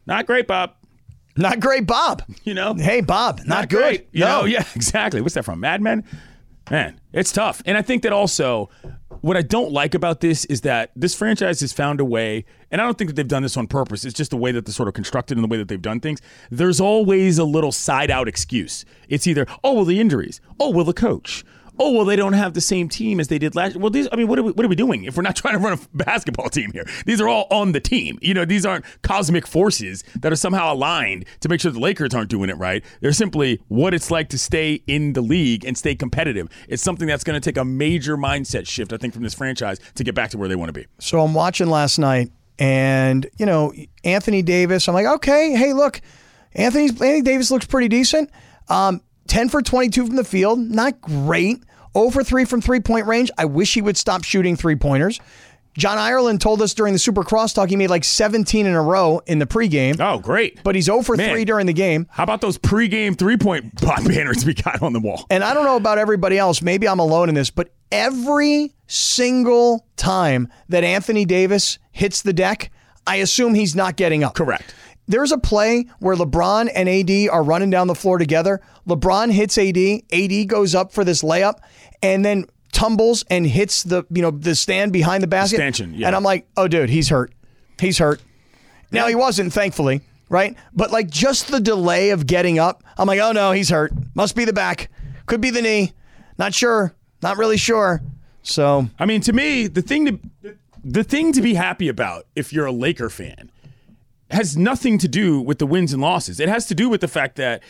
Not 0.07 0.27
great, 0.27 0.47
Bob. 0.47 0.73
Not 1.37 1.61
great, 1.61 1.87
Bob. 1.87 2.23
You 2.45 2.55
know, 2.55 2.75
hey, 2.75 3.03
Bob, 3.03 3.41
not, 3.45 3.69
good. 3.69 3.79
great. 3.79 4.09
You 4.13 4.21
no, 4.21 4.41
know, 4.41 4.45
yeah, 4.47 4.65
exactly. 4.75 5.21
What's 5.21 5.35
that 5.35 5.45
from? 5.45 5.61
Mad 5.61 5.83
Men? 5.83 6.05
Man, 6.71 7.01
it's 7.13 7.31
tough. 7.31 7.63
And 7.65 7.77
I 7.77 7.83
think 7.83 8.03
that 8.03 8.13
also, 8.13 8.71
what 9.21 9.37
I 9.37 9.43
don't 9.43 9.71
like 9.71 9.95
about 9.95 10.21
this 10.21 10.45
is 10.47 10.63
that 10.63 10.91
this 10.97 11.15
franchise 11.15 11.61
has 11.61 11.73
found 11.73 12.01
a 12.01 12.05
way, 12.05 12.45
and 12.73 12.81
I 12.81 12.85
don't 12.85 12.99
think 12.99 13.09
that 13.09 13.15
they've 13.15 13.29
done 13.29 13.45
this 13.45 13.57
on 13.57 13.69
purpose. 13.69 14.05
It's 14.05 14.15
just 14.15 14.33
the 14.33 14.37
way 14.37 14.51
that 14.51 14.67
they're 14.67 14.75
sort 14.75 14.89
of 14.89 14.95
constructed 14.95 15.37
and 15.37 15.45
the 15.45 15.49
way 15.49 15.59
that 15.59 15.69
they've 15.69 15.81
done 15.81 16.01
things. 16.01 16.21
There's 16.51 16.81
always 16.81 17.39
a 17.39 17.45
little 17.45 17.71
side 17.71 18.11
out 18.11 18.27
excuse. 18.27 18.85
It's 19.09 19.29
either, 19.29 19.47
oh, 19.63 19.75
well, 19.75 19.85
the 19.85 20.01
injuries. 20.01 20.41
Oh, 20.59 20.71
well, 20.71 20.85
the 20.85 20.93
coach. 20.93 21.45
Oh 21.79 21.93
well, 21.93 22.05
they 22.05 22.17
don't 22.17 22.33
have 22.33 22.55
the 22.55 22.61
same 22.61 22.89
team 22.89 23.21
as 23.21 23.29
they 23.29 23.39
did 23.39 23.55
last. 23.55 23.77
Well, 23.77 23.91
these. 23.91 24.09
I 24.13 24.17
mean, 24.17 24.29
what 24.29 24.39
are 24.39 24.43
we? 24.43 24.53
What 24.53 24.65
are 24.65 24.69
we 24.69 24.77
doing 24.77 25.05
if 25.05 25.17
we're 25.17 25.23
not 25.23 25.37
trying 25.37 25.55
to 25.55 25.61
run 25.61 25.73
a 25.75 25.97
basketball 25.97 26.49
team 26.49 26.73
here? 26.73 26.87
These 27.05 27.21
are 27.21 27.29
all 27.29 27.47
on 27.51 27.73
the 27.73 27.81
team. 27.81 28.19
You 28.23 28.35
know, 28.35 28.45
these 28.45 28.65
aren't 28.65 28.85
cosmic 29.03 29.47
forces 29.47 30.05
that 30.21 30.33
are 30.33 30.37
somehow 30.37 30.73
aligned 30.73 31.27
to 31.41 31.49
make 31.49 31.61
sure 31.61 31.71
the 31.71 31.81
Lakers 31.81 32.15
aren't 32.15 32.31
doing 32.31 32.51
it 32.51 32.57
right. 32.57 32.85
They're 33.01 33.13
simply 33.13 33.61
what 33.69 33.95
it's 33.95 34.11
like 34.11 34.29
to 34.31 34.39
stay 34.39 34.83
in 34.87 35.13
the 35.13 35.21
league 35.21 35.65
and 35.65 35.77
stay 35.77 35.95
competitive. 35.95 36.49
It's 36.69 36.83
something 36.83 37.07
that's 37.07 37.25
going 37.25 37.41
to 37.41 37.45
take 37.45 37.59
a 37.59 37.65
major 37.65 38.17
mindset 38.17 38.67
shift, 38.67 38.93
I 38.93 38.97
think, 38.97 39.13
from 39.15 39.23
this 39.23 39.35
franchise 39.35 39.79
to 39.95 40.05
get 40.05 40.15
back 40.15 40.31
to 40.31 40.39
where 40.39 40.49
they 40.49 40.57
want 40.57 40.69
to 40.69 40.73
be. 40.73 40.87
So 40.99 41.21
I'm 41.21 41.35
watching 41.35 41.69
last 41.69 41.99
night, 41.99 42.31
and 42.59 43.27
you 43.39 43.47
know 43.47 43.73
Anthony 44.05 44.43
Davis. 44.43 44.89
I'm 44.89 44.95
like, 44.95 45.07
okay, 45.07 45.53
hey, 45.53 45.73
look, 45.73 46.01
Anthony 46.55 46.89
Anthony 46.89 47.23
Davis 47.23 47.51
looks 47.51 47.67
pretty 47.67 47.89
decent. 47.89 48.31
Um, 48.69 49.01
Ten 49.27 49.49
for 49.49 49.63
22 49.63 50.07
from 50.07 50.17
the 50.17 50.25
field, 50.25 50.59
not 50.59 51.01
great. 51.01 51.59
0 51.97 52.11
for 52.11 52.23
3 52.23 52.45
from 52.45 52.61
three 52.61 52.81
point 52.81 53.07
range. 53.07 53.31
I 53.39 53.47
wish 53.47 53.75
he 53.75 53.83
would 53.83 53.97
stop 53.97 54.25
shooting 54.25 54.57
three 54.57 54.77
pointers. 54.77 55.21
John 55.77 55.99
Ireland 55.99 56.41
told 56.41 56.63
us 56.63 56.73
during 56.73 56.95
the 56.95 56.99
Super 56.99 57.23
Crosstalk 57.23 57.69
he 57.69 57.77
made 57.77 57.91
like 57.91 58.03
17 58.05 58.65
in 58.65 58.73
a 58.73 58.81
row 58.81 59.21
in 59.27 59.39
the 59.39 59.47
pregame. 59.47 60.01
Oh, 60.01 60.19
great. 60.19 60.63
But 60.65 60.75
he's 60.75 60.87
0 60.87 61.03
for 61.03 61.17
Man. 61.17 61.31
3 61.31 61.45
during 61.45 61.67
the 61.67 61.75
game. 61.75 62.07
How 62.11 62.23
about 62.23 62.41
those 62.41 62.57
pregame 62.57 63.17
three 63.19 63.37
point 63.37 63.75
banners 63.81 64.45
we 64.47 64.55
got 64.55 64.83
on 64.83 64.93
the 64.95 65.01
wall? 65.01 65.27
And 65.29 65.45
I 65.45 65.53
don't 65.53 65.65
know 65.65 65.77
about 65.77 65.99
everybody 65.99 66.39
else. 66.39 66.63
Maybe 66.63 66.89
I'm 66.89 66.99
alone 66.99 67.29
in 67.29 67.35
this, 67.35 67.51
but 67.51 67.75
every 67.93 68.75
single 68.87 69.87
time 69.97 70.49
that 70.71 70.83
Anthony 70.83 71.25
Davis 71.27 71.79
hits 71.93 72.23
the 72.23 72.33
deck, 72.33 72.71
I 73.07 73.17
assume 73.17 73.55
he's 73.55 73.77
not 73.77 73.97
getting 73.97 74.25
up. 74.25 74.35
Correct. 74.35 74.75
There's 75.09 75.33
a 75.33 75.39
play 75.39 75.87
where 76.01 76.17
LeBron 76.17 76.71
and 76.75 76.89
AD 76.89 77.29
are 77.31 77.43
running 77.43 77.71
down 77.71 77.87
the 77.87 77.95
floor 77.95 78.19
together. 78.19 78.61
LeBron 78.89 79.31
hits 79.31 79.57
AD, 79.57 79.77
AD 80.13 80.49
goes 80.49 80.75
up 80.75 80.93
for 80.93 81.05
this 81.05 81.23
layup, 81.23 81.61
and 82.03 82.25
then 82.25 82.47
tumbles 82.73 83.25
and 83.31 83.47
hits 83.47 83.85
the 83.85 84.05
you 84.11 84.21
know 84.21 84.31
the 84.31 84.55
stand 84.55 84.93
behind 84.93 85.23
the 85.23 85.29
basket. 85.29 85.57
Stanchion, 85.57 85.95
yeah. 85.95 86.09
And 86.09 86.17
I'm 86.17 86.23
like, 86.23 86.49
oh 86.57 86.69
dude, 86.69 86.91
he's 86.91 87.09
hurt. 87.09 87.33
He's 87.81 87.99
hurt. 87.99 88.21
Now 88.93 89.09
he 89.09 89.15
wasn't, 89.15 89.53
thankfully, 89.53 90.01
right? 90.29 90.57
But 90.73 90.91
like 90.91 91.11
just 91.11 91.49
the 91.49 91.61
delay 91.61 92.11
of 92.11 92.27
getting 92.27 92.59
up, 92.59 92.83
I'm 92.99 93.07
like, 93.07 93.21
oh 93.21 93.33
no, 93.33 93.53
he's 93.53 93.71
hurt. 93.71 93.93
Must 94.15 94.35
be 94.35 94.45
the 94.45 94.53
back. 94.53 94.91
Could 95.27 95.41
be 95.41 95.51
the 95.51 95.63
knee. 95.63 95.93
Not 96.39 96.55
sure. 96.55 96.95
Not 97.23 97.37
really 97.37 97.57
sure. 97.57 98.03
So 98.43 98.89
I 98.99 99.07
mean, 99.07 99.21
to 99.23 99.33
me, 99.33 99.67
the 99.67 99.83
thing 99.83 100.07
to 100.43 100.57
the 100.85 101.03
thing 101.03 101.33
to 101.33 101.43
be 101.43 101.55
happy 101.55 101.89
about 101.89 102.27
if 102.37 102.53
you're 102.53 102.67
a 102.67 102.73
Laker 102.73 103.11
fan 103.11 103.51
has 104.31 104.57
nothing 104.57 104.99
to 104.99 105.09
do 105.09 105.41
with 105.41 105.59
the 105.59 105.67
wins 105.67 105.93
and 105.93 106.03
losses. 106.03 106.41
It 106.41 106.49
has 106.49 106.67
to 106.67 106.75
do 106.75 106.89
with 106.89 107.01
the 107.01 107.09
fact 107.09 107.37
that 107.37 107.63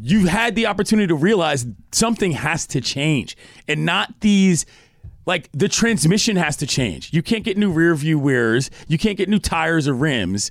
you've 0.00 0.28
had 0.28 0.54
the 0.54 0.66
opportunity 0.66 1.08
to 1.08 1.14
realize 1.14 1.66
something 1.92 2.32
has 2.32 2.66
to 2.68 2.80
change 2.80 3.36
and 3.66 3.84
not 3.84 4.20
these 4.20 4.64
like 5.26 5.50
the 5.52 5.68
transmission 5.68 6.36
has 6.36 6.56
to 6.56 6.66
change. 6.66 7.12
You 7.12 7.22
can't 7.22 7.44
get 7.44 7.58
new 7.58 7.70
rear 7.70 7.94
view 7.94 8.20
mirrors, 8.20 8.70
you 8.86 8.96
can't 8.96 9.18
get 9.18 9.28
new 9.28 9.38
tires 9.38 9.86
or 9.86 9.92
rims. 9.92 10.50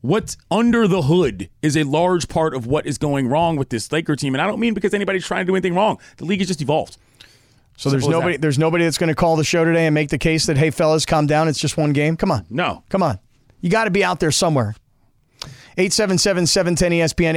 What's 0.00 0.36
under 0.50 0.86
the 0.86 1.02
hood 1.02 1.48
is 1.62 1.76
a 1.76 1.82
large 1.82 2.28
part 2.28 2.54
of 2.54 2.66
what 2.66 2.86
is 2.86 2.96
going 2.98 3.28
wrong 3.28 3.56
with 3.56 3.70
this 3.70 3.90
Laker 3.90 4.14
team. 4.14 4.34
And 4.34 4.42
I 4.42 4.46
don't 4.46 4.60
mean 4.60 4.74
because 4.74 4.94
anybody's 4.94 5.26
trying 5.26 5.46
to 5.46 5.50
do 5.50 5.54
anything 5.54 5.74
wrong. 5.74 5.98
The 6.18 6.24
league 6.24 6.40
has 6.40 6.48
just 6.48 6.60
evolved. 6.60 6.96
So 7.76 7.90
there's 7.90 8.02
Simple 8.04 8.20
nobody 8.20 8.36
that. 8.36 8.42
there's 8.42 8.58
nobody 8.58 8.84
that's 8.84 8.98
going 8.98 9.08
to 9.08 9.14
call 9.14 9.36
the 9.36 9.44
show 9.44 9.64
today 9.64 9.86
and 9.86 9.94
make 9.94 10.08
the 10.08 10.18
case 10.18 10.46
that 10.46 10.56
hey 10.56 10.70
fellas 10.70 11.04
calm 11.04 11.26
down 11.26 11.48
it's 11.48 11.58
just 11.58 11.76
one 11.76 11.92
game. 11.92 12.16
Come 12.16 12.30
on. 12.30 12.46
No. 12.48 12.82
Come 12.88 13.02
on. 13.02 13.18
You 13.60 13.70
got 13.70 13.84
to 13.84 13.90
be 13.90 14.02
out 14.02 14.20
there 14.20 14.30
somewhere. 14.30 14.74
877-710-ESPN 15.76 17.36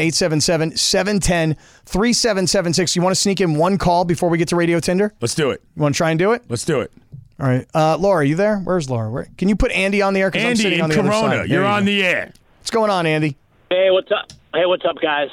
877-710-3776. 1.85 2.95
You 2.95 3.01
want 3.01 3.15
to 3.15 3.19
sneak 3.21 3.41
in 3.41 3.55
one 3.55 3.77
call 3.77 4.05
before 4.05 4.29
we 4.29 4.37
get 4.37 4.47
to 4.49 4.55
Radio 4.55 4.79
Tinder? 4.79 5.13
Let's 5.21 5.35
do 5.35 5.51
it. 5.51 5.61
You 5.75 5.81
want 5.81 5.95
to 5.95 5.97
try 5.97 6.09
and 6.11 6.19
do 6.19 6.31
it? 6.33 6.43
Let's 6.49 6.65
do 6.65 6.79
it. 6.81 6.91
All 7.39 7.47
right. 7.47 7.65
Uh, 7.73 7.97
Laura, 7.97 8.21
are 8.21 8.23
you 8.23 8.35
there? 8.35 8.57
Where's 8.59 8.89
Laura? 8.89 9.09
Where, 9.09 9.27
can 9.37 9.47
you 9.49 9.55
put 9.55 9.71
Andy 9.71 10.01
on 10.01 10.13
the 10.13 10.21
air? 10.21 10.31
'Cause 10.31 10.41
I'm 10.41 10.49
Andy 10.49 10.61
sitting 10.63 10.79
in 10.79 10.83
on 10.83 10.89
the 10.89 10.99
other 10.99 11.09
Corona, 11.09 11.37
side. 11.41 11.49
you're 11.49 11.61
you 11.63 11.67
on 11.67 11.81
go. 11.83 11.85
the 11.85 12.03
air. 12.03 12.33
What's 12.59 12.71
going 12.71 12.89
on, 12.91 13.05
Andy? 13.05 13.37
Hey, 13.69 13.89
what's 13.91 14.11
up? 14.11 14.31
Hey, 14.53 14.65
what's 14.65 14.83
up, 14.85 14.97
guys? 15.01 15.29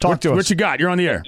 Talk 0.00 0.10
what, 0.10 0.20
to 0.22 0.30
us. 0.32 0.36
What 0.36 0.50
you 0.50 0.56
got? 0.56 0.78
You're 0.80 0.90
on 0.90 0.98
the 0.98 1.08
air. 1.08 1.24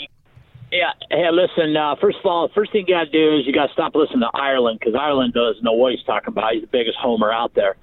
Yeah. 0.71 0.93
Hey, 1.11 1.29
listen. 1.33 1.75
Uh, 1.77 1.97
first 2.01 2.19
of 2.19 2.27
all, 2.27 2.49
first 2.55 2.71
thing 2.73 2.85
you 2.87 2.95
got 2.95 3.05
to 3.05 3.11
do 3.11 3.39
is 3.39 3.47
you 3.47 3.53
got 3.53 3.67
to 3.69 3.73
stop 3.73 3.95
listening 3.95 4.21
to 4.21 4.31
Ireland 4.35 4.79
because 4.81 4.95
Ireland 4.95 5.33
doesn't 5.35 5.65
know 5.65 5.73
what 5.73 5.93
he's 5.93 6.05
talking 6.05 6.29
about. 6.29 6.53
He's 6.53 6.61
the 6.63 6.67
biggest 6.69 6.99
homer 6.99 7.33
out 7.33 7.55
there. 7.55 7.77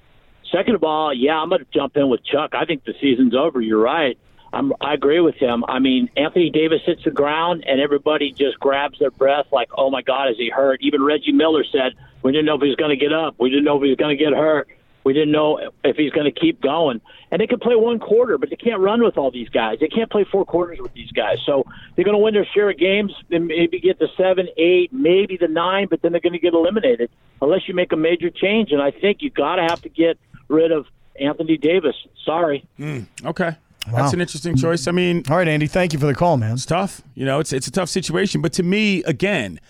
Second 0.52 0.74
of 0.74 0.84
all, 0.84 1.12
yeah, 1.12 1.36
I'm 1.36 1.48
going 1.48 1.60
to 1.60 1.66
jump 1.72 1.96
in 1.96 2.08
with 2.08 2.24
Chuck. 2.24 2.54
I 2.54 2.64
think 2.64 2.84
the 2.84 2.94
season's 3.00 3.34
over. 3.34 3.60
You're 3.60 3.80
right. 3.80 4.18
I'm, 4.52 4.72
I 4.80 4.94
agree 4.94 5.20
with 5.20 5.34
him. 5.34 5.64
I 5.68 5.80
mean, 5.80 6.08
Anthony 6.16 6.50
Davis 6.50 6.80
hits 6.86 7.04
the 7.04 7.10
ground 7.10 7.64
and 7.66 7.80
everybody 7.80 8.32
just 8.32 8.58
grabs 8.58 8.98
their 8.98 9.10
breath 9.10 9.46
like, 9.52 9.68
oh 9.76 9.90
my 9.90 10.02
God, 10.02 10.30
is 10.30 10.36
he 10.38 10.50
hurt? 10.50 10.80
Even 10.82 11.02
Reggie 11.02 11.32
Miller 11.32 11.64
said, 11.70 11.94
we 12.22 12.32
didn't 12.32 12.46
know 12.46 12.54
if 12.54 12.62
he 12.62 12.68
was 12.68 12.76
going 12.76 12.96
to 12.96 12.96
get 12.96 13.12
up. 13.12 13.34
We 13.38 13.50
didn't 13.50 13.64
know 13.64 13.76
if 13.76 13.82
he 13.82 13.88
was 13.88 13.98
going 13.98 14.16
to 14.16 14.24
get 14.24 14.32
hurt. 14.32 14.68
We 15.04 15.12
didn't 15.12 15.30
know 15.30 15.60
if 15.84 15.96
he's 15.96 16.10
going 16.10 16.32
to 16.32 16.40
keep 16.40 16.60
going. 16.60 17.00
And 17.30 17.40
they 17.40 17.46
can 17.46 17.60
play 17.60 17.76
one 17.76 18.00
quarter, 18.00 18.38
but 18.38 18.50
they 18.50 18.56
can't 18.56 18.80
run 18.80 19.04
with 19.04 19.16
all 19.16 19.30
these 19.30 19.48
guys. 19.48 19.78
They 19.78 19.86
can't 19.86 20.10
play 20.10 20.24
four 20.24 20.44
quarters 20.44 20.80
with 20.80 20.94
these 20.94 21.12
guys. 21.12 21.38
So 21.46 21.64
they're 21.94 22.04
going 22.04 22.16
to 22.16 22.22
win 22.22 22.34
their 22.34 22.46
share 22.46 22.70
of 22.70 22.78
games 22.78 23.12
and 23.30 23.46
maybe 23.46 23.78
get 23.78 24.00
the 24.00 24.08
seven, 24.16 24.48
eight, 24.56 24.92
maybe 24.92 25.36
the 25.36 25.46
nine, 25.46 25.86
but 25.88 26.02
then 26.02 26.10
they're 26.10 26.20
going 26.20 26.32
to 26.32 26.40
get 26.40 26.54
eliminated 26.54 27.08
unless 27.40 27.68
you 27.68 27.74
make 27.74 27.92
a 27.92 27.96
major 27.96 28.30
change. 28.30 28.72
And 28.72 28.82
I 28.82 28.90
think 28.90 29.22
you 29.22 29.30
got 29.30 29.56
to 29.56 29.62
have 29.62 29.82
to 29.82 29.88
get 29.88 30.18
rid 30.48 30.72
of 30.72 30.86
Anthony 31.20 31.56
Davis. 31.56 31.96
Sorry. 32.24 32.66
Hmm, 32.76 33.00
okay. 33.24 33.56
That's 33.92 34.12
an 34.12 34.20
interesting 34.20 34.56
choice. 34.56 34.88
I 34.88 34.90
mean, 34.90 35.22
all 35.30 35.36
right, 35.36 35.46
Andy, 35.46 35.68
thank 35.68 35.92
you 35.92 35.98
for 35.98 36.06
the 36.06 36.14
call, 36.14 36.36
man. 36.36 36.54
It's 36.54 36.66
tough. 36.66 37.02
You 37.14 37.24
know, 37.24 37.38
it's 37.38 37.52
it's 37.52 37.68
a 37.68 37.70
tough 37.70 37.88
situation. 37.88 38.42
But 38.42 38.52
to 38.54 38.62
me, 38.62 39.04
again, 39.04 39.60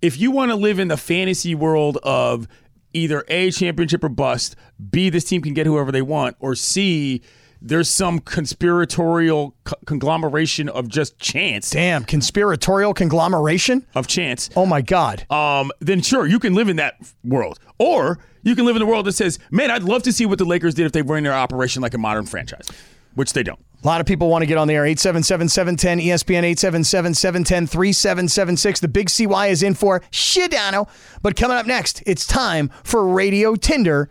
if 0.00 0.18
you 0.18 0.30
want 0.30 0.50
to 0.52 0.54
live 0.56 0.78
in 0.78 0.88
the 0.88 0.96
fantasy 0.96 1.54
world 1.54 1.98
of 2.02 2.46
either 2.92 3.24
A, 3.28 3.50
championship 3.50 4.04
or 4.04 4.08
bust, 4.08 4.54
B, 4.90 5.10
this 5.10 5.24
team 5.24 5.42
can 5.42 5.54
get 5.54 5.66
whoever 5.66 5.90
they 5.90 6.02
want, 6.02 6.36
or 6.38 6.54
C, 6.54 7.22
there's 7.64 7.88
some 7.88 8.20
conspiratorial 8.20 9.56
co- 9.64 9.76
conglomeration 9.86 10.68
of 10.68 10.88
just 10.88 11.18
chance. 11.18 11.70
Damn, 11.70 12.04
conspiratorial 12.04 12.92
conglomeration 12.92 13.86
of 13.94 14.06
chance. 14.06 14.50
Oh 14.54 14.66
my 14.66 14.82
God. 14.82 15.28
Um, 15.30 15.72
then 15.80 16.02
sure, 16.02 16.26
you 16.26 16.38
can 16.38 16.54
live 16.54 16.68
in 16.68 16.76
that 16.76 16.96
world. 17.24 17.58
Or 17.78 18.18
you 18.42 18.54
can 18.54 18.66
live 18.66 18.76
in 18.76 18.82
a 18.82 18.86
world 18.86 19.06
that 19.06 19.12
says, 19.12 19.38
man, 19.50 19.70
I'd 19.70 19.82
love 19.82 20.02
to 20.04 20.12
see 20.12 20.26
what 20.26 20.38
the 20.38 20.44
Lakers 20.44 20.74
did 20.74 20.84
if 20.84 20.92
they 20.92 21.02
ran 21.02 21.22
their 21.22 21.32
operation 21.32 21.80
like 21.80 21.94
a 21.94 21.98
modern 21.98 22.26
franchise, 22.26 22.68
which 23.14 23.32
they 23.32 23.42
don't. 23.42 23.58
A 23.82 23.86
lot 23.86 24.00
of 24.00 24.06
people 24.06 24.28
want 24.28 24.42
to 24.42 24.46
get 24.46 24.56
on 24.56 24.68
the 24.68 24.74
air. 24.74 24.84
877-710 24.84 26.04
ESPN 26.04 26.54
877-710-3776. 26.54 28.80
The 28.80 28.88
big 28.88 29.10
CY 29.10 29.48
is 29.48 29.62
in 29.62 29.74
for 29.74 30.00
Sedano. 30.10 30.88
But 31.22 31.36
coming 31.36 31.56
up 31.56 31.66
next, 31.66 32.02
it's 32.06 32.26
time 32.26 32.70
for 32.82 33.06
Radio 33.06 33.56
Tinder. 33.56 34.10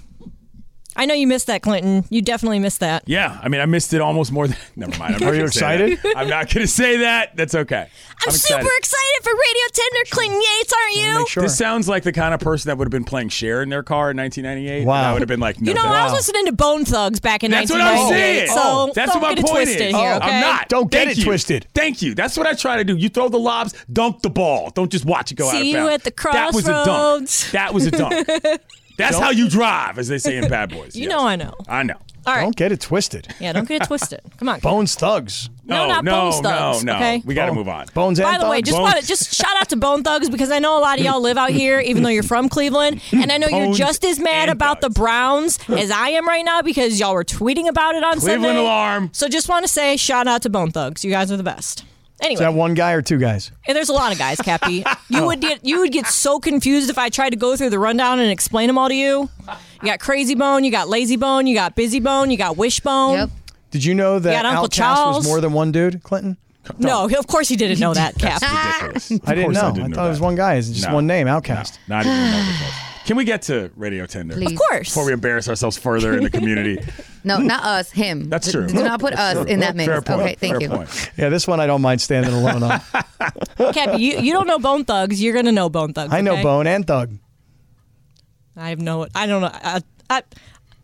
I 0.95 1.05
know 1.05 1.13
you 1.13 1.25
missed 1.25 1.47
that, 1.47 1.61
Clinton. 1.61 2.03
You 2.09 2.21
definitely 2.21 2.59
missed 2.59 2.81
that. 2.81 3.03
Yeah, 3.07 3.39
I 3.41 3.47
mean, 3.47 3.61
I 3.61 3.65
missed 3.65 3.93
it 3.93 4.01
almost 4.01 4.31
more 4.31 4.47
than. 4.47 4.57
Never 4.75 4.97
mind. 4.99 5.15
I'm 5.15 5.21
not 5.21 5.29
Are 5.29 5.33
you 5.33 5.39
gonna 5.41 5.51
say 5.51 5.77
that. 5.77 5.89
excited? 5.91 6.15
I'm 6.17 6.27
not 6.29 6.53
going 6.53 6.65
to 6.65 6.71
say 6.71 6.97
that. 6.97 7.35
That's 7.37 7.55
okay. 7.55 7.87
I'm, 8.23 8.31
super 8.31 8.69
excited 8.77 9.23
for 9.23 9.31
Radio 9.31 9.63
Tinder 9.73 10.09
Clinton 10.11 10.41
Yates, 10.41 10.73
aren't 10.73 10.95
you? 10.95 11.27
Sure. 11.27 11.43
This 11.43 11.57
sounds 11.57 11.87
like 11.89 12.03
the 12.03 12.11
kind 12.11 12.33
of 12.33 12.39
person 12.39 12.69
that 12.69 12.77
would 12.77 12.85
have 12.85 12.91
been 12.91 13.03
playing 13.05 13.29
Cher 13.29 13.63
in 13.63 13.69
their 13.69 13.83
car 13.83 14.11
in 14.11 14.17
1998. 14.17 14.85
Wow. 14.85 14.97
And 14.97 15.07
I 15.07 15.13
would 15.13 15.21
have 15.21 15.29
been 15.29 15.39
like, 15.39 15.59
no, 15.61 15.69
You 15.69 15.75
know, 15.75 15.81
thanks. 15.81 15.97
I 15.97 16.03
was 16.03 16.13
listening 16.13 16.45
to 16.47 16.51
Bone 16.51 16.85
Thugs 16.85 17.19
back 17.19 17.43
in 17.43 17.51
That's 17.51 17.71
what 17.71 17.81
I'm 17.81 17.95
1998. 17.95 18.47
saying. 18.47 18.47
So 18.49 18.61
oh, 18.63 18.91
That's 18.93 19.11
don't 19.13 19.21
what 19.21 19.29
my 19.29 19.35
get 19.35 19.39
it 19.39 19.45
point 19.45 19.63
twisted 19.65 19.81
is. 19.87 19.95
here, 19.95 20.11
Oh, 20.13 20.17
okay? 20.17 20.27
I'm 20.29 20.41
not. 20.41 20.69
Don't 20.69 20.91
get 20.91 21.05
Thank 21.05 21.11
it 21.11 21.17
you. 21.19 21.23
twisted. 21.23 21.67
Thank 21.73 22.01
you. 22.01 22.13
That's 22.13 22.37
what 22.37 22.45
I 22.47 22.53
try 22.53 22.77
to 22.77 22.83
do. 22.83 22.95
You 22.97 23.09
throw 23.09 23.29
the 23.29 23.39
lobs, 23.39 23.73
dunk 23.91 24.21
the 24.21 24.29
ball. 24.29 24.69
Don't 24.71 24.91
just 24.91 25.05
watch 25.05 25.31
it 25.31 25.35
go 25.35 25.47
out 25.47 25.55
of 25.55 25.61
See 25.61 25.71
you 25.71 25.87
at 25.87 26.03
the 26.03 26.11
cross. 26.11 26.35
That 26.35 26.53
was 26.53 26.67
a 26.67 26.83
dunk. 26.85 27.29
That 27.53 27.73
was 27.73 27.85
a 27.87 27.91
dunk. 27.91 28.27
That's 29.01 29.17
how 29.19 29.31
you 29.31 29.49
drive, 29.49 29.97
as 29.99 30.07
they 30.07 30.17
say 30.17 30.37
in 30.37 30.47
Bad 30.49 30.69
Boys. 30.71 30.95
You 31.01 31.03
Yes. 31.03 31.09
know 31.09 31.25
I 31.27 31.35
know. 31.35 31.53
I 31.67 31.83
know. 31.83 31.95
All 32.23 32.35
right. 32.35 32.41
Don't 32.43 32.55
get 32.55 32.71
it 32.71 32.79
twisted. 32.79 33.27
Yeah, 33.39 33.51
don't 33.53 33.67
get 33.67 33.81
it 33.81 33.87
twisted. 33.87 34.21
Come 34.37 34.47
on. 34.49 34.59
Bones 34.59 34.93
Thugs. 34.93 35.49
No, 35.65 35.87
not 35.87 36.03
no, 36.03 36.11
Bone 36.31 36.43
Thugs, 36.43 36.83
no, 36.83 36.93
no. 36.93 36.97
okay? 36.99 37.23
We 37.25 37.33
got 37.33 37.45
to 37.45 37.51
Bone- 37.51 37.57
move 37.57 37.67
on. 37.69 37.87
Bones 37.95 38.19
and 38.19 38.27
By 38.27 38.37
the 38.37 38.47
way, 38.47 38.61
just 38.61 38.75
Bone- 38.77 38.83
want 38.83 38.99
to 38.99 39.07
just 39.07 39.33
shout 39.33 39.55
out 39.59 39.69
to 39.69 39.75
Bone 39.75 40.03
Thugs 40.03 40.29
because 40.29 40.51
I 40.51 40.59
know 40.59 40.77
a 40.77 40.81
lot 40.81 40.99
of 40.99 41.05
y'all 41.05 41.19
live 41.21 41.37
out 41.37 41.49
here, 41.49 41.79
even 41.79 42.03
though 42.03 42.09
you're 42.09 42.21
from 42.21 42.47
Cleveland, 42.47 43.01
and 43.11 43.31
I 43.31 43.37
know 43.37 43.47
you're 43.47 43.65
Bones 43.65 43.77
just 43.79 44.03
as 44.05 44.19
mad 44.19 44.49
and 44.49 44.51
about 44.51 44.81
the 44.81 44.91
Browns 44.91 45.57
as 45.69 45.89
I 45.89 46.09
am 46.09 46.27
right 46.27 46.45
now 46.45 46.61
because 46.61 46.99
y'all 46.99 47.13
were 47.15 47.23
tweeting 47.23 47.67
about 47.67 47.95
it 47.95 48.03
on 48.03 48.19
Cleveland 48.19 48.43
Sunday. 48.43 48.61
alarm. 48.61 49.09
So 49.13 49.27
just 49.27 49.49
want 49.49 49.65
to 49.65 49.71
say 49.71 49.97
shout 49.97 50.27
out 50.27 50.43
to 50.43 50.49
Bone 50.51 50.69
Thugs. 50.71 51.03
You 51.03 51.09
guys 51.09 51.31
are 51.31 51.37
the 51.37 51.43
best. 51.43 51.85
Anyway, 52.21 52.33
Is 52.35 52.39
that 52.39 52.53
one 52.53 52.73
guy 52.75 52.91
or 52.91 53.01
two 53.01 53.17
guys? 53.17 53.51
and 53.67 53.75
there's 53.75 53.89
a 53.89 53.93
lot 53.93 54.11
of 54.11 54.17
guys, 54.19 54.37
Cappy. 54.39 54.83
You 55.09 55.25
would 55.25 55.41
get 55.41 55.65
you 55.65 55.79
would 55.79 55.91
get 55.91 56.05
so 56.07 56.39
confused 56.39 56.89
if 56.89 56.97
I 56.97 57.09
tried 57.09 57.31
to 57.31 57.35
go 57.35 57.57
through 57.57 57.71
the 57.71 57.79
rundown 57.79 58.19
and 58.19 58.31
explain 58.31 58.67
them 58.67 58.77
all 58.77 58.87
to 58.87 58.95
you. 58.95 59.29
You 59.81 59.87
got 59.87 59.99
Krayzie 59.99 60.37
Bone, 60.37 60.63
you 60.63 60.71
got 60.71 60.87
Layzie 60.87 61.19
Bone, 61.19 61.47
you 61.47 61.53
got 61.55 61.75
Bizzy 61.75 62.01
Bone, 62.01 62.31
you 62.31 62.37
got 62.37 62.55
Wishbone. 62.55 63.13
Yep. 63.15 63.29
Did 63.71 63.83
you 63.83 63.93
know 63.93 64.19
that 64.19 64.31
got 64.31 64.45
Uncle 64.45 64.67
OutKast 64.67 64.73
Charles. 64.73 65.17
was 65.17 65.25
more 65.27 65.41
than 65.41 65.51
one 65.53 65.71
dude, 65.73 66.01
Clinton? 66.03 66.37
No, 66.77 67.05
of 67.09 67.27
course 67.27 67.49
he 67.49 67.55
didn't 67.57 67.79
know 67.79 67.93
that, 67.93 68.15
Cap. 68.19 68.41
Ridiculous. 68.81 69.11
I 69.25 69.35
didn't 69.35 69.51
know. 69.53 69.61
I 69.61 69.67
I, 69.67 69.71
didn't 69.71 69.89
know 69.89 69.95
thought 69.95 70.05
it 70.05 70.09
was 70.09 70.19
one 70.21 70.35
guy. 70.35 70.55
It's 70.55 70.69
just 70.69 70.87
No. 70.87 70.93
one 70.95 71.07
name, 71.07 71.27
OutKast. 71.27 71.77
Not 71.87 72.05
even 72.05 72.17
remotely 72.17 72.53
close. 72.53 72.90
Can 73.05 73.17
we 73.17 73.23
get 73.23 73.41
to 73.43 73.71
Radio 73.75 74.05
Tinder? 74.05 74.35
Please. 74.35 74.51
Of 74.51 74.57
course. 74.57 74.89
Before 74.89 75.05
we 75.05 75.13
embarrass 75.13 75.49
ourselves 75.49 75.77
further 75.77 76.13
in 76.17 76.23
the 76.23 76.29
community. 76.29 76.79
No, 77.23 77.37
not 77.37 77.63
us. 77.63 77.91
Him. 77.91 78.29
That's 78.29 78.51
true. 78.51 78.65
Do 78.65 78.81
not 78.83 78.99
put 78.99 79.13
us 79.13 79.45
in 79.45 79.59
that 79.59 79.75
mix. 79.75 79.87
Fair 79.87 80.01
point. 80.01 80.21
Okay, 80.21 80.35
thank 80.39 80.53
Fair 80.53 80.61
you. 80.61 80.69
point. 80.69 81.11
Yeah, 81.17 81.29
this 81.29 81.47
one 81.47 81.59
I 81.59 81.67
don't 81.67 81.83
mind 81.83 82.01
standing 82.01 82.33
alone 82.33 82.63
on. 82.63 82.79
Cappy, 83.73 84.01
you, 84.01 84.17
you 84.17 84.33
don't 84.33 84.47
know 84.47 84.57
Bone 84.57 84.85
Thugs. 84.85 85.21
You're 85.21 85.35
gonna 85.35 85.51
know 85.51 85.69
Bone 85.69 85.93
Thugs. 85.93 86.11
I 86.11 86.21
know 86.21 86.33
okay? 86.33 86.41
Bone 86.41 86.65
and 86.65 86.87
Thug. 86.87 87.11
I 88.57 88.69
have 88.69 88.79
no. 88.79 89.05
I 89.13 89.27
don't 89.27 89.43
know. 89.43 89.51
I, 89.53 89.81
I, 90.09 90.23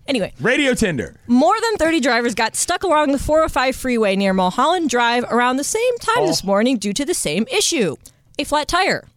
anyway, 0.08 0.32
Radio 0.40 0.76
Tinder. 0.76 1.16
more 1.26 1.56
than 1.60 1.78
30 1.78 2.02
drivers 2.02 2.36
got 2.36 2.56
stuck 2.56 2.84
along 2.84 3.14
the 3.14 3.20
405 3.20 3.76
freeway 3.76 4.16
near 4.16 4.32
Mulholland 4.32 4.92
Drive 4.92 5.24
around 5.32 5.58
the 5.58 5.64
same 5.64 5.98
time 5.98 6.20
oh. 6.20 6.28
this 6.28 6.44
Oh. 6.44 6.48
morning 6.48 6.78
due 6.78 6.94
to 6.94 7.04
the 7.04 7.16
same 7.16 7.48
issue: 7.52 7.96
a 8.38 8.44
flat 8.44 8.68
tire. 8.68 9.08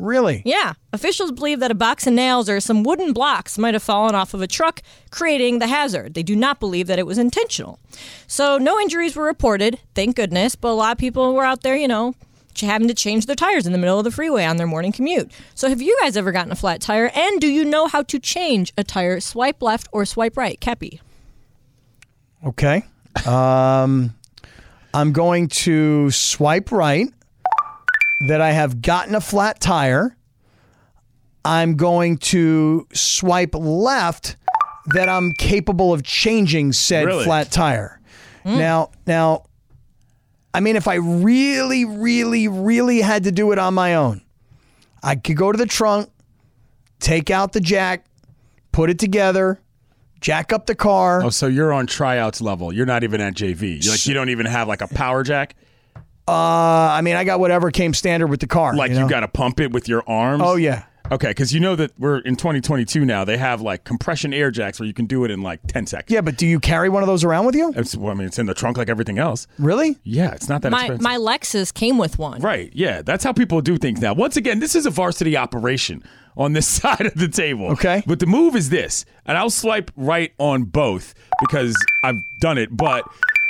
Really? 0.00 0.42
Yeah, 0.44 0.74
officials 0.92 1.30
believe 1.30 1.60
that 1.60 1.70
a 1.70 1.74
box 1.74 2.06
of 2.06 2.14
nails 2.14 2.48
or 2.48 2.58
some 2.60 2.82
wooden 2.82 3.12
blocks 3.12 3.58
might 3.58 3.74
have 3.74 3.82
fallen 3.82 4.14
off 4.14 4.34
of 4.34 4.40
a 4.40 4.46
truck, 4.46 4.82
creating 5.10 5.58
the 5.58 5.66
hazard. 5.66 6.14
They 6.14 6.22
do 6.22 6.34
not 6.34 6.58
believe 6.58 6.86
that 6.86 6.98
it 6.98 7.06
was 7.06 7.18
intentional. 7.18 7.78
So, 8.26 8.58
no 8.58 8.80
injuries 8.80 9.14
were 9.14 9.24
reported, 9.24 9.78
thank 9.94 10.16
goodness, 10.16 10.56
but 10.56 10.70
a 10.70 10.72
lot 10.72 10.92
of 10.92 10.98
people 10.98 11.34
were 11.34 11.44
out 11.44 11.62
there, 11.62 11.76
you 11.76 11.88
know, 11.88 12.14
having 12.60 12.88
to 12.88 12.94
change 12.94 13.26
their 13.26 13.36
tires 13.36 13.66
in 13.66 13.72
the 13.72 13.78
middle 13.78 13.98
of 13.98 14.04
the 14.04 14.10
freeway 14.10 14.44
on 14.44 14.56
their 14.56 14.66
morning 14.66 14.92
commute. 14.92 15.30
So, 15.54 15.68
have 15.68 15.82
you 15.82 15.96
guys 16.02 16.16
ever 16.16 16.32
gotten 16.32 16.52
a 16.52 16.56
flat 16.56 16.80
tire? 16.80 17.10
And 17.14 17.40
do 17.40 17.48
you 17.48 17.64
know 17.64 17.86
how 17.86 18.02
to 18.04 18.18
change 18.18 18.72
a 18.78 18.84
tire? 18.84 19.20
Swipe 19.20 19.62
left 19.62 19.88
or 19.92 20.04
swipe 20.04 20.36
right? 20.36 20.58
Cappy. 20.60 21.00
Okay. 22.44 22.84
Um, 23.26 24.14
I'm 24.94 25.12
going 25.12 25.48
to 25.48 26.12
swipe 26.12 26.70
right 26.70 27.08
that 28.20 28.40
I 28.40 28.52
have 28.52 28.82
gotten 28.82 29.14
a 29.14 29.20
flat 29.20 29.60
tire. 29.60 30.16
I'm 31.44 31.76
going 31.76 32.18
to 32.18 32.86
swipe 32.92 33.54
left 33.54 34.36
that 34.86 35.08
I'm 35.08 35.32
capable 35.32 35.92
of 35.92 36.02
changing 36.02 36.72
said 36.72 37.06
Really? 37.06 37.24
flat 37.24 37.50
tire. 37.50 38.00
Now, 38.44 38.90
now, 39.06 39.44
I 40.54 40.60
mean, 40.60 40.74
if 40.76 40.88
I 40.88 40.94
really, 40.94 41.84
really, 41.84 42.48
really 42.48 43.00
had 43.02 43.24
to 43.24 43.32
do 43.32 43.52
it 43.52 43.58
on 43.58 43.74
my 43.74 43.94
own, 43.94 44.22
I 45.02 45.16
could 45.16 45.36
go 45.36 45.52
to 45.52 45.58
the 45.58 45.66
trunk, 45.66 46.10
take 47.00 47.30
out 47.30 47.52
the 47.52 47.60
jack, 47.60 48.06
put 48.72 48.88
it 48.90 48.98
together, 48.98 49.60
jack 50.20 50.52
up 50.52 50.66
the 50.66 50.74
car. 50.74 51.22
Oh, 51.22 51.28
so 51.30 51.46
you're 51.46 51.72
on 51.72 51.86
tryouts 51.86 52.40
level. 52.40 52.72
You're 52.72 52.86
not 52.86 53.04
even 53.04 53.20
at 53.20 53.34
JV. 53.34 53.82
You're 53.84 53.92
like 53.92 54.06
you 54.06 54.14
don't 54.14 54.30
even 54.30 54.46
have 54.46 54.66
like 54.68 54.80
a 54.80 54.88
power 54.88 55.22
jack. 55.22 55.54
Uh, 56.30 56.92
I 56.92 57.00
mean, 57.02 57.16
I 57.16 57.24
got 57.24 57.40
whatever 57.40 57.70
came 57.70 57.92
standard 57.92 58.28
with 58.28 58.40
the 58.40 58.46
car. 58.46 58.74
Like 58.76 58.92
you, 58.92 59.00
you, 59.00 59.08
got 59.08 59.20
to 59.20 59.28
pump 59.28 59.60
it 59.60 59.72
with 59.72 59.88
your 59.88 60.08
arms. 60.08 60.42
Oh 60.44 60.56
yeah. 60.56 60.84
Okay, 61.12 61.28
because 61.28 61.52
you 61.52 61.58
know 61.58 61.74
that 61.74 61.90
we're 61.98 62.18
in 62.18 62.36
2022 62.36 63.04
now. 63.04 63.24
They 63.24 63.36
have 63.36 63.60
like 63.60 63.82
compression 63.82 64.32
air 64.32 64.52
jacks 64.52 64.78
where 64.78 64.86
you 64.86 64.94
can 64.94 65.06
do 65.06 65.24
it 65.24 65.32
in 65.32 65.42
like 65.42 65.60
10 65.66 65.86
seconds. 65.86 66.12
Yeah, 66.12 66.20
but 66.20 66.36
do 66.36 66.46
you 66.46 66.60
carry 66.60 66.88
one 66.88 67.02
of 67.02 67.08
those 67.08 67.24
around 67.24 67.46
with 67.46 67.56
you? 67.56 67.72
It's, 67.74 67.96
well, 67.96 68.12
I 68.12 68.14
mean, 68.14 68.28
it's 68.28 68.38
in 68.38 68.46
the 68.46 68.54
trunk 68.54 68.78
like 68.78 68.88
everything 68.88 69.18
else. 69.18 69.48
Really? 69.58 69.98
Yeah, 70.04 70.32
it's 70.34 70.48
not 70.48 70.62
that 70.62 70.70
My, 70.70 70.82
expensive. 70.82 71.02
my 71.02 71.16
Lexus 71.16 71.74
came 71.74 71.98
with 71.98 72.16
one. 72.20 72.40
Right. 72.40 72.70
Yeah. 72.74 73.02
That's 73.02 73.24
how 73.24 73.32
people 73.32 73.60
do 73.60 73.76
things 73.76 74.00
now. 74.00 74.14
Once 74.14 74.36
again, 74.36 74.60
this 74.60 74.76
is 74.76 74.86
a 74.86 74.90
varsity 74.90 75.36
operation 75.36 76.04
on 76.36 76.52
this 76.52 76.68
side 76.80 77.06
of 77.06 77.14
the 77.14 77.28
table. 77.28 77.72
Okay. 77.72 78.04
But 78.06 78.20
the 78.20 78.26
move 78.26 78.54
is 78.54 78.70
this, 78.70 79.04
and 79.26 79.36
I'll 79.36 79.50
swipe 79.50 79.90
right 79.96 80.32
on 80.38 80.62
both 80.62 81.14
because 81.40 81.74
I've 82.04 82.22
done 82.38 82.56
it. 82.56 82.76
But 82.76 83.04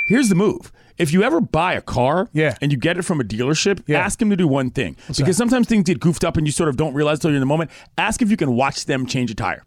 here's 0.07 0.29
the 0.29 0.35
move. 0.35 0.71
If 0.97 1.11
you 1.13 1.23
ever 1.23 1.41
buy 1.41 1.73
a 1.73 1.81
car 1.81 2.29
Yeah. 2.33 2.55
and 2.61 2.71
you 2.71 2.77
get 2.77 2.97
it 2.97 3.03
from 3.03 3.19
a 3.21 3.23
dealership, 3.23 3.81
Yeah. 3.87 3.99
ask 3.99 4.19
them 4.19 4.29
to 4.29 4.35
do 4.35 4.47
one 4.47 4.69
thing. 4.69 4.95
because 5.15 5.37
sometimes 5.37 5.67
things 5.67 5.83
get 5.85 5.99
goofed 5.99 6.23
up 6.23 6.37
and 6.37 6.45
you 6.47 6.51
sort 6.51 6.69
of 6.69 6.77
don't 6.77 6.93
realize 6.93 7.19
till 7.19 7.29
you're 7.31 7.37
in 7.37 7.41
the 7.41 7.45
moment. 7.45 7.71
Ask 7.97 8.21
if 8.21 8.29
you 8.31 8.37
can 8.37 8.53
watch 8.55 8.85
them 8.85 9.05
change 9.05 9.31
a 9.31 9.35
tire. 9.35 9.63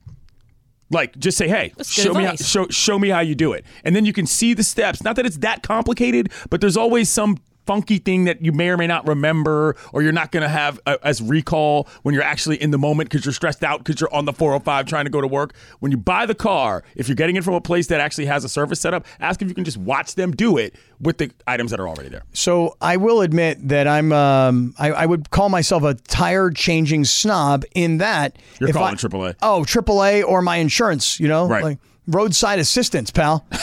Like, 0.90 1.18
just 1.18 1.37
say, 1.38 1.48
"Hey, 1.48 1.72
That's 1.76 1.94
good 1.94 2.02
show 2.02 2.14
me 2.14 2.24
how, 2.24 2.34
show 2.37 2.66
show 2.68 2.98
me 2.98 3.08
how 3.08 3.20
you 3.20 3.34
do 3.34 3.52
it," 3.52 3.64
and 3.84 3.96
then 3.96 4.04
you 4.04 4.12
can 4.12 4.26
see 4.26 4.52
the 4.54 4.62
steps. 4.62 5.02
Not 5.02 5.16
that 5.16 5.24
it's 5.26 5.38
that 5.38 5.62
complicated, 5.62 6.30
but 6.50 6.60
there's 6.60 6.76
always 6.76 7.08
some 7.08 7.38
funky 7.66 7.98
thing 7.98 8.24
that 8.24 8.44
you 8.44 8.53
may 8.53 8.68
or 8.68 8.77
may 8.77 8.87
not 8.87 9.07
remember, 9.09 9.77
or 9.92 10.03
you're 10.03 10.12
not 10.12 10.33
going 10.33 10.42
to 10.42 10.48
have 10.48 10.81
uh, 10.87 10.96
as 11.03 11.20
recall 11.22 11.88
when 12.03 12.14
you're 12.14 12.22
actually 12.24 12.61
in 12.62 12.70
the 12.70 12.79
moment 12.79 13.11
because 13.11 13.24
you're 13.24 13.33
stressed 13.33 13.64
out 13.64 13.83
because 13.85 14.00
you're 14.00 14.12
on 14.14 14.24
the 14.24 14.33
405 14.33 14.87
trying 14.87 15.05
to 15.05 15.11
go 15.11 15.20
to 15.20 15.27
work. 15.27 15.55
When 15.81 15.90
you 15.90 15.96
buy 15.98 16.27
the 16.27 16.35
car, 16.35 16.85
if 16.96 17.09
you're 17.09 17.16
getting 17.16 17.37
it 17.37 17.44
from 17.44 17.55
a 17.55 17.61
place 17.61 17.87
that 17.88 18.00
actually 18.00 18.27
has 18.27 18.44
a 18.44 18.48
service 18.48 18.81
set 18.81 18.94
up, 18.94 19.07
ask 19.20 19.40
if 19.42 19.48
you 19.48 19.55
can 19.55 19.64
just 19.64 19.77
watch 19.79 20.14
them 20.14 20.33
do 20.33 20.57
it 20.59 20.74
with 21.00 21.18
the 21.18 21.31
items 21.46 21.70
that 21.70 21.81
are 21.81 21.88
already 21.88 22.09
there. 22.09 22.22
So 22.33 22.77
I 22.81 22.96
will 22.96 23.20
admit 23.20 23.68
that 23.68 23.87
I'm. 23.87 24.12
Um, 24.12 24.74
I, 24.79 24.92
I 24.92 25.07
would 25.07 25.31
call 25.31 25.48
myself 25.48 25.83
a 25.83 25.94
tire 25.94 26.50
changing 26.50 27.05
snob 27.05 27.64
in 27.74 27.98
that 27.98 28.37
You're 28.61 28.72
calling 28.72 28.94
I, 28.94 28.96
AAA. 28.96 29.35
Oh, 29.42 29.64
AAA 29.66 30.24
or 30.24 30.42
my 30.42 30.57
insurance. 30.57 31.18
You 31.20 31.29
know, 31.29 31.46
Right. 31.48 31.62
like 31.64 31.79
roadside 32.07 32.59
assistance, 32.59 33.11
pal. 33.11 33.46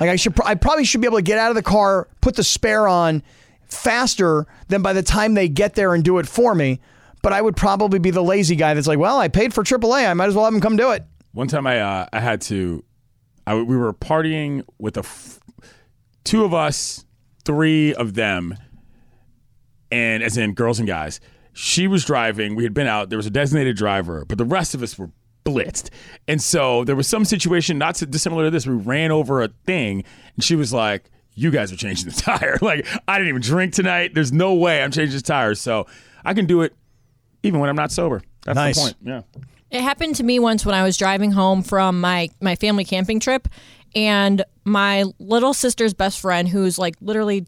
like 0.00 0.10
I 0.10 0.16
should. 0.16 0.34
I 0.44 0.54
probably 0.54 0.84
should 0.84 1.00
be 1.00 1.06
able 1.06 1.18
to 1.18 1.22
get 1.22 1.38
out 1.38 1.50
of 1.50 1.54
the 1.54 1.62
car, 1.62 2.08
put 2.20 2.36
the 2.36 2.44
spare 2.44 2.88
on 2.88 3.22
faster 3.66 4.46
than 4.68 4.82
by 4.82 4.92
the 4.92 5.02
time 5.02 5.34
they 5.34 5.48
get 5.48 5.74
there 5.74 5.94
and 5.94 6.04
do 6.04 6.18
it 6.18 6.28
for 6.28 6.54
me. 6.54 6.80
But 7.22 7.32
I 7.32 7.40
would 7.40 7.56
probably 7.56 7.98
be 7.98 8.10
the 8.10 8.22
lazy 8.22 8.54
guy 8.56 8.74
that's 8.74 8.86
like, 8.86 8.98
well, 8.98 9.18
I 9.18 9.28
paid 9.28 9.54
for 9.54 9.64
AAA. 9.64 10.08
I 10.08 10.14
might 10.14 10.26
as 10.26 10.34
well 10.34 10.44
have 10.44 10.52
them 10.52 10.60
come 10.60 10.76
do 10.76 10.90
it. 10.90 11.04
One 11.32 11.48
time 11.48 11.66
I 11.66 11.80
uh, 11.80 12.06
I 12.12 12.20
had 12.20 12.40
to, 12.42 12.84
I, 13.46 13.54
we 13.54 13.76
were 13.76 13.92
partying 13.92 14.64
with 14.78 14.96
a, 14.96 15.00
f- 15.00 15.40
two 16.22 16.44
of 16.44 16.52
us, 16.52 17.04
three 17.44 17.94
of 17.94 18.14
them, 18.14 18.54
and 19.90 20.22
as 20.22 20.36
in 20.36 20.54
girls 20.54 20.78
and 20.78 20.86
guys. 20.88 21.20
She 21.56 21.86
was 21.86 22.04
driving. 22.04 22.56
We 22.56 22.64
had 22.64 22.74
been 22.74 22.88
out. 22.88 23.10
There 23.10 23.16
was 23.16 23.26
a 23.26 23.30
designated 23.30 23.76
driver, 23.76 24.24
but 24.26 24.38
the 24.38 24.44
rest 24.44 24.74
of 24.74 24.82
us 24.82 24.98
were 24.98 25.10
blitzed. 25.44 25.90
And 26.28 26.40
so 26.42 26.84
there 26.84 26.96
was 26.96 27.06
some 27.06 27.24
situation 27.24 27.78
not 27.78 27.96
so 27.96 28.06
dissimilar 28.06 28.44
to 28.44 28.50
this. 28.50 28.66
We 28.66 28.74
ran 28.74 29.10
over 29.10 29.42
a 29.42 29.48
thing, 29.66 30.04
and 30.34 30.44
she 30.44 30.56
was 30.56 30.72
like, 30.72 31.10
"You 31.34 31.50
guys 31.50 31.72
are 31.72 31.76
changing 31.76 32.08
the 32.10 32.14
tire. 32.20 32.58
like 32.62 32.86
I 33.06 33.18
didn't 33.18 33.28
even 33.28 33.42
drink 33.42 33.74
tonight. 33.74 34.14
There's 34.14 34.32
no 34.32 34.54
way 34.54 34.82
I'm 34.82 34.90
changing 34.90 35.16
the 35.16 35.22
tires. 35.22 35.60
So 35.60 35.86
I 36.24 36.34
can 36.34 36.46
do 36.46 36.62
it 36.62 36.74
even 37.42 37.60
when 37.60 37.68
I'm 37.68 37.76
not 37.76 37.92
sober. 37.92 38.22
That's 38.44 38.56
Nice. 38.56 38.76
the 38.76 38.80
point. 38.82 38.96
Yeah. 39.02 39.22
It 39.70 39.82
happened 39.82 40.14
to 40.16 40.22
me 40.22 40.38
once 40.38 40.64
when 40.64 40.74
I 40.74 40.82
was 40.84 40.96
driving 40.96 41.32
home 41.32 41.62
from 41.62 42.00
my 42.00 42.30
my 42.40 42.54
family 42.56 42.84
camping 42.84 43.20
trip, 43.20 43.48
and 43.94 44.44
my 44.64 45.04
little 45.18 45.52
sister's 45.52 45.92
best 45.94 46.20
friend, 46.20 46.48
who's 46.48 46.78
like 46.78 46.94
literally 47.00 47.46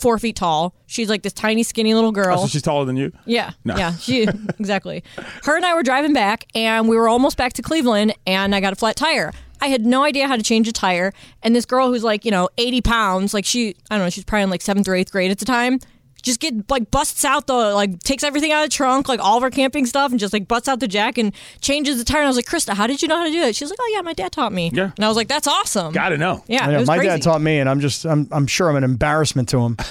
four 0.00 0.18
feet 0.18 0.36
tall, 0.36 0.74
she's 0.86 1.08
like 1.08 1.22
this 1.22 1.32
tiny, 1.32 1.62
skinny 1.62 1.94
little 1.94 2.12
girl. 2.12 2.38
Oh, 2.38 2.42
so 2.42 2.48
she's 2.48 2.62
taller 2.62 2.84
than 2.84 2.96
you. 2.96 3.12
Yeah, 3.26 3.52
No. 3.64 3.76
yeah, 3.76 3.94
she 3.96 4.22
exactly. 4.58 5.04
Her 5.44 5.56
and 5.56 5.64
I 5.64 5.74
were 5.74 5.82
driving 5.82 6.12
back, 6.12 6.46
and 6.54 6.88
we 6.88 6.96
were 6.96 7.08
almost 7.08 7.36
back 7.36 7.52
to 7.54 7.62
Cleveland, 7.62 8.14
and 8.26 8.54
I 8.54 8.60
got 8.60 8.72
a 8.72 8.76
flat 8.76 8.96
tire. 8.96 9.32
I 9.62 9.66
had 9.68 9.84
no 9.84 10.02
idea 10.04 10.26
how 10.26 10.36
to 10.36 10.42
change 10.42 10.66
a 10.68 10.72
tire, 10.72 11.12
and 11.42 11.54
this 11.54 11.66
girl 11.66 11.88
who's 11.88 12.02
like, 12.02 12.24
you 12.24 12.30
know, 12.30 12.48
eighty 12.56 12.80
pounds, 12.80 13.34
like 13.34 13.44
she, 13.44 13.74
I 13.90 13.96
don't 13.96 14.06
know, 14.06 14.10
she's 14.10 14.24
probably 14.24 14.44
in 14.44 14.50
like 14.50 14.62
seventh 14.62 14.88
or 14.88 14.94
eighth 14.94 15.12
grade 15.12 15.30
at 15.30 15.38
the 15.38 15.44
time. 15.44 15.78
Just 16.22 16.40
get 16.40 16.68
like 16.70 16.90
busts 16.90 17.24
out 17.24 17.46
the 17.46 17.52
like 17.54 18.00
takes 18.00 18.22
everything 18.22 18.52
out 18.52 18.64
of 18.64 18.70
the 18.70 18.74
trunk, 18.74 19.08
like 19.08 19.20
all 19.20 19.36
of 19.36 19.42
our 19.42 19.50
camping 19.50 19.86
stuff, 19.86 20.10
and 20.10 20.20
just 20.20 20.32
like 20.32 20.46
busts 20.48 20.68
out 20.68 20.80
the 20.80 20.88
jack 20.88 21.18
and 21.18 21.34
changes 21.60 21.98
the 21.98 22.04
tire. 22.04 22.18
And 22.18 22.26
I 22.26 22.28
was 22.28 22.36
like, 22.36 22.46
Krista, 22.46 22.74
how 22.74 22.86
did 22.86 23.02
you 23.02 23.08
know 23.08 23.16
how 23.16 23.24
to 23.24 23.30
do 23.30 23.40
that? 23.40 23.54
She's 23.56 23.70
like, 23.70 23.78
Oh 23.80 23.90
yeah, 23.94 24.02
my 24.02 24.12
dad 24.12 24.32
taught 24.32 24.52
me. 24.52 24.70
Yeah. 24.72 24.90
And 24.96 25.04
I 25.04 25.08
was 25.08 25.16
like, 25.16 25.28
That's 25.28 25.46
awesome. 25.46 25.92
Gotta 25.92 26.18
know. 26.18 26.44
Yeah. 26.46 26.64
I 26.64 26.68
it 26.68 26.72
know, 26.72 26.78
was 26.80 26.88
my 26.88 26.96
crazy. 26.96 27.08
dad 27.10 27.22
taught 27.22 27.40
me, 27.40 27.58
and 27.58 27.68
I'm 27.68 27.80
just 27.80 28.04
I'm 28.06 28.28
I'm 28.32 28.46
sure 28.46 28.68
I'm 28.70 28.76
an 28.76 28.84
embarrassment 28.84 29.48
to 29.50 29.60
him. 29.60 29.76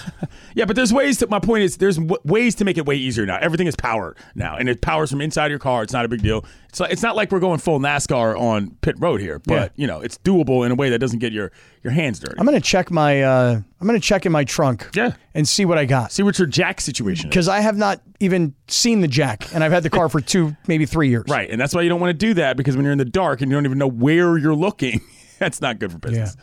Yeah, 0.55 0.65
but 0.65 0.75
there's 0.75 0.91
ways 0.91 1.19
to. 1.19 1.27
My 1.27 1.39
point 1.39 1.63
is, 1.63 1.77
there's 1.77 1.97
w- 1.97 2.17
ways 2.25 2.55
to 2.55 2.65
make 2.65 2.77
it 2.77 2.85
way 2.85 2.95
easier 2.95 3.25
now. 3.25 3.37
Everything 3.39 3.67
is 3.67 3.75
power 3.75 4.15
now, 4.35 4.57
and 4.57 4.67
it 4.67 4.81
powers 4.81 5.09
from 5.11 5.21
inside 5.21 5.51
your 5.51 5.59
car. 5.59 5.83
It's 5.83 5.93
not 5.93 6.05
a 6.05 6.07
big 6.07 6.21
deal. 6.23 6.43
It's 6.69 6.79
like, 6.79 6.91
it's 6.91 7.03
not 7.03 7.15
like 7.15 7.31
we're 7.31 7.39
going 7.39 7.59
full 7.59 7.79
NASCAR 7.79 8.37
on 8.37 8.71
pit 8.81 8.95
road 8.99 9.21
here, 9.21 9.39
but 9.39 9.53
Yeah. 9.53 9.67
you 9.75 9.87
know, 9.87 10.01
it's 10.01 10.17
doable 10.17 10.65
in 10.65 10.71
a 10.71 10.75
way 10.75 10.89
that 10.89 10.99
doesn't 10.99 11.19
get 11.19 11.31
your 11.33 11.51
your 11.83 11.93
hands 11.93 12.19
dirty. 12.19 12.35
I'm 12.37 12.45
gonna 12.45 12.59
check 12.59 12.91
my 12.91 13.21
uh, 13.21 13.61
I'm 13.79 13.87
gonna 13.87 13.99
check 13.99 14.25
in 14.25 14.31
my 14.31 14.43
trunk. 14.43 14.89
Yeah. 14.93 15.13
And 15.33 15.47
see 15.47 15.65
what 15.65 15.77
I 15.77 15.85
got. 15.85 16.11
See 16.11 16.23
what 16.23 16.37
your 16.37 16.47
jack 16.47 16.81
situation 16.81 17.27
is. 17.27 17.29
Because 17.29 17.47
I 17.47 17.61
have 17.61 17.77
not 17.77 18.01
even 18.19 18.53
seen 18.67 19.01
the 19.01 19.07
jack, 19.07 19.53
and 19.53 19.63
I've 19.63 19.71
had 19.71 19.83
the 19.83 19.89
car 19.89 20.09
for 20.09 20.19
two, 20.19 20.55
maybe 20.67 20.85
three 20.85 21.09
years. 21.09 21.25
Right, 21.29 21.49
and 21.49 21.59
that's 21.59 21.73
why 21.73 21.81
you 21.81 21.89
don't 21.89 22.01
want 22.01 22.09
to 22.09 22.25
do 22.25 22.33
that 22.35 22.57
because 22.57 22.75
when 22.75 22.83
you're 22.83 22.91
in 22.91 22.97
the 22.97 23.05
dark 23.05 23.41
and 23.41 23.49
you 23.49 23.55
don't 23.55 23.65
even 23.65 23.77
know 23.77 23.87
where 23.87 24.37
you're 24.37 24.55
looking, 24.55 25.01
that's 25.39 25.61
not 25.61 25.79
good 25.79 25.91
for 25.91 25.99
business. 25.99 26.35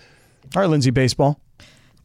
All 0.55 0.63
right, 0.63 0.71
Lindsay, 0.71 0.91
baseball. 0.91 1.41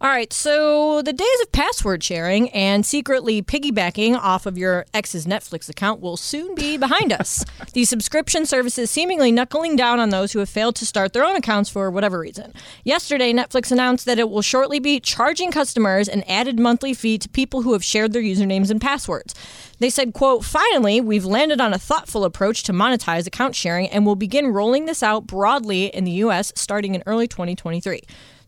All 0.02 0.10
right, 0.10 0.34
so 0.34 1.04
the 1.04 1.14
days 1.14 1.42
of 1.44 1.52
password 1.52 2.04
sharing 2.04 2.50
and 2.50 2.84
secretly 2.84 3.44
piggybacking 3.44 4.16
off 4.16 4.48
of 4.48 4.58
your 4.58 4.88
ex's 4.96 5.28
Netflix 5.28 5.70
account 5.70 6.02
will 6.02 6.18
soon 6.18 6.56
be 6.56 6.76
behind 6.76 7.14
us. 7.14 7.46
The 7.74 7.86
subscription 7.86 8.46
services 8.46 8.92
seemingly 8.92 9.32
knuckling 9.32 9.78
down 9.78 10.02
on 10.02 10.10
those 10.10 10.34
who 10.34 10.40
have 10.40 10.50
failed 10.50 10.76
to 10.78 10.86
start 10.86 11.14
their 11.14 11.24
own 11.24 11.38
accounts 11.38 11.70
for 11.70 11.90
whatever 11.90 12.20
reason. 12.20 12.54
Yesterday, 12.84 13.32
Netflix 13.32 13.72
announced 13.72 14.06
that 14.08 14.20
it 14.20 14.30
will 14.30 14.42
shortly 14.42 14.80
be 14.80 15.00
charging 15.00 15.52
customers 15.52 16.10
an 16.10 16.24
added 16.24 16.60
monthly 16.60 16.94
fee 16.94 17.18
to 17.20 17.30
people 17.30 17.62
who 17.62 17.72
have 17.72 17.84
shared 17.84 18.12
their 18.12 18.22
usernames 18.22 18.70
and 18.70 18.82
passwords. 18.82 19.34
They 19.80 19.90
said, 19.90 20.12
quote, 20.14 20.44
finally, 20.44 21.00
we've 21.00 21.24
landed 21.24 21.62
on 21.62 21.74
a 21.74 21.80
thoughtful 21.80 22.26
approach 22.26 22.64
to 22.64 22.74
monetize 22.74 23.26
account 23.26 23.56
sharing 23.56 23.88
and 23.88 24.06
will 24.06 24.18
begin 24.18 24.48
rolling 24.48 24.86
this 24.86 25.02
out 25.02 25.28
broadly 25.28 25.86
in 25.86 26.04
the 26.04 26.12
US 26.24 26.52
starting 26.56 26.94
in 26.94 27.04
early 27.06 27.28
2023. 27.28 28.02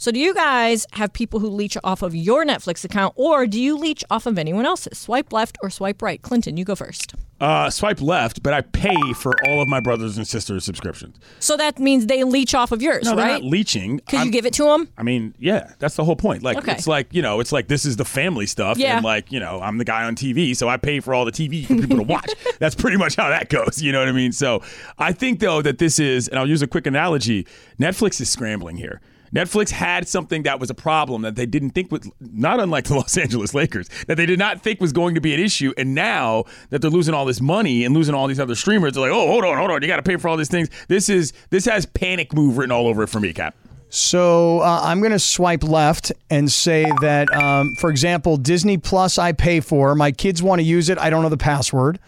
So, 0.03 0.11
do 0.11 0.19
you 0.19 0.33
guys 0.33 0.85
have 0.91 1.13
people 1.13 1.39
who 1.39 1.47
leech 1.47 1.77
off 1.81 2.01
of 2.01 2.13
your 2.13 2.43
Netflix 2.43 2.83
account, 2.83 3.13
or 3.15 3.47
do 3.47 3.57
you 3.57 3.77
leech 3.77 4.03
off 4.11 4.25
of 4.25 4.37
anyone 4.37 4.65
else's? 4.65 4.97
Swipe 4.97 5.31
left 5.31 5.57
or 5.63 5.69
swipe 5.69 6.01
right? 6.01 6.21
Clinton, 6.21 6.57
you 6.57 6.65
go 6.65 6.75
first. 6.75 7.15
Uh, 7.39 7.69
swipe 7.69 8.01
left, 8.01 8.43
but 8.43 8.51
I 8.51 8.59
pay 8.59 8.97
for 9.15 9.33
all 9.47 9.61
of 9.61 9.69
my 9.69 9.79
brothers 9.79 10.17
and 10.17 10.27
sisters' 10.27 10.65
subscriptions. 10.65 11.15
So 11.39 11.55
that 11.55 11.79
means 11.79 12.07
they 12.07 12.25
leech 12.25 12.53
off 12.53 12.73
of 12.73 12.81
yours, 12.81 13.05
No, 13.05 13.15
they're 13.15 13.25
right? 13.25 13.41
not 13.41 13.43
leaching. 13.43 13.95
Because 13.95 14.25
you 14.25 14.31
give 14.31 14.45
it 14.45 14.53
to 14.55 14.63
them. 14.65 14.89
I 14.97 15.03
mean, 15.03 15.35
yeah, 15.39 15.71
that's 15.79 15.95
the 15.95 16.03
whole 16.03 16.17
point. 16.17 16.43
Like, 16.43 16.57
Okay. 16.57 16.73
it's 16.73 16.85
like 16.85 17.07
you 17.13 17.21
know, 17.21 17.39
it's 17.39 17.53
like 17.53 17.69
this 17.69 17.85
is 17.85 17.95
the 17.95 18.03
family 18.03 18.45
stuff, 18.45 18.77
Yeah. 18.77 18.97
and 18.97 19.05
like 19.05 19.31
you 19.31 19.39
know, 19.39 19.61
I'm 19.61 19.77
the 19.77 19.85
guy 19.85 20.03
on 20.03 20.17
TV, 20.17 20.53
so 20.53 20.67
I 20.67 20.75
pay 20.75 20.99
for 20.99 21.13
all 21.13 21.23
the 21.23 21.31
TV 21.31 21.65
for 21.65 21.75
people 21.75 21.95
to 21.95 22.03
watch. 22.15 22.29
That's 22.59 22.75
pretty 22.75 22.97
much 22.97 23.15
how 23.15 23.29
that 23.29 23.47
goes. 23.47 23.81
You 23.81 23.93
know 23.93 23.99
what 23.99 24.09
I 24.09 24.11
mean? 24.11 24.33
So, 24.33 24.63
I 24.97 25.13
think 25.13 25.39
though 25.39 25.61
that 25.61 25.77
this 25.77 25.97
is, 25.97 26.27
and 26.27 26.37
I'll 26.37 26.49
use 26.49 26.61
a 26.61 26.67
quick 26.67 26.87
analogy. 26.87 27.47
Netflix 27.79 28.19
is 28.19 28.27
scrambling 28.27 28.75
here. 28.75 28.99
Netflix 29.33 29.71
had 29.71 30.07
something 30.07 30.43
that 30.43 30.59
was 30.59 30.69
a 30.69 30.73
problem 30.75 31.23
that 31.23 31.35
they 31.35 31.45
didn't 31.45 31.71
think 31.71 31.91
was 31.91 32.09
not 32.19 32.59
unlike 32.59 32.85
the 32.85 32.95
Los 32.95 33.17
Angeles 33.17 33.53
Lakers, 33.53 33.89
that 34.07 34.15
they 34.15 34.25
did 34.25 34.39
not 34.39 34.61
think 34.61 34.79
was 34.79 34.93
going 34.93 35.15
to 35.15 35.21
be 35.21 35.33
an 35.33 35.39
issue. 35.39 35.73
And 35.77 35.95
now 35.95 36.45
that 36.69 36.81
they're 36.81 36.91
losing 36.91 37.13
all 37.13 37.25
this 37.25 37.41
money 37.41 37.83
and 37.83 37.95
losing 37.95 38.13
all 38.13 38.27
these 38.27 38.39
other 38.39 38.55
streamers, 38.55 38.93
they're 38.93 39.03
like, 39.03 39.11
oh, 39.11 39.27
hold 39.27 39.43
on, 39.43 39.57
hold 39.57 39.71
on, 39.71 39.81
you 39.81 39.87
got 39.87 39.97
to 39.97 40.03
pay 40.03 40.17
for 40.17 40.27
all 40.27 40.37
these 40.37 40.49
things. 40.49 40.69
This 40.87 41.09
is 41.09 41.33
this 41.49 41.65
has 41.65 41.85
panic 41.85 42.33
move 42.33 42.57
written 42.57 42.71
all 42.71 42.87
over 42.87 43.03
it 43.03 43.07
for 43.07 43.19
me, 43.19 43.33
Cap. 43.33 43.55
So 43.89 44.59
uh, 44.61 44.81
I'm 44.83 45.01
going 45.01 45.11
to 45.11 45.19
swipe 45.19 45.63
left 45.63 46.11
and 46.31 46.51
say 46.51 46.83
that, 47.01 47.31
um, 47.31 47.75
for 47.75 47.91
example, 47.91 48.37
Disney 48.37 48.79
Plus 48.79 49.19
I 49.19 49.33
pay 49.33 49.59
for. 49.59 49.93
My 49.93 50.11
kids 50.11 50.41
want 50.41 50.59
to 50.59 50.63
use 50.63 50.89
it. 50.89 50.97
I 50.97 51.11
don't 51.11 51.21
know 51.21 51.29
the 51.29 51.37
password. 51.37 51.99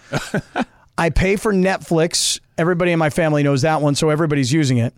I 0.97 1.11
pay 1.11 1.35
for 1.35 1.53
Netflix. 1.53 2.39
Everybody 2.57 2.91
in 2.91 2.97
my 2.97 3.11
family 3.11 3.43
knows 3.43 3.61
that 3.61 3.81
one, 3.81 3.93
so 3.93 4.09
everybody's 4.09 4.51
using 4.51 4.77
it. 4.77 4.95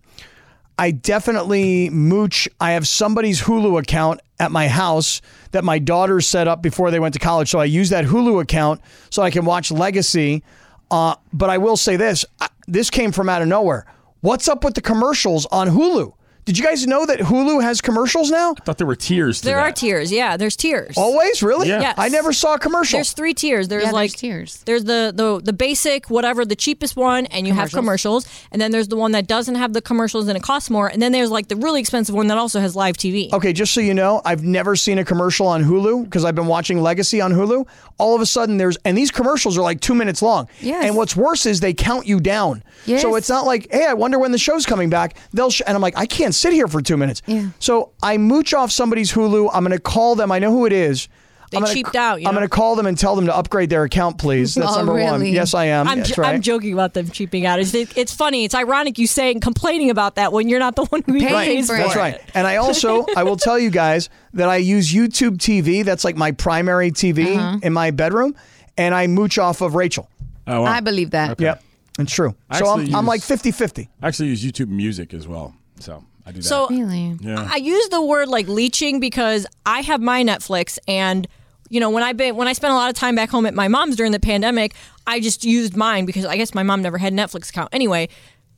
I 0.78 0.92
definitely 0.92 1.90
mooch. 1.90 2.48
I 2.62 2.72
have 2.72 2.88
somebody's 2.88 3.42
Hulu 3.42 3.80
account 3.80 4.22
at 4.40 4.52
my 4.52 4.68
house 4.68 5.22
that 5.52 5.64
my 5.64 5.80
daughters 5.80 6.28
set 6.28 6.48
up 6.48 6.62
before 6.62 6.92
they 6.92 7.00
went 7.00 7.14
to 7.16 7.20
college. 7.20 7.50
So 7.50 7.60
I 7.60 7.66
use 7.66 7.90
that 7.90 8.06
Hulu 8.06 8.42
account 8.42 8.82
so 9.10 9.24
I 9.24 9.32
can 9.32 9.44
watch 9.46 9.72
Legacy. 9.72 10.44
Uh, 10.92 11.16
but 11.34 11.50
I 11.50 11.58
will 11.58 11.78
say 11.78 11.96
this 11.96 12.26
I- 12.40 12.50
this 12.68 12.90
came 12.90 13.12
from 13.12 13.28
out 13.30 13.42
of 13.42 13.48
nowhere. 13.48 13.86
What's 14.22 14.48
up 14.48 14.64
with 14.64 14.74
the 14.76 14.82
commercials 14.82 15.46
on 15.48 15.70
Hulu? 15.70 16.14
Did 16.48 16.58
you 16.58 16.64
guys 16.64 16.88
know 16.88 17.06
that 17.06 17.20
Hulu 17.20 17.62
has 17.62 17.82
commercials 17.82 18.32
now? 18.32 18.52
I 18.58 18.64
thought 18.64 18.78
there 18.78 18.88
were 18.88 18.96
tiers. 18.96 19.42
There 19.42 19.60
are 19.60 19.70
tiers. 19.74 20.14
Yeah, 20.14 20.38
there's 20.38 20.56
tiers. 20.56 20.98
Always, 20.98 21.44
really? 21.44 21.68
Yes. 21.68 21.96
I 21.98 22.08
never 22.08 22.32
saw 22.32 22.54
a 22.54 22.60
commercial. 22.60 22.96
There's 23.00 23.12
three 23.12 23.34
tiers. 23.34 23.68
There's 23.68 23.84
Yeah, 23.84 23.92
like 23.92 24.12
there's 24.12 24.22
tiers. 24.22 24.64
There's 24.66 24.86
the, 24.86 25.12
the 25.14 25.42
the 25.44 25.52
basic 25.52 26.10
whatever 26.10 26.46
the 26.46 26.56
cheapest 26.56 26.96
one, 26.96 27.26
and 27.26 27.46
you 27.46 27.54
have 27.54 27.70
Commercials. 27.72 28.24
commercials, 28.24 28.48
and 28.54 28.62
then 28.62 28.72
there's 28.72 28.88
the 28.88 28.96
one 28.96 29.12
that 29.12 29.28
doesn't 29.28 29.56
have 29.56 29.74
the 29.74 29.82
commercials 29.82 30.30
and 30.30 30.38
it 30.38 30.42
costs 30.42 30.70
more, 30.70 30.88
and 30.88 31.02
then 31.02 31.12
there's 31.12 31.30
like 31.30 31.50
the 31.50 31.58
really 31.58 31.82
expensive 31.82 32.16
one 32.16 32.28
that 32.28 32.38
also 32.38 32.62
has 32.62 32.78
live 32.78 32.96
TV. 32.96 33.30
Okay, 33.34 33.52
just 33.52 33.74
so 33.74 33.82
you 33.82 33.94
know, 33.94 34.22
I've 34.24 34.46
never 34.46 34.78
seen 34.78 35.00
a 35.00 35.04
commercial 35.04 35.48
on 35.48 35.66
Hulu 35.66 36.06
because 36.06 36.24
I've 36.24 36.36
been 36.36 36.48
watching 36.48 36.82
Legacy 36.82 37.20
on 37.20 37.34
Hulu. 37.34 37.68
All 37.98 38.16
of 38.16 38.22
a 38.22 38.26
sudden, 38.26 38.56
there's 38.56 38.78
and 38.86 38.98
these 38.98 39.12
commercials 39.12 39.58
are 39.58 39.64
like 39.64 39.82
two 39.82 39.96
minutes 39.96 40.22
long. 40.22 40.48
Yes. 40.62 40.86
And 40.86 40.96
what's 40.96 41.14
worse 41.14 41.46
is 41.46 41.60
they 41.60 41.74
count 41.74 42.08
you 42.08 42.22
down. 42.22 42.64
Yes. 42.88 43.02
So 43.02 43.16
it's 43.16 43.30
not 43.30 43.46
like, 43.46 43.68
hey, 43.72 43.86
I 43.86 43.94
wonder 43.94 44.18
when 44.18 44.32
the 44.32 44.38
show's 44.38 44.66
coming 44.66 44.90
back. 44.90 45.18
They'll 45.34 45.52
sh-, 45.52 45.62
and 45.68 45.76
I'm 45.76 45.82
like, 45.82 45.98
I 45.98 46.06
can't 46.06 46.34
sit 46.34 46.54
here 46.54 46.68
for 46.68 46.82
two 46.82 46.98
minutes. 46.98 47.22
Yeah. 47.26 47.50
So 47.60 47.92
I 48.02 48.18
mooch 48.18 48.54
off 48.54 48.72
somebody's 48.72 49.12
Hulu. 49.12 49.50
I'm 49.54 49.64
going 49.64 49.76
to 49.78 49.80
call 49.82 50.16
them. 50.16 50.32
I 50.32 50.40
know 50.40 50.52
who 50.52 50.66
it 50.66 50.74
is. 50.74 51.08
They 51.50 51.58
I'm 51.58 51.64
gonna, 51.64 51.74
cheaped 51.74 51.96
out, 51.96 52.20
you 52.22 52.28
I'm 52.28 52.34
know? 52.34 52.40
going 52.42 52.50
to 52.50 52.54
call 52.54 52.76
them 52.76 52.86
and 52.88 52.98
tell 52.98 53.16
them 53.16 53.26
to 53.28 53.34
upgrade 53.36 53.70
their 53.70 53.84
account, 53.86 54.18
please. 54.18 54.54
That's 54.56 54.68
Oh, 54.74 54.78
number 54.80 54.94
one. 55.02 55.22
really? 55.22 55.32
Yes, 55.32 55.54
I 55.54 55.66
am. 55.68 55.88
I'm, 55.88 56.00
That's 56.00 56.18
right. 56.18 56.36
I'm 56.36 56.42
joking 56.42 56.74
about 56.74 56.94
them 56.94 57.10
cheaping 57.10 57.46
out. 57.46 57.60
It's, 57.62 57.74
it's 57.74 58.14
funny. 58.14 58.44
It's 58.44 58.54
ironic 58.54 58.98
you 59.00 59.08
saying 59.08 59.40
complaining 59.40 59.90
about 59.90 60.16
that 60.16 60.34
when 60.34 60.50
you're 60.50 60.60
not 60.60 60.76
the 60.76 60.84
one 60.88 61.04
who 61.06 61.14
Paying 61.20 61.30
pays 61.30 61.68
for 61.68 61.78
for 61.78 61.84
That's 61.84 61.96
it. 61.96 62.00
right. 62.00 62.22
And 62.34 62.46
I 62.46 62.58
also 62.58 63.06
I 63.16 63.24
will 63.24 63.38
tell 63.38 63.58
you 63.58 63.70
guys 63.70 64.10
that 64.34 64.50
I 64.50 64.58
use 64.58 64.94
YouTube 64.94 65.38
TV. 65.38 65.86
That's 65.86 66.04
like 66.04 66.18
my 66.18 66.34
primary 66.34 66.92
TV 66.92 67.38
Uh-huh. 67.38 67.60
in 67.64 67.72
my 67.72 67.92
bedroom, 67.92 68.36
and 68.78 68.94
I 68.94 69.08
mooch 69.08 69.38
off 69.38 69.62
of 69.62 69.74
Rachel. 69.76 70.10
Oh, 70.48 70.64
wow. 70.64 70.72
I 70.72 70.82
believe 70.82 71.12
that. 71.12 71.40
Yep, 71.40 71.64
it's 71.98 72.12
true. 72.14 72.36
I 72.50 72.60
so 72.60 72.68
I'm, 72.68 72.80
actually 72.82 72.96
I'm 72.96 73.06
like 73.06 73.22
50-50. 73.22 73.88
I 74.02 74.08
actually 74.08 74.30
use 74.30 74.44
YouTube 74.44 74.70
Music 74.70 75.14
as 75.14 75.28
well, 75.28 75.56
so 75.80 76.04
I 76.26 76.32
do 76.32 76.42
that. 76.42 76.44
So 76.48 76.68
Really? 76.70 77.18
yeah. 77.22 77.48
I 77.52 77.58
use 77.58 77.90
the 77.90 78.02
word 78.02 78.28
like 78.28 78.48
leeching 78.48 79.00
because 79.00 79.46
I 79.66 79.82
have 79.82 80.02
my 80.02 80.24
Netflix 80.24 80.78
and 80.88 81.28
you 81.70 81.80
know 81.80 81.90
when 81.90 82.04
I 82.04 82.14
been 82.14 82.36
when 82.36 82.48
I 82.48 82.54
spent 82.54 82.72
a 82.72 82.76
lot 82.76 82.90
of 82.90 82.96
time 82.96 83.16
back 83.16 83.30
home 83.30 83.46
at 83.46 83.54
my 83.54 83.68
mom's 83.68 83.96
during 83.96 84.12
the 84.12 84.20
pandemic, 84.20 84.74
I 85.06 85.20
just 85.20 85.44
used 85.44 85.76
mine 85.76 86.06
because 86.06 86.26
I 86.26 86.38
guess 86.38 86.54
my 86.54 86.64
mom 86.64 86.82
never 86.82 86.98
had 86.98 87.14
a 87.14 87.16
Netflix 87.16 87.50
account. 87.50 87.70
Anyway, 87.74 88.08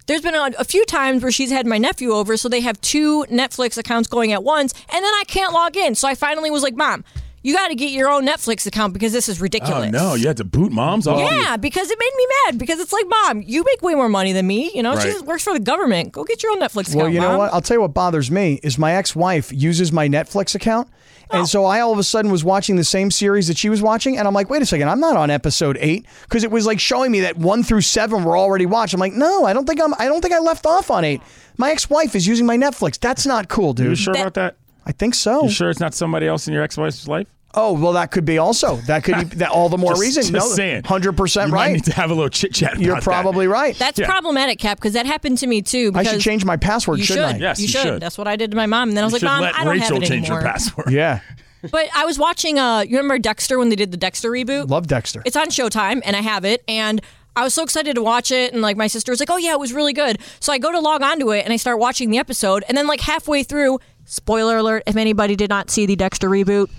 there's 0.07 0.21
been 0.21 0.35
a, 0.35 0.51
a 0.59 0.63
few 0.63 0.85
times 0.85 1.21
where 1.23 1.31
she's 1.31 1.51
had 1.51 1.65
my 1.67 1.77
nephew 1.77 2.11
over, 2.11 2.37
so 2.37 2.49
they 2.49 2.61
have 2.61 2.79
two 2.81 3.25
Netflix 3.31 3.77
accounts 3.77 4.07
going 4.07 4.31
at 4.31 4.43
once, 4.43 4.73
and 4.73 5.03
then 5.03 5.13
I 5.13 5.23
can't 5.27 5.53
log 5.53 5.75
in. 5.77 5.95
So 5.95 6.07
I 6.07 6.15
finally 6.15 6.51
was 6.51 6.61
like, 6.63 6.75
"Mom, 6.75 7.03
you 7.41 7.53
got 7.53 7.69
to 7.69 7.75
get 7.75 7.91
your 7.91 8.09
own 8.09 8.25
Netflix 8.25 8.65
account 8.65 8.93
because 8.93 9.13
this 9.13 9.29
is 9.29 9.39
ridiculous. 9.39 9.87
oh 9.87 9.89
no, 9.89 10.13
you 10.15 10.27
had 10.27 10.37
to 10.37 10.43
boot 10.43 10.71
moms 10.71 11.07
off. 11.07 11.19
Yeah, 11.19 11.57
because 11.57 11.89
it 11.89 11.97
made 11.99 12.11
me 12.17 12.27
mad. 12.45 12.59
Because 12.59 12.79
it's 12.79 12.93
like, 12.93 13.05
Mom, 13.07 13.41
you 13.41 13.63
make 13.63 13.81
way 13.81 13.95
more 13.95 14.09
money 14.09 14.33
than 14.33 14.45
me. 14.47 14.71
You 14.73 14.83
know, 14.83 14.99
she 14.99 15.17
works 15.21 15.43
for 15.43 15.53
the 15.53 15.59
government. 15.59 16.11
Go 16.11 16.23
get 16.23 16.43
your 16.43 16.51
own 16.51 16.59
Netflix 16.59 16.89
account. 16.89 16.95
Well, 16.95 17.09
you 17.09 17.19
know 17.19 17.29
Mom. 17.29 17.37
what? 17.39 17.53
I'll 17.53 17.61
tell 17.61 17.75
you 17.77 17.81
what 17.81 17.93
bothers 17.93 18.29
me 18.29 18.59
is 18.63 18.77
my 18.77 18.93
ex-wife 18.93 19.51
uses 19.53 19.91
my 19.91 20.07
Netflix 20.07 20.55
account. 20.55 20.89
Oh. 21.31 21.39
And 21.39 21.47
so 21.47 21.65
I 21.65 21.79
all 21.79 21.93
of 21.93 21.99
a 21.99 22.03
sudden 22.03 22.31
was 22.31 22.43
watching 22.43 22.75
the 22.75 22.83
same 22.83 23.11
series 23.11 23.47
that 23.49 23.57
she 23.57 23.69
was 23.69 23.81
watching, 23.81 24.17
and 24.17 24.27
I'm 24.27 24.33
like, 24.33 24.49
wait 24.49 24.61
a 24.63 24.65
second, 24.65 24.89
I'm 24.89 24.99
not 24.99 25.15
on 25.15 25.29
episode 25.29 25.77
eight 25.79 26.05
because 26.23 26.43
it 26.43 26.49
was 26.49 26.65
like 26.65 26.79
showing 26.79 27.11
me 27.11 27.21
that 27.21 27.37
one 27.37 27.61
through 27.63 27.81
seven 27.81 28.23
were 28.23 28.35
already 28.37 28.65
watched. 28.65 28.93
I'm 28.93 28.99
like, 28.99 29.13
no, 29.13 29.45
I 29.45 29.53
don't 29.53 29.67
think 29.67 29.79
I'm. 29.81 29.93
I 29.99 30.05
don't 30.05 30.21
think 30.21 30.33
I 30.33 30.39
left 30.39 30.65
off 30.65 30.89
on 30.89 31.03
eight. 31.03 31.21
My 31.57 31.71
ex-wife 31.71 32.15
is 32.15 32.25
using 32.25 32.45
my 32.45 32.57
Netflix. 32.57 32.99
That's 32.99 33.25
not 33.25 33.47
cool, 33.49 33.73
dude. 33.73 33.89
You 33.89 33.95
sure 33.95 34.15
about 34.15 34.33
that? 34.35 34.55
I 34.89 34.91
think 34.91 35.13
so. 35.13 35.43
You 35.43 35.49
sure 35.49 35.69
it's 35.69 35.79
not 35.79 35.93
somebody 35.93 36.27
else 36.27 36.47
in 36.47 36.53
your 36.53 36.63
ex-wife's 36.63 37.07
life? 37.07 37.27
Oh 37.55 37.73
well, 37.73 37.93
that 37.93 38.11
could 38.11 38.25
be 38.25 38.37
also. 38.37 38.75
That 38.87 39.03
could 39.03 39.15
be 39.29 39.35
that 39.37 39.49
all 39.49 39.69
the 39.69 39.77
more 39.77 39.91
Just- 39.91 40.01
reason. 40.01 40.21
just 40.23 40.33
no, 40.33 40.39
saying. 40.55 40.83
hundred 40.83 41.13
percent 41.17 41.47
You 41.49 41.53
might 41.55 41.65
right. 41.65 41.73
need 41.73 41.83
to 41.85 41.93
have 41.93 42.09
a 42.11 42.13
little 42.13 42.29
chit 42.29 42.53
chat. 42.53 42.79
You're 42.79 43.01
probably 43.01 43.47
right. 43.47 43.75
That's 43.77 43.99
Yeah. 43.99 44.07
problematic, 44.07 44.59
Cap, 44.59 44.77
because 44.77 44.93
that 44.93 45.05
happened 45.05 45.37
to 45.39 45.47
me 45.47 45.61
too. 45.61 45.91
I 45.95 46.03
should 46.03 46.21
change 46.21 46.43
my 46.45 46.57
password, 46.57 46.99
you 46.99 47.05
shouldn't 47.05 47.27
should. 47.33 47.35
I? 47.37 47.39
Yes, 47.39 47.59
you 47.59 47.63
you 47.63 47.69
should. 47.69 47.81
should. 47.83 48.01
That's 48.01 48.17
what 48.17 48.27
I 48.27 48.35
did 48.35 48.51
to 48.51 48.57
my 48.57 48.65
mom, 48.65 48.89
and 48.89 48.97
then 48.97 49.03
I 49.03 49.07
was 49.07 49.13
You 49.21 49.27
like, 49.27 49.33
Mom, 49.35 49.41
let 49.43 49.55
I 49.55 49.63
don't 49.63 49.73
Rachel 49.73 49.95
have 49.95 50.03
it 50.03 50.07
change 50.07 50.25
anymore. 50.27 50.41
your 50.41 50.51
password. 50.51 50.91
Yeah, 50.91 51.19
But 51.71 51.87
I 51.95 52.05
was 52.05 52.17
watching. 52.19 52.57
Uh, 52.59 52.81
you 52.81 52.97
remember 52.97 53.17
Dexter 53.19 53.57
when 53.59 53.69
they 53.69 53.75
did 53.75 53.91
the 53.91 53.97
Dexter 53.97 54.29
reboot? 54.31 54.69
love 54.69 54.87
Dexter. 54.87 55.21
It's 55.25 55.35
on 55.35 55.47
Showtime, 55.49 56.01
and 56.05 56.15
I 56.15 56.21
have 56.21 56.45
it, 56.45 56.63
and. 56.67 56.99
I 57.35 57.43
was 57.43 57.53
so 57.53 57.63
excited 57.63 57.93
to 57.95 58.01
watch 58.03 58.31
it, 58.31 58.51
and 58.51 58.61
like 58.61 58.75
my 58.75 58.87
sister 58.87 59.11
was 59.13 59.21
like, 59.21 59.29
"Oh 59.29 59.37
yeah, 59.37 59.51
it 59.53 59.59
was 59.59 59.71
really 59.71 59.93
good." 59.93 60.17
So 60.41 60.51
I 60.51 60.57
go 60.57 60.73
to 60.73 60.79
log 60.79 61.03
onto 61.03 61.31
it, 61.31 61.45
and 61.45 61.53
I 61.53 61.57
start 61.57 61.79
watching 61.79 62.09
the 62.09 62.17
episode, 62.17 62.65
and 62.67 62.75
then 62.75 62.85
like 62.85 62.99
halfway 62.99 63.43
through, 63.43 63.79
spoiler 64.09 64.57
alert, 64.57 64.83
if 64.87 64.95
anybody 64.95 65.35
did 65.35 65.49
not 65.49 65.69
see 65.69 65.85
the 65.85 65.95
Dexter 65.95 66.29
reboot, 66.29 66.69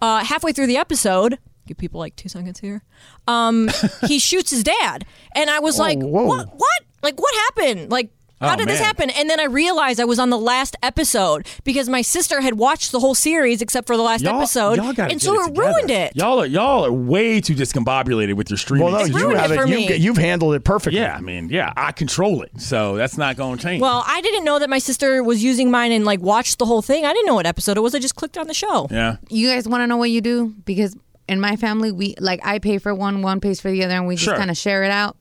uh, 0.00 0.24
halfway 0.24 0.52
through 0.52 0.66
the 0.66 0.76
episode, 0.78 1.38
give 1.66 1.76
people 1.76 2.00
like 2.00 2.16
two 2.16 2.28
seconds 2.28 2.58
here, 2.60 2.82
um, 3.26 3.68
he 4.06 4.18
shoots 4.18 4.50
his 4.50 4.64
dad, 4.64 5.04
and 5.32 5.50
I 5.50 5.60
was 5.60 5.78
like, 5.78 6.00
whoa. 6.00 6.24
"What? 6.24 6.48
What? 6.56 6.82
Like 7.02 7.20
what 7.20 7.34
happened? 7.34 7.90
Like 7.90 8.10
How 8.40 8.54
Oh, 8.54 8.56
did 8.56 8.68
this 8.68 8.78
happen? 8.78 9.10
And 9.10 9.28
then 9.28 9.40
I 9.40 9.44
realized 9.44 9.98
I 9.98 10.04
was 10.04 10.18
on 10.20 10.30
the 10.30 10.38
last 10.38 10.76
episode 10.82 11.46
because 11.64 11.88
my 11.88 12.02
sister 12.02 12.40
had 12.40 12.54
watched 12.54 12.92
the 12.92 13.00
whole 13.00 13.14
series 13.16 13.60
except 13.60 13.86
for 13.88 13.96
the 13.96 14.02
last 14.02 14.22
Y'all, 14.22 14.36
episode, 14.38 14.76
y'all 14.76 14.92
gotta 14.92 15.10
and 15.10 15.20
get 15.20 15.22
so 15.22 15.34
it 15.44 15.50
it, 15.50 15.56
ruined 15.58 15.90
it. 15.90 16.12
Y'all 16.14 16.40
are 16.40 16.46
y'all 16.46 16.84
are 16.84 16.92
way 16.92 17.40
too 17.40 17.54
discombobulated 17.54 18.34
with 18.34 18.48
your 18.50 18.56
streaming. 18.56 18.86
Well, 18.92 19.00
no, 19.00 19.04
you 19.06 19.16
ruined 19.18 19.40
have 19.40 19.50
it 19.50 19.54
it. 19.54 19.60
for 19.62 19.66
You've, 19.66 19.90
me. 19.90 19.96
you've 19.96 20.16
handled 20.16 20.54
it 20.54 20.62
perfectly. 20.64 21.00
yeah, 21.00 21.16
I 21.16 21.20
mean, 21.20 21.48
yeah, 21.48 21.72
I 21.76 21.90
control 21.92 22.42
it, 22.42 22.52
so 22.60 22.94
that's 22.96 23.18
not 23.18 23.36
going 23.36 23.58
to 23.58 23.62
change. 23.62 23.82
Well, 23.82 24.04
I 24.06 24.20
didn't 24.20 24.44
know 24.44 24.58
that 24.60 24.70
my 24.70 24.78
sister 24.78 25.22
was 25.24 25.42
using 25.42 25.70
mine 25.70 25.90
and 25.90 26.04
like 26.04 26.20
watched 26.20 26.58
the 26.60 26.66
whole 26.66 26.80
thing. 26.82 27.04
I 27.04 27.12
didn't 27.12 27.26
know 27.26 27.34
what 27.34 27.46
episode 27.46 27.76
it 27.76 27.80
was. 27.80 27.94
I 27.94 27.98
just 27.98 28.14
clicked 28.14 28.38
on 28.38 28.46
the 28.46 28.54
show. 28.54 28.86
yeah. 28.90 29.16
You 29.28 29.48
guys 29.48 29.66
want 29.68 29.82
to 29.82 29.86
know 29.88 29.96
what 29.96 30.10
you 30.10 30.20
do? 30.20 30.54
Because 30.64 30.96
in 31.28 31.40
my 31.40 31.56
family, 31.56 31.92
we 31.92 32.14
like 32.20 32.40
I 32.42 32.58
pay 32.58 32.78
for 32.78 32.94
one, 32.94 33.20
one 33.20 33.40
pays 33.40 33.60
for 33.60 33.70
the 33.70 33.84
other, 33.84 33.94
and 33.94 34.06
we 34.06 34.14
just 34.14 34.24
Sure. 34.24 34.36
kind 34.36 34.50
of 34.50 34.56
share 34.56 34.82
it 34.84 34.90
out. 34.90 35.16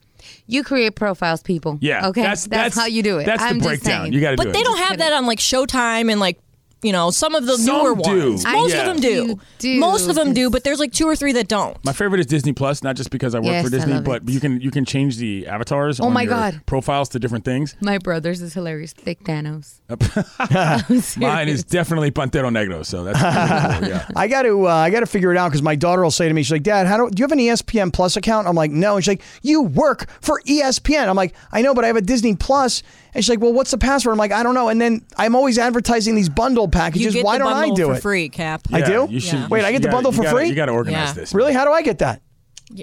You 0.47 0.63
create 0.63 0.95
profiles, 0.95 1.41
people. 1.43 1.77
Yeah, 1.81 2.07
Okay. 2.07 2.21
that's- 2.21 2.45
That's, 2.45 2.75
that's- 2.75 2.75
how 2.75 2.85
you 2.85 3.03
do 3.03 3.17
it. 3.19 3.25
that's 3.25 3.41
the 3.41 3.47
I'm 3.49 3.55
just 3.57 3.67
breakdown. 3.67 4.01
saying. 4.03 4.13
You 4.13 4.21
gotta 4.21 4.35
do 4.37 4.41
it. 4.41 4.45
But 4.45 4.47
it. 4.49 4.53
they 4.53 4.63
don't 4.63 4.77
have 4.77 4.97
that 4.99 5.13
on 5.13 5.25
like 5.25 5.39
Showtime 5.39 6.09
and 6.11 6.19
like 6.19 6.39
you 6.83 6.91
know 6.91 7.09
some 7.11 7.33
of 7.35 7.45
the 7.45 7.57
Some 7.57 7.77
newer 7.83 7.95
do. 7.95 8.29
ones. 8.31 8.45
I 8.45 8.53
Most 8.53 8.73
Yeah. 8.73 8.81
of 8.81 8.85
them 8.87 8.99
do. 9.01 9.09
You 9.27 9.39
do, 9.59 9.79
Most 9.79 10.07
of 10.09 10.15
them 10.15 10.33
do, 10.33 10.49
but 10.49 10.63
there's 10.63 10.79
like 10.79 10.91
two 10.91 11.05
or 11.07 11.15
three 11.15 11.31
that 11.33 11.47
don't. 11.47 11.75
My 11.83 11.93
favorite 11.93 12.19
is 12.19 12.25
Disney 12.27 12.53
Plus, 12.53 12.83
not 12.83 12.95
just 12.95 13.09
because 13.09 13.33
I 13.35 13.39
work 13.39 13.47
Yes, 13.47 13.63
for 13.63 13.75
I 13.75 13.77
Disney, 13.77 13.93
love 13.93 14.03
but 14.03 14.21
it. 14.23 14.29
you 14.29 14.39
can 14.39 14.61
you 14.61 14.71
can 14.71 14.85
change 14.85 15.17
the 15.17 15.47
avatars 15.47 15.99
Oh 15.99 16.05
on 16.05 16.13
my 16.13 16.21
your 16.23 16.29
God. 16.31 16.61
profiles 16.65 17.09
to 17.09 17.19
different 17.19 17.45
things. 17.45 17.75
My 17.81 17.97
brother's 17.97 18.41
is 18.41 18.53
hilarious. 18.53 18.93
Thick 18.93 19.23
Thanos. 19.23 19.79
Mine 21.17 21.47
is 21.47 21.63
definitely 21.63 22.11
Pantero 22.11 22.49
Negro, 22.49 22.85
so 22.85 23.03
that's 23.03 23.19
cool, 23.79 23.89
yeah. 23.89 24.07
I 24.15 24.27
got 24.27 24.43
to 24.43 24.67
uh, 24.67 24.71
I 24.71 24.89
got 24.89 24.99
to 25.01 25.05
figure 25.05 25.31
it 25.31 25.37
out 25.37 25.49
because 25.49 25.61
my 25.61 25.75
daughter 25.75 26.03
will 26.03 26.11
say 26.11 26.27
to 26.27 26.33
me, 26.33 26.43
she's 26.43 26.51
like, 26.51 26.63
"Dad, 26.63 26.87
how 26.87 26.97
do, 26.97 27.09
do 27.09 27.19
you 27.21 27.23
have 27.23 27.31
an 27.31 27.39
ESPN 27.39 27.91
Plus 27.91 28.15
account?" 28.17 28.47
I'm 28.47 28.55
like, 28.55 28.71
"No," 28.71 28.95
and 28.95 29.03
she's 29.03 29.13
like, 29.13 29.21
"You 29.41 29.61
work 29.63 30.07
for 30.21 30.41
ESPN." 30.45 31.07
I'm 31.07 31.15
like, 31.15 31.33
"I 31.51 31.61
know, 31.61 31.73
but 31.73 31.83
I 31.83 31.87
have 31.87 31.95
a 31.97 32.01
Disney 32.01 32.35
Plus." 32.35 32.83
And 33.17 33.25
she's 33.25 33.29
like, 33.31 33.41
"Well, 33.41 33.51
what's 33.51 33.71
the 33.71 33.79
password?" 33.79 34.11
I'm 34.13 34.19
like, 34.19 34.31
"I 34.31 34.43
don't 34.43 34.53
know." 34.53 34.69
And 34.69 34.79
then 34.79 35.03
I'm 35.17 35.35
always 35.35 35.57
advertising 35.57 36.13
these 36.13 36.29
bundle 36.29 36.65
You 36.65 36.69
packages. 36.69 37.13
get 37.15 37.25
Why 37.25 37.39
the 37.39 37.45
don't 37.45 37.53
I 37.53 37.61
bundle 37.61 37.75
do 37.75 37.85
for 37.87 37.93
it? 37.95 38.01
free, 38.01 38.29
Cap. 38.29 38.61
I 38.71 38.77
Yeah, 38.79 38.85
do. 38.85 39.07
You 39.09 39.19
should, 39.19 39.49
Wait, 39.49 39.61
you 39.61 39.65
I 39.65 39.71
get 39.71 39.77
should- 39.77 39.83
the 39.85 39.87
bundle 39.89 40.11
you 40.11 40.17
for 40.17 40.23
gotta- 40.23 40.35
free. 40.37 40.47
You 40.49 40.53
got 40.55 40.67
to 40.67 40.71
organize 40.73 41.07
Yeah. 41.09 41.13
this. 41.13 41.33
Really? 41.33 41.51
How 41.53 41.65
do 41.65 41.71
I 41.71 41.81
get 41.81 41.97
that? 41.97 42.21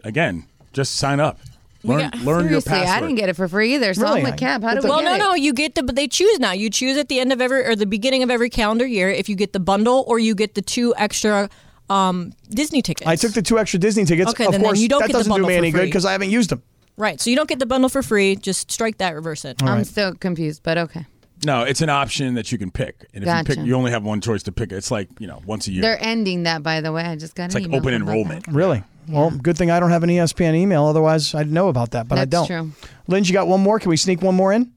Again, 0.02 0.44
just 0.72 0.96
sign 0.96 1.20
up. 1.20 1.38
Learn 1.84 2.00
got- 2.10 2.14
learn 2.22 2.40
your 2.50 2.60
Seriously, 2.62 2.70
password. 2.72 2.88
I 2.96 3.00
didn't 3.00 3.14
get 3.16 3.28
it 3.28 3.36
for 3.36 3.46
free 3.46 3.74
either. 3.74 3.94
So 3.94 4.02
Really? 4.02 4.20
I'm 4.22 4.24
with 4.24 4.36
Cap. 4.38 4.62
How 4.62 4.74
do 4.74 4.80
we 4.82 4.88
Well, 4.88 5.00
get 5.00 5.04
no, 5.04 5.14
it? 5.14 5.18
no, 5.18 5.34
you 5.34 5.52
get 5.52 5.74
the. 5.76 5.82
But 5.84 5.94
they 5.94 6.08
choose 6.08 6.40
now. 6.40 6.52
You 6.52 6.68
choose 6.70 6.96
at 6.98 7.08
the 7.08 7.20
end 7.20 7.32
of 7.32 7.40
every 7.40 7.64
or 7.64 7.76
the 7.76 7.86
beginning 7.86 8.22
of 8.24 8.30
every 8.30 8.50
calendar 8.50 8.86
year 8.86 9.10
if 9.10 9.28
you 9.28 9.36
get 9.36 9.52
the 9.52 9.60
bundle 9.60 10.02
or 10.08 10.18
you 10.18 10.34
get 10.34 10.54
the 10.56 10.62
two 10.62 10.94
extra 10.96 11.48
um, 11.90 12.32
Disney 12.48 12.80
tickets. 12.82 13.06
I 13.06 13.14
took 13.16 13.32
the 13.34 13.42
two 13.42 13.58
extra 13.58 13.78
Disney 13.78 14.04
tickets. 14.06 14.30
Okay, 14.30 14.46
of 14.46 14.52
then- 14.52 14.62
then 14.62 14.68
course, 14.70 14.80
you 14.80 14.88
don't 14.88 15.00
that 15.02 15.08
get 15.08 15.12
the 15.12 15.18
doesn't 15.18 15.30
do 15.30 15.34
bundle 15.34 15.48
me 15.48 15.54
for 15.54 15.58
any 15.58 15.70
good 15.70 15.78
free. 15.80 15.86
because 15.86 16.06
I 16.06 16.12
haven't 16.12 16.30
used 16.30 16.48
them. 16.50 16.62
Right. 16.96 17.20
So 17.20 17.30
you 17.30 17.36
don't 17.36 17.48
get 17.48 17.58
the 17.58 17.66
bundle 17.66 17.88
for 17.88 18.02
free. 18.02 18.36
Just 18.36 18.70
strike 18.70 18.98
that, 18.98 19.14
reverse 19.14 19.44
it. 19.44 19.62
I'm 19.62 19.84
still 19.84 20.14
confused, 20.14 20.62
but 20.62 20.78
okay. 20.78 21.06
No, 21.44 21.62
it's 21.62 21.82
an 21.82 21.90
option 21.90 22.34
that 22.34 22.52
you 22.52 22.58
can 22.58 22.70
pick, 22.70 23.06
and 23.12 23.24
if 23.24 23.28
you 23.28 23.44
pick, 23.44 23.66
you 23.66 23.74
only 23.74 23.90
have 23.90 24.02
one 24.02 24.20
choice 24.20 24.42
to 24.44 24.52
pick. 24.52 24.72
It's 24.72 24.90
like 24.90 25.08
you 25.18 25.26
know, 25.26 25.42
once 25.44 25.66
a 25.66 25.72
year. 25.72 25.82
They're 25.82 26.02
ending 26.02 26.44
that, 26.44 26.62
by 26.62 26.80
the 26.80 26.92
way. 26.92 27.02
I 27.02 27.16
just 27.16 27.34
got 27.34 27.46
it's 27.46 27.54
an 27.54 27.62
like 27.62 27.68
email 27.68 27.80
open 27.80 27.92
from 27.92 28.08
enrollment. 28.08 28.46
Really? 28.48 28.82
Well, 29.08 29.30
good 29.30 29.58
thing 29.58 29.70
I 29.70 29.80
don't 29.80 29.90
have 29.90 30.02
an 30.02 30.08
ESPN 30.08 30.54
email. 30.54 30.86
Otherwise, 30.86 31.34
I'd 31.34 31.50
know 31.50 31.68
about 31.68 31.90
that, 31.90 32.08
but 32.08 32.18
I 32.18 32.24
don't. 32.24 32.48
That's 32.48 32.80
true. 32.80 32.88
Lynn, 33.06 33.24
you 33.24 33.32
got 33.34 33.46
one 33.46 33.60
more? 33.60 33.78
Can 33.78 33.90
we 33.90 33.98
sneak 33.98 34.22
one 34.22 34.34
more 34.34 34.52
in? 34.52 34.72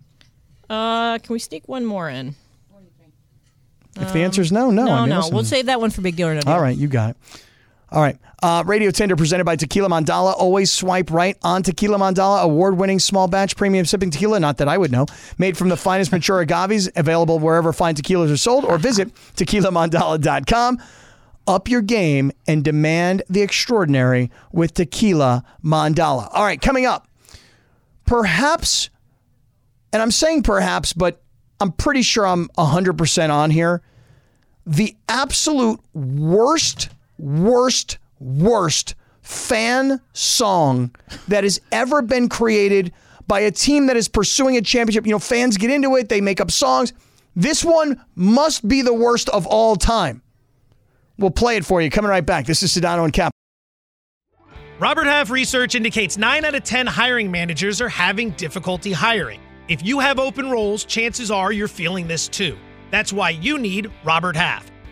Uh, 0.69 1.17
can 1.19 1.31
we 1.31 1.39
sneak 1.39 1.67
one 1.67 1.85
more 1.85 2.09
in? 2.09 2.35
If 3.99 4.13
the 4.13 4.19
answer 4.19 4.41
is 4.41 4.51
no, 4.51 4.69
no. 4.69 4.85
No, 4.85 4.91
I 4.91 4.99
mean, 5.01 5.09
no. 5.09 5.17
listen. 5.17 5.33
We'll 5.33 5.43
save 5.43 5.65
that 5.67 5.79
one 5.79 5.89
for 5.89 6.01
Big 6.01 6.15
Deal 6.15 6.27
or 6.27 6.35
No 6.35 6.41
Deal. 6.41 6.53
All 6.53 6.61
right, 6.61 6.77
you 6.77 6.87
got 6.87 7.11
it. 7.11 7.17
All 7.91 8.01
right. 8.01 8.17
Uh, 8.43 8.63
Radio 8.65 8.91
Tinder 8.91 9.15
presented 9.15 9.45
by 9.45 9.55
Tequila 9.55 9.89
Mandala. 9.89 10.33
Always 10.33 10.71
swipe 10.71 11.09
right 11.09 11.37
on 11.41 11.63
Tequila 11.63 11.97
Mandala, 11.97 12.43
award 12.43 12.77
winning 12.77 12.99
small 12.99 13.27
batch 13.27 13.55
premium 13.55 13.85
sipping 13.85 14.11
tequila. 14.11 14.39
Not 14.39 14.57
that 14.57 14.67
I 14.67 14.77
would 14.77 14.91
know. 14.91 15.05
Made 15.37 15.57
from 15.57 15.69
the 15.69 15.77
finest 15.77 16.11
mature 16.11 16.41
agaves, 16.41 16.89
available 16.95 17.39
wherever 17.39 17.73
fine 17.73 17.95
tequilas 17.95 18.31
are 18.31 18.37
sold, 18.37 18.65
or 18.65 18.77
visit 18.77 19.13
tequilamandala.com. 19.35 20.79
Up 21.47 21.69
your 21.69 21.81
game 21.81 22.31
and 22.45 22.63
demand 22.63 23.23
the 23.29 23.41
extraordinary 23.41 24.29
with 24.51 24.73
Tequila 24.73 25.45
Mandala. 25.63 26.29
All 26.33 26.43
right, 26.43 26.61
coming 26.61 26.85
up. 26.85 27.07
Perhaps, 28.05 28.89
and 29.93 30.01
I'm 30.01 30.11
saying 30.11 30.43
perhaps, 30.43 30.91
but 30.91 31.23
I'm 31.61 31.71
pretty 31.71 32.01
sure 32.01 32.27
I'm 32.27 32.49
100% 32.49 33.29
on 33.29 33.49
here 33.49 33.81
the 34.67 34.95
absolute 35.07 35.79
worst, 35.93 36.89
worst, 37.17 37.97
worst 38.19 38.95
fan 39.21 39.99
song 40.13 40.95
that 41.27 41.43
has 41.43 41.59
ever 41.71 42.01
been 42.01 42.29
created 42.29 42.93
by 43.27 43.41
a 43.41 43.51
team 43.51 43.87
that 43.87 43.97
is 43.97 44.07
pursuing 44.07 44.55
a 44.57 44.61
championship. 44.61 45.05
You 45.05 45.11
know, 45.11 45.19
fans 45.19 45.57
get 45.57 45.69
into 45.69 45.95
it, 45.95 46.09
they 46.09 46.21
make 46.21 46.39
up 46.39 46.49
songs. 46.49 46.93
This 47.35 47.63
one 47.63 48.03
must 48.15 48.67
be 48.67 48.81
the 48.81 48.93
worst 48.93 49.29
of 49.29 49.45
all 49.45 49.75
time. 49.75 50.21
We'll 51.17 51.31
play 51.31 51.57
it 51.57 51.65
for 51.65 51.81
you. 51.81 51.89
Coming 51.89 52.09
right 52.09 52.25
back. 52.25 52.45
This 52.45 52.63
is 52.63 52.73
Sedano 52.73 53.03
and 53.03 53.13
Cap. 53.13 53.31
Robert 54.79 55.05
Half 55.05 55.31
research 55.31 55.73
indicates 55.73 56.17
9 56.17 56.45
out 56.45 56.53
of 56.53 56.63
10 56.63 56.85
hiring 56.85 57.31
managers 57.31 57.81
are 57.81 57.89
having 57.89 58.29
difficulty 58.31 58.91
hiring. 58.91 59.41
If 59.67 59.83
you 59.83 59.99
have 59.99 60.19
open 60.19 60.49
roles, 60.49 60.85
chances 60.85 61.31
are 61.31 61.51
you're 61.51 61.67
feeling 61.67 62.07
this 62.07 62.27
too. 62.27 62.55
That's 62.91 63.11
why 63.11 63.31
you 63.31 63.57
need 63.57 63.91
Robert 64.03 64.35
Half. 64.35 64.71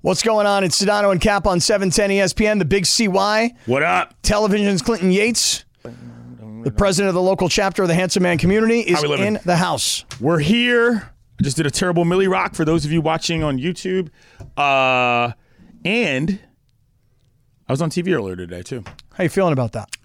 What's 0.00 0.22
going 0.22 0.46
on? 0.46 0.62
It's 0.62 0.80
Sedano 0.80 1.10
and 1.10 1.20
Cap 1.20 1.44
on 1.46 1.58
710 1.58 2.10
ESPN, 2.10 2.60
the 2.60 2.64
big 2.64 2.86
CY. 2.86 3.52
What 3.66 3.82
up? 3.82 4.14
Television's 4.22 4.80
Clinton 4.80 5.10
Yates, 5.10 5.64
the 5.82 6.70
president 6.70 7.08
of 7.08 7.14
the 7.14 7.20
local 7.22 7.48
chapter 7.48 7.82
of 7.82 7.88
the 7.88 7.94
Handsome 7.94 8.22
Man 8.22 8.38
community, 8.38 8.80
is 8.80 9.02
in 9.02 9.40
the 9.44 9.56
house. 9.56 10.04
We're 10.20 10.38
here. 10.38 11.10
I 11.40 11.42
just 11.42 11.56
did 11.56 11.66
a 11.66 11.70
terrible 11.70 12.04
Millie 12.04 12.28
Rock 12.28 12.54
for 12.54 12.64
those 12.64 12.84
of 12.84 12.92
you 12.92 13.00
watching 13.00 13.42
on 13.42 13.58
YouTube. 13.58 14.10
Uh, 14.56 15.32
and 15.84 16.38
I 17.68 17.72
was 17.72 17.82
on 17.82 17.90
TV 17.90 18.14
earlier 18.14 18.36
today, 18.36 18.62
too. 18.62 18.84
How 19.14 19.24
you 19.24 19.30
feeling 19.30 19.52
about 19.52 19.72
that? 19.72 19.96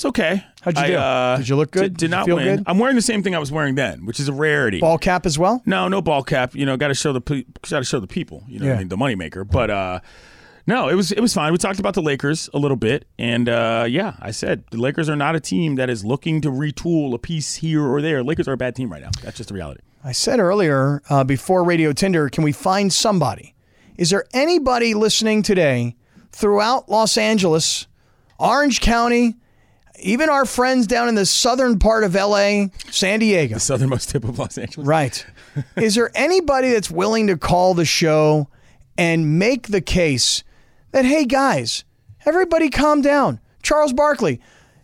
It's 0.00 0.04
okay. 0.06 0.42
How'd 0.62 0.78
you 0.78 0.82
I, 0.82 0.86
do? 0.86 0.94
uh, 0.96 1.36
Did 1.36 1.48
you 1.50 1.56
look 1.56 1.72
good? 1.72 1.82
Did, 1.92 1.96
did 1.98 2.10
not 2.10 2.26
win. 2.26 2.56
good? 2.56 2.64
I'm 2.66 2.78
wearing 2.78 2.96
the 2.96 3.02
same 3.02 3.22
thing 3.22 3.34
I 3.34 3.38
was 3.38 3.52
wearing 3.52 3.74
then, 3.74 4.06
which 4.06 4.18
is 4.18 4.28
a 4.28 4.32
rarity. 4.32 4.80
Ball 4.80 4.96
cap 4.96 5.26
as 5.26 5.38
well? 5.38 5.60
No, 5.66 5.88
no 5.88 6.00
ball 6.00 6.22
cap. 6.22 6.54
You 6.54 6.64
know, 6.64 6.78
got 6.78 6.88
to 6.88 6.94
show 6.94 7.12
the 7.12 7.20
got 7.20 7.80
to 7.80 7.84
show 7.84 8.00
the 8.00 8.06
people. 8.06 8.42
You 8.48 8.60
know, 8.60 8.66
Yeah. 8.68 8.74
I 8.76 8.78
mean, 8.78 8.88
the 8.88 8.96
moneymaker. 8.96 9.46
But 9.46 9.68
uh, 9.68 10.00
no, 10.66 10.88
it 10.88 10.94
was 10.94 11.12
it 11.12 11.20
was 11.20 11.34
fine. 11.34 11.52
We 11.52 11.58
talked 11.58 11.80
about 11.80 11.92
the 11.92 12.00
Lakers 12.00 12.48
a 12.54 12.58
little 12.58 12.78
bit, 12.78 13.04
and 13.18 13.46
uh, 13.50 13.84
yeah, 13.90 14.14
I 14.20 14.30
said 14.30 14.64
the 14.70 14.78
Lakers 14.78 15.10
are 15.10 15.16
not 15.16 15.36
a 15.36 15.40
team 15.40 15.74
that 15.74 15.90
is 15.90 16.02
looking 16.02 16.40
to 16.40 16.48
retool 16.50 17.12
a 17.12 17.18
piece 17.18 17.56
here 17.56 17.84
or 17.84 18.00
there. 18.00 18.24
Lakers 18.24 18.48
are 18.48 18.54
a 18.54 18.56
bad 18.56 18.74
team 18.74 18.90
right 18.90 19.02
now. 19.02 19.10
That's 19.22 19.36
just 19.36 19.50
the 19.50 19.54
reality. 19.54 19.82
I 20.02 20.12
said 20.12 20.40
earlier 20.40 21.02
uh, 21.10 21.24
before 21.24 21.62
Radio 21.62 21.92
Tinder, 21.92 22.30
can 22.30 22.42
we 22.42 22.52
find 22.52 22.90
somebody? 22.90 23.54
Is 23.98 24.08
there 24.08 24.24
anybody 24.32 24.94
listening 24.94 25.42
today 25.42 25.94
throughout 26.32 26.88
Los 26.88 27.18
Angeles, 27.18 27.86
Orange 28.38 28.80
County, 28.80 29.36
even 30.02 30.28
our 30.28 30.44
friends 30.44 30.86
down 30.86 31.08
in 31.08 31.14
the 31.14 31.26
southern 31.26 31.78
part 31.78 32.04
of 32.04 32.14
LA, 32.14 32.66
San 32.90 33.20
Diego? 33.20 33.54
The 33.54 33.60
southernmost 33.60 34.10
tip 34.10 34.24
of 34.24 34.38
Los 34.38 34.58
Angeles. 34.58 34.86
Right. 34.86 35.26
Is 35.76 35.94
there 35.94 36.10
anybody 36.14 36.70
that's 36.70 36.90
willing 36.90 37.26
to 37.26 37.36
call 37.36 37.74
the 37.74 37.84
show 37.84 38.48
and 38.96 39.38
make 39.38 39.68
the 39.68 39.80
case 39.80 40.44
that, 40.92 41.04
hey, 41.04 41.24
guys, 41.24 41.84
everybody 42.26 42.70
calm 42.70 43.00
down? 43.00 43.40
Charles 43.62 43.92
Barkley, 43.92 44.40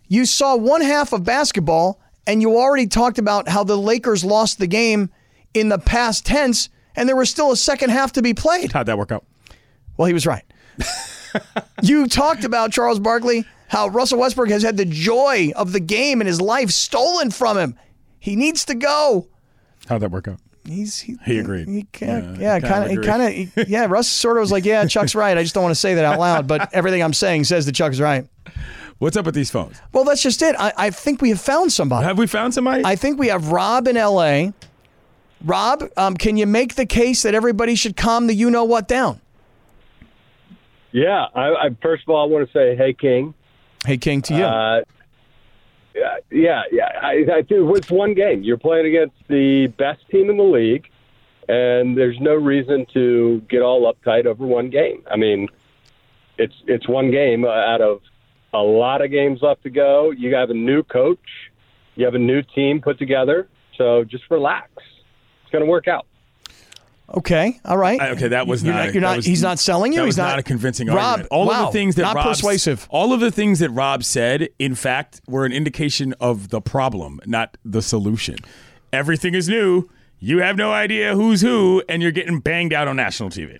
you 0.09 0.27
saw 0.27 0.57
one 0.57 0.81
half 0.81 1.13
of 1.13 1.25
basketball 1.25 2.01
and 2.27 2.43
you 2.43 2.57
already 2.57 2.87
talked 2.87 3.19
about 3.19 3.49
how 3.49 3.65
the 3.65 3.77
Lakers 3.77 4.25
lost 4.25 4.59
the 4.59 4.67
game 4.67 5.11
in 5.55 5.69
the 5.69 5.79
past 5.79 6.27
tense 6.27 6.69
and 6.95 7.09
there 7.09 7.17
was 7.17 7.31
still 7.31 7.53
a 7.53 7.57
second 7.57 7.91
half 7.91 8.13
to 8.13 8.23
be 8.23 8.35
played. 8.35 8.73
How'd 8.73 8.87
that 8.87 8.99
work 8.99 9.13
out? 9.13 9.25
Well, 9.97 10.07
he 10.07 10.15
was 10.15 10.27
right. 10.27 10.45
you 11.83 12.07
talked 12.07 12.45
about 12.45 12.73
Charles 12.73 12.99
Barkley 12.99 13.47
how 13.69 13.89
Russell 13.89 14.19
Westbrook 14.21 14.49
has 14.51 14.63
had 14.63 14.77
the 14.77 14.85
joy 14.85 15.53
of 15.57 15.73
the 15.73 15.81
game 15.81 16.21
and 16.21 16.29
his 16.29 16.41
life 16.41 16.71
stolen 16.71 17.31
from 17.31 17.59
him. 17.59 17.79
He 18.19 18.37
needs 18.37 18.65
to 18.67 18.75
go. 18.75 19.29
How'd 19.89 20.03
that 20.03 20.11
work 20.11 20.29
out? 20.29 20.39
He's 20.65 20.99
he, 21.01 21.17
He 21.25 21.39
agreed. 21.39 21.69
He, 21.69 21.87
Yeah, 22.01 22.35
yeah, 22.39 22.59
kinda 22.59 22.69
kind 22.69 22.85
of, 22.85 22.91
agree. 22.91 23.05
kind 23.07 23.51
of, 23.57 23.69
yeah. 23.69 23.87
Russ 23.87 24.09
sort 24.09 24.37
of 24.37 24.41
was 24.41 24.51
like, 24.51 24.65
"Yeah, 24.65 24.85
Chuck's 24.87 25.15
right." 25.15 25.39
I 25.39 25.43
just 25.43 25.55
don't 25.55 25.63
want 25.63 25.75
to 25.75 25.81
say 25.81 25.95
that 25.95 26.05
out 26.05 26.19
loud, 26.19 26.49
but 26.49 26.75
everything 26.75 27.03
I'm 27.05 27.13
saying 27.13 27.45
says 27.45 27.67
that 27.67 27.75
Chuck's 27.77 28.01
right. 28.01 28.27
What's 28.99 29.17
up 29.17 29.27
with 29.27 29.35
these 29.35 29.51
phones? 29.51 29.81
Well, 29.93 30.03
that's 30.05 30.23
just 30.23 30.43
it. 30.43 30.57
I, 30.59 30.73
I 30.77 30.91
think 30.91 31.21
we 31.23 31.29
have 31.29 31.41
found 31.41 31.71
somebody. 31.71 32.05
Have 32.05 32.19
we 32.19 32.27
found 32.27 32.53
somebody? 32.55 32.83
I 32.85 32.97
think 32.97 33.19
we 33.19 33.29
have 33.29 33.53
Rob 33.53 33.87
in 33.87 33.97
L.A. 33.97 34.55
Rob, 35.45 35.85
um, 35.97 36.17
can 36.17 36.37
you 36.37 36.47
make 36.47 36.75
the 36.77 36.87
case 36.87 37.23
that 37.23 37.35
everybody 37.35 37.75
should 37.75 37.97
calm 37.97 38.27
the 38.27 38.35
you 38.35 38.51
know 38.51 38.65
what 38.65 38.89
down? 38.89 39.21
Yeah, 40.93 41.27
I, 41.35 41.49
I 41.55 41.69
first 41.83 42.05
of 42.05 42.09
all, 42.09 42.27
I 42.27 42.33
want 42.33 42.47
to 42.51 42.53
say, 42.53 42.75
hey, 42.75 42.95
King. 42.95 43.35
Hey, 43.87 43.99
King, 43.99 44.21
to 44.23 44.35
you. 44.35 44.45
Uh, 44.45 44.81
yeah, 46.29 46.63
yeah. 46.73 46.89
I, 47.01 47.25
I 47.33 47.43
do. 47.43 47.73
It's 47.77 47.89
one 47.89 48.15
game. 48.15 48.43
You're 48.43 48.59
playing 48.59 48.87
against 48.87 49.15
the 49.29 49.69
best 49.79 50.01
team 50.11 50.29
in 50.29 50.37
the 50.37 50.43
league, 50.43 50.91
and 51.49 51.97
there's 51.97 52.19
no 52.21 52.35
reason 52.35 52.85
to 52.95 53.41
get 53.49 53.63
all 53.63 53.93
uptight 53.93 54.27
over 54.27 54.45
one 54.45 54.71
game. 54.71 55.05
I 55.09 55.15
mean, 55.15 55.49
it's 56.37 56.55
it's 56.67 56.89
one 56.89 57.13
game 57.13 57.45
out 57.45 57.81
of 57.81 58.01
a 58.53 58.59
lot 58.59 59.03
of 59.03 59.13
games 59.13 59.41
left 59.41 59.63
to 59.63 59.71
go. 59.71 60.11
You 60.11 60.35
have 60.35 60.51
a 60.51 60.55
new 60.55 60.83
coach, 60.83 61.53
you 61.95 62.05
have 62.07 62.17
a 62.17 62.19
new 62.19 62.43
team 62.43 62.81
put 62.81 62.99
together, 62.99 63.47
so 63.79 64.03
just 64.03 64.25
relax. 64.31 64.69
It's 65.43 65.53
going 65.53 65.65
to 65.65 65.71
work 65.71 65.87
out. 65.87 66.07
Okay, 67.15 67.61
all 67.65 67.77
right. 67.77 68.01
Okay, 68.01 68.29
that 68.29 68.47
was 68.49 68.65
You're 68.65 68.75
not. 68.75 68.93
you're 68.93 69.01
not- 69.01 69.17
was- 69.19 69.27
he's 69.27 69.43
not 69.43 69.59
selling 69.61 69.93
you? 69.93 69.99
That 70.01 70.05
He's 70.07 70.15
was 70.15 70.17
not- 70.19 70.31
not 70.31 70.39
a 70.41 70.43
convincing 70.43 70.89
Rob, 70.89 70.97
argument. 70.99 71.29
All 71.31 71.47
wow, 71.47 71.67
of 71.67 71.73
the 71.73 71.79
things 71.79 71.95
that 71.95 72.03
not 72.03 72.17
Rob, 72.17 72.27
persuasive. 72.27 72.87
All 72.91 73.13
of 73.13 73.21
the 73.21 73.31
things 73.31 73.61
that 73.61 73.71
Rob 73.71 74.03
said, 74.03 74.49
in 74.59 74.75
fact, 74.75 75.21
were 75.29 75.45
an 75.45 75.53
indication 75.53 76.15
of 76.21 76.49
the 76.49 76.61
problem, 76.61 77.21
not 77.25 77.57
the 77.65 77.81
solution. 77.81 78.37
Everything 78.93 79.35
is 79.35 79.49
new. 79.49 79.89
You 80.19 80.39
have 80.39 80.57
no 80.57 80.73
idea 80.73 81.15
who's 81.15 81.43
who, 81.43 81.83
and 81.89 82.03
you're 82.03 82.11
getting 82.11 82.41
banged 82.41 82.73
out 82.73 82.89
on 82.89 82.97
national 82.97 83.31
TV. 83.31 83.59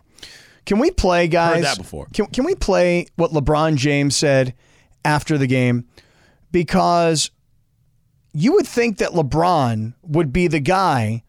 Can 0.65 0.81
we 0.81 0.91
play, 0.91 1.29
guys? 1.29 1.57
Heard 1.57 1.65
that 1.65 1.79
before. 1.79 2.09
Can, 2.13 2.27
can 2.27 2.45
we 2.45 2.57
play 2.57 3.07
what 3.15 3.31
LeBron 3.31 3.77
James 3.77 4.17
said 4.17 4.55
after 5.05 5.39
the 5.39 5.47
game? 5.47 5.85
Because 6.51 7.31
you 8.33 8.53
would 8.55 8.67
think 8.67 8.99
that 8.99 9.11
LeBron 9.11 9.95
would 10.03 10.33
be 10.33 10.49
the 10.49 10.59
guy 10.61 11.23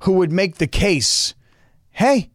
who 0.00 0.12
would 0.12 0.30
make 0.32 0.56
the 0.56 0.66
case 0.66 1.34
hey, 1.92 2.30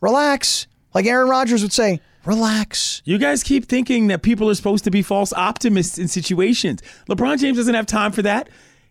relax. 0.00 0.66
Like 0.94 1.06
Aaron 1.06 1.28
Rodgers 1.28 1.62
would 1.62 1.72
say, 1.72 2.00
relax. 2.24 3.02
You 3.04 3.18
guys 3.18 3.42
keep 3.42 3.66
thinking 3.66 4.08
that 4.08 4.22
people 4.22 4.48
are 4.50 4.54
supposed 4.54 4.84
to 4.84 4.90
be 4.90 5.02
false 5.02 5.32
optimists 5.32 5.98
in 5.98 6.08
situations. 6.08 6.82
LeBron 7.08 7.38
James 7.38 7.56
doesn't 7.56 7.74
have 7.74 7.86
time 7.86 8.12
for 8.12 8.22
that. 8.22 8.48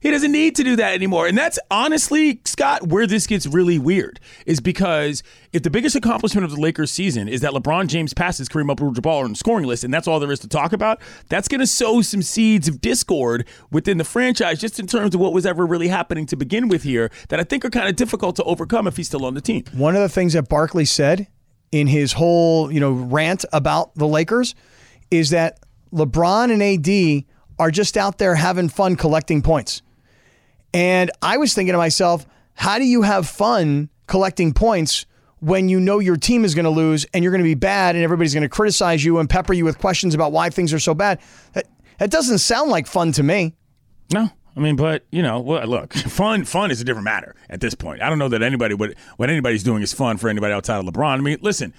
He 0.07 0.11
doesn't 0.11 0.31
need 0.31 0.55
to 0.55 0.63
do 0.63 0.77
that 0.77 0.93
anymore. 0.93 1.27
And 1.27 1.37
that's 1.37 1.59
honestly, 1.69 2.39
Scott, 2.45 2.87
where 2.87 3.05
this 3.05 3.27
gets 3.27 3.45
really 3.45 3.77
weird 3.77 4.21
is 4.45 4.61
because 4.61 5.21
if 5.51 5.63
the 5.63 5.69
biggest 5.69 5.97
accomplishment 5.97 6.45
of 6.45 6.51
the 6.51 6.61
Lakers 6.61 6.91
season 6.91 7.27
is 7.27 7.41
that 7.41 7.51
LeBron 7.51 7.87
James 7.87 8.13
passes 8.13 8.47
Kareem 8.47 8.71
Abdul-Jabbar 8.71 9.25
on 9.25 9.31
the 9.31 9.35
scoring 9.35 9.65
list, 9.65 9.83
and 9.83 9.93
that's 9.93 10.07
all 10.07 10.21
there 10.21 10.31
is 10.31 10.39
to 10.39 10.47
talk 10.47 10.71
about, 10.71 11.01
that's 11.27 11.49
going 11.49 11.59
to 11.59 11.67
sow 11.67 12.01
some 12.01 12.21
seeds 12.21 12.69
of 12.69 12.79
discord 12.79 13.45
within 13.69 13.97
the 13.97 14.05
franchise 14.05 14.61
just 14.61 14.79
in 14.79 14.87
terms 14.87 15.13
of 15.13 15.19
what 15.19 15.33
was 15.33 15.45
ever 15.45 15.65
really 15.65 15.89
happening 15.89 16.25
to 16.27 16.37
begin 16.37 16.69
with 16.69 16.83
here 16.83 17.11
that 17.27 17.41
I 17.41 17.43
think 17.43 17.65
are 17.65 17.69
kind 17.69 17.89
of 17.89 17.97
difficult 17.97 18.37
to 18.37 18.43
overcome 18.45 18.87
if 18.87 18.95
he's 18.95 19.07
still 19.07 19.25
on 19.25 19.33
the 19.33 19.41
team. 19.41 19.65
One 19.73 19.97
of 19.97 20.01
the 20.01 20.07
things 20.07 20.31
that 20.31 20.47
Barkley 20.47 20.85
said 20.85 21.27
in 21.73 21.87
his 21.87 22.13
whole, 22.13 22.71
you 22.71 22.79
know, 22.79 22.93
rant 22.93 23.43
about 23.51 23.93
the 23.95 24.07
Lakers 24.07 24.55
is 25.11 25.31
that 25.31 25.59
LeBron 25.91 26.49
and 26.49 26.63
AD 26.63 27.25
are 27.59 27.71
just 27.71 27.97
out 27.97 28.19
there 28.19 28.35
having 28.35 28.69
fun 28.69 28.95
collecting 28.95 29.41
points. 29.41 29.81
And 30.73 31.11
I 31.21 31.37
was 31.37 31.53
thinking 31.53 31.73
to 31.73 31.77
myself, 31.77 32.25
how 32.53 32.77
do 32.77 32.85
you 32.85 33.03
have 33.03 33.27
fun 33.27 33.89
collecting 34.07 34.53
points 34.53 35.05
when 35.39 35.69
you 35.69 35.79
know 35.79 35.99
your 35.99 36.17
team 36.17 36.43
is 36.43 36.55
going 36.55 36.65
to 36.65 36.71
lose 36.71 37.05
and 37.13 37.23
you're 37.23 37.31
going 37.31 37.43
to 37.43 37.47
be 37.47 37.55
bad 37.55 37.95
and 37.95 38.03
everybody's 38.03 38.33
going 38.33 38.43
to 38.43 38.49
criticize 38.49 39.03
you 39.05 39.19
and 39.19 39.29
pepper 39.29 39.53
you 39.53 39.65
with 39.65 39.77
questions 39.77 40.15
about 40.15 40.31
why 40.31 40.49
things 40.49 40.73
are 40.73 40.79
so 40.79 40.93
bad? 40.93 41.19
That, 41.53 41.67
that 41.99 42.11
doesn't 42.11 42.39
sound 42.39 42.69
like 42.69 42.87
fun 42.87 43.11
to 43.13 43.23
me. 43.23 43.55
No, 44.11 44.29
I 44.55 44.59
mean, 44.59 44.75
but 44.75 45.05
you 45.11 45.21
know, 45.21 45.41
look, 45.41 45.93
fun, 45.93 46.45
fun 46.45 46.71
is 46.71 46.81
a 46.81 46.83
different 46.83 47.05
matter 47.05 47.35
at 47.49 47.61
this 47.61 47.75
point. 47.75 48.01
I 48.01 48.09
don't 48.09 48.19
know 48.19 48.29
that 48.29 48.41
anybody 48.41 48.73
would 48.73 48.95
what 49.17 49.29
anybody's 49.29 49.63
doing 49.63 49.83
is 49.83 49.93
fun 49.93 50.17
for 50.17 50.29
anybody 50.29 50.53
outside 50.53 50.79
of 50.79 50.85
LeBron. 50.91 51.17
I 51.17 51.21
mean, 51.21 51.37
listen, 51.41 51.73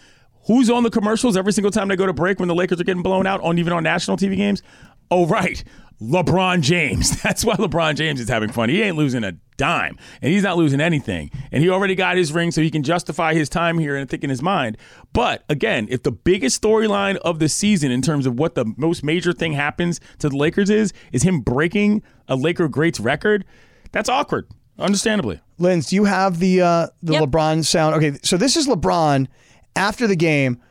who's 0.46 0.70
on 0.70 0.82
the 0.82 0.90
commercials 0.90 1.36
every 1.36 1.52
single 1.52 1.70
time 1.70 1.88
they 1.88 1.96
go 1.96 2.06
to 2.06 2.12
break 2.12 2.38
when 2.38 2.48
the 2.48 2.54
Lakers 2.54 2.80
are 2.80 2.84
getting 2.84 3.02
blown 3.02 3.26
out 3.26 3.40
on 3.40 3.58
even 3.58 3.72
on 3.72 3.82
national 3.82 4.16
TV 4.16 4.36
games? 4.36 4.62
Oh, 5.10 5.26
right. 5.26 5.62
LeBron 6.00 6.60
James. 6.60 7.20
That's 7.22 7.44
why 7.44 7.54
LeBron 7.56 7.96
James 7.96 8.20
is 8.20 8.28
having 8.28 8.50
fun. 8.50 8.68
He 8.68 8.82
ain't 8.82 8.96
losing 8.96 9.24
a 9.24 9.32
dime, 9.56 9.98
and 10.22 10.32
he's 10.32 10.44
not 10.44 10.56
losing 10.56 10.80
anything. 10.80 11.30
And 11.50 11.62
he 11.62 11.68
already 11.68 11.94
got 11.94 12.16
his 12.16 12.32
ring, 12.32 12.50
so 12.50 12.62
he 12.62 12.70
can 12.70 12.82
justify 12.82 13.34
his 13.34 13.48
time 13.48 13.78
here 13.78 13.96
and 13.96 14.08
think 14.08 14.22
in 14.22 14.30
his 14.30 14.42
mind. 14.42 14.76
But 15.12 15.44
again, 15.48 15.88
if 15.90 16.04
the 16.04 16.12
biggest 16.12 16.62
storyline 16.62 17.16
of 17.16 17.40
the 17.40 17.48
season, 17.48 17.90
in 17.90 18.00
terms 18.00 18.26
of 18.26 18.38
what 18.38 18.54
the 18.54 18.72
most 18.76 19.02
major 19.02 19.32
thing 19.32 19.52
happens 19.54 20.00
to 20.20 20.28
the 20.28 20.36
Lakers 20.36 20.70
is, 20.70 20.92
is 21.12 21.22
him 21.24 21.40
breaking 21.40 22.02
a 22.28 22.36
Laker 22.36 22.68
greats 22.68 23.00
record, 23.00 23.44
that's 23.90 24.08
awkward, 24.08 24.48
understandably. 24.78 25.40
Linz, 25.58 25.88
do 25.88 25.96
you 25.96 26.04
have 26.04 26.38
the 26.38 26.62
uh, 26.62 26.86
the 27.02 27.14
LeBron 27.14 27.64
sound? 27.64 27.96
Okay, 27.96 28.16
so 28.22 28.36
this 28.36 28.56
is 28.56 28.68
LeBron 28.68 29.26
after 29.74 30.06
the 30.06 30.16
game. 30.16 30.62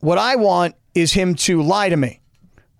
What 0.00 0.18
I 0.18 0.36
want 0.36 0.76
is 0.94 1.12
him 1.12 1.34
to 1.34 1.60
lie 1.60 1.88
to 1.88 1.96
me. 1.96 2.20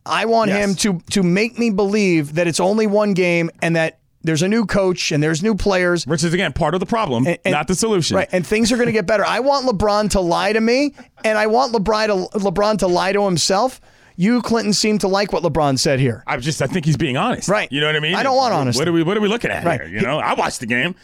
I 0.09 0.25
want 0.25 0.51
Yes. 0.51 0.65
him 0.65 0.75
to 0.77 1.01
to 1.11 1.23
make 1.23 1.59
me 1.59 1.71
believe 1.71 2.35
that 2.35 2.47
it's 2.47 2.61
only 2.61 2.87
one 2.87 3.15
game 3.15 3.51
and 3.63 3.77
that 3.77 3.99
there's 4.25 4.43
a 4.43 4.49
new 4.49 4.67
coach 4.67 5.13
and 5.13 5.23
there's 5.23 5.43
new 5.43 5.55
players. 5.55 6.07
Which 6.07 6.25
is 6.25 6.35
again 6.35 6.53
part 6.53 6.75
of 6.75 6.81
the 6.81 6.87
problem, 6.87 7.27
not 7.47 7.69
the 7.69 7.75
solution. 7.75 8.17
Right, 8.17 8.29
and 8.33 8.47
things 8.47 8.73
are 8.73 8.77
going 8.77 8.87
to 8.89 8.93
get 8.93 9.07
better. 9.07 9.25
I 9.25 9.41
want 9.41 9.67
LeBron 9.67 10.11
to 10.11 10.21
lie 10.21 10.53
to 10.53 10.61
me, 10.61 10.95
and 11.25 11.39
I 11.39 11.47
want 11.47 11.73
LeBron 11.73 12.07
to 12.33 12.39
LeBron 12.39 12.79
to 12.79 12.87
lie 12.89 13.13
to 13.13 13.25
himself. 13.25 13.81
You, 14.17 14.43
Clinton, 14.43 14.73
seem 14.73 14.99
to 14.99 15.07
like 15.09 15.33
what 15.33 15.45
LeBron 15.45 15.79
said 15.79 16.01
here. 16.01 16.25
I 16.27 16.37
just 16.39 16.61
I 16.61 16.67
think 16.67 16.85
he's 16.85 16.97
being 16.97 17.17
honest. 17.17 17.49
Right. 17.49 17.71
You 17.71 17.81
know 17.81 17.87
what 17.87 17.95
I 17.95 18.01
mean? 18.01 18.17
I 18.17 18.25
don't 18.25 18.37
want 18.37 18.53
honesty. 18.53 18.81
What 18.81 18.89
are 18.89 18.93
we 18.93 19.05
What 19.05 19.17
are 19.17 19.21
we 19.21 19.29
looking 19.29 19.53
at 19.53 19.65
Right. 19.65 19.81
here? 19.81 19.89
You 19.89 20.01
know, 20.01 20.19
I 20.19 20.35
watched 20.35 20.59
the 20.59 20.67
game. 20.67 20.97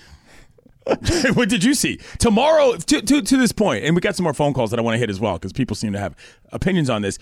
what 1.35 1.49
did 1.49 1.65
you 1.65 1.73
see 1.75 1.99
tomorrow? 2.19 2.77
To, 2.77 3.01
to 3.01 3.23
to 3.23 3.37
this 3.39 3.53
point, 3.53 3.85
and 3.85 3.95
we 3.95 4.01
got 4.03 4.17
some 4.17 4.25
more 4.25 4.35
phone 4.35 4.53
calls 4.53 4.71
that 4.71 4.79
I 4.79 4.83
want 4.83 4.95
to 4.97 4.99
hit 4.99 5.09
as 5.09 5.19
well 5.19 5.35
because 5.35 5.53
people 5.53 5.75
seem 5.77 5.93
to 5.95 5.99
have 5.99 6.15
opinions 6.53 6.91
on 6.91 7.01
this. 7.03 7.19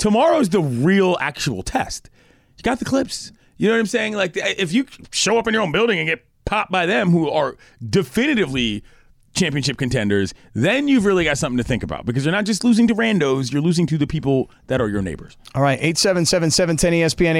Tomorrow's 0.00 0.48
the 0.48 0.62
real 0.62 1.18
actual 1.20 1.62
test. 1.62 2.08
You 2.56 2.62
got 2.62 2.78
the 2.78 2.86
clips. 2.86 3.32
You 3.58 3.68
know 3.68 3.74
what 3.74 3.80
I'm 3.80 3.86
saying? 3.86 4.14
Like 4.14 4.32
if 4.34 4.72
you 4.72 4.86
show 5.10 5.38
up 5.38 5.46
in 5.46 5.52
your 5.52 5.62
own 5.62 5.72
building 5.72 5.98
and 5.98 6.08
get 6.08 6.24
popped 6.46 6.72
by 6.72 6.86
them, 6.86 7.10
who 7.10 7.30
are 7.30 7.58
definitively 7.86 8.82
championship 9.34 9.76
contenders, 9.76 10.32
then 10.54 10.88
you've 10.88 11.04
really 11.04 11.24
got 11.24 11.36
something 11.36 11.58
to 11.58 11.62
think 11.62 11.82
about 11.82 12.06
because 12.06 12.24
you're 12.24 12.32
not 12.32 12.46
just 12.46 12.64
losing 12.64 12.86
to 12.88 12.94
randos, 12.94 13.52
you're 13.52 13.60
losing 13.60 13.86
to 13.86 13.98
the 13.98 14.06
people 14.06 14.50
that 14.68 14.80
are 14.80 14.88
your 14.88 15.02
neighbors. 15.02 15.36
All 15.54 15.62
right, 15.62 15.78
877-710-ESPN, 15.80 17.36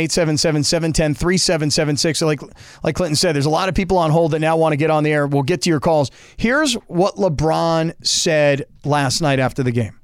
877-710-3776. 1.16 2.16
So 2.18 2.26
like, 2.26 2.42
like 2.84 2.94
Clinton 2.94 3.16
said, 3.16 3.34
there's 3.34 3.46
a 3.46 3.50
lot 3.50 3.70
of 3.70 3.74
people 3.74 3.96
on 3.96 4.10
hold 4.10 4.32
that 4.32 4.40
now 4.40 4.58
want 4.58 4.74
to 4.74 4.76
get 4.76 4.90
on 4.90 5.02
the 5.02 5.12
air. 5.12 5.26
We'll 5.26 5.42
get 5.42 5.62
to 5.62 5.70
your 5.70 5.80
calls. 5.80 6.10
Here's 6.36 6.74
what 6.88 7.16
LeBron 7.16 7.94
said 8.06 8.66
last 8.84 9.22
night 9.22 9.38
after 9.38 9.62
the 9.62 9.72
game. 9.72 9.98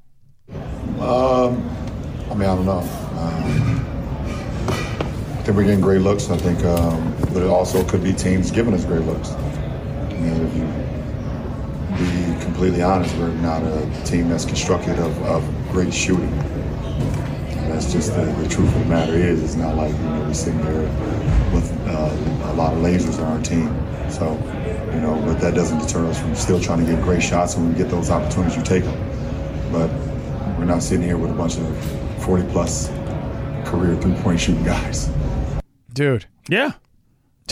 Um, 1.01 1.86
I 1.86 1.86
mean, 2.37 2.49
I 2.49 2.55
don't 2.55 2.67
know. 2.67 2.79
Um, 2.79 3.87
I 4.69 5.43
think 5.43 5.57
we're 5.57 5.65
getting 5.65 5.81
great 5.81 6.03
looks. 6.03 6.29
I 6.29 6.37
think, 6.37 6.63
um, 6.65 7.17
but 7.33 7.43
it 7.43 7.49
also 7.49 7.83
could 7.85 8.03
be 8.03 8.13
teams 8.13 8.51
giving 8.51 8.75
us 8.75 8.85
great 8.85 9.03
looks. 9.03 9.31
I 9.31 10.13
mean, 10.19 10.47
if 10.47 10.55
you 10.55 10.67
be 11.97 12.45
completely 12.45 12.83
honest, 12.83 13.17
we're 13.17 13.33
not 13.37 13.63
a 13.63 14.05
team 14.05 14.29
that's 14.29 14.45
constructed 14.45 14.99
of, 14.99 15.23
of 15.23 15.43
great 15.71 15.95
shooting. 15.95 16.31
That's 17.71 17.91
just 17.91 18.15
the, 18.15 18.25
the 18.25 18.49
truth 18.49 18.75
of 18.75 18.81
the 18.81 18.87
matter 18.87 19.15
is, 19.15 19.43
it's 19.43 19.55
not 19.55 19.77
like 19.77 19.93
you 19.93 20.03
know 20.03 20.25
we're 20.27 20.35
sitting 20.35 20.61
there 20.63 20.83
with 21.55 21.73
uh, 21.89 22.51
a 22.51 22.55
lot 22.55 22.75
of 22.75 22.81
lasers 22.81 23.19
on 23.19 23.37
our 23.37 23.43
team. 23.43 23.69
So, 24.11 24.35
you 24.93 25.01
know, 25.01 25.21
but 25.25 25.41
that 25.41 25.55
doesn't 25.55 25.79
deter 25.79 26.07
us 26.07 26.21
from 26.21 26.35
still 26.35 26.61
trying 26.61 26.85
to 26.85 26.93
get 26.93 27.03
great 27.03 27.23
shots. 27.23 27.55
And 27.55 27.65
when 27.65 27.73
we 27.73 27.79
get 27.79 27.91
those 27.91 28.11
opportunities, 28.11 28.57
you 28.57 28.63
take 28.63 28.85
them. 28.85 29.73
But 29.73 29.91
we're 30.59 30.65
not 30.67 30.83
sitting 30.83 31.05
here 31.05 31.17
with 31.17 31.31
a 31.31 31.35
bunch 31.35 31.57
of 31.57 32.06
40 32.27 32.51
plus 32.51 32.89
career 33.65 33.97
three 34.01 34.15
point 34.17 34.41
shooting 34.41 34.65
guys. 34.65 35.09
Dude. 35.93 36.27
Yeah. 36.49 36.73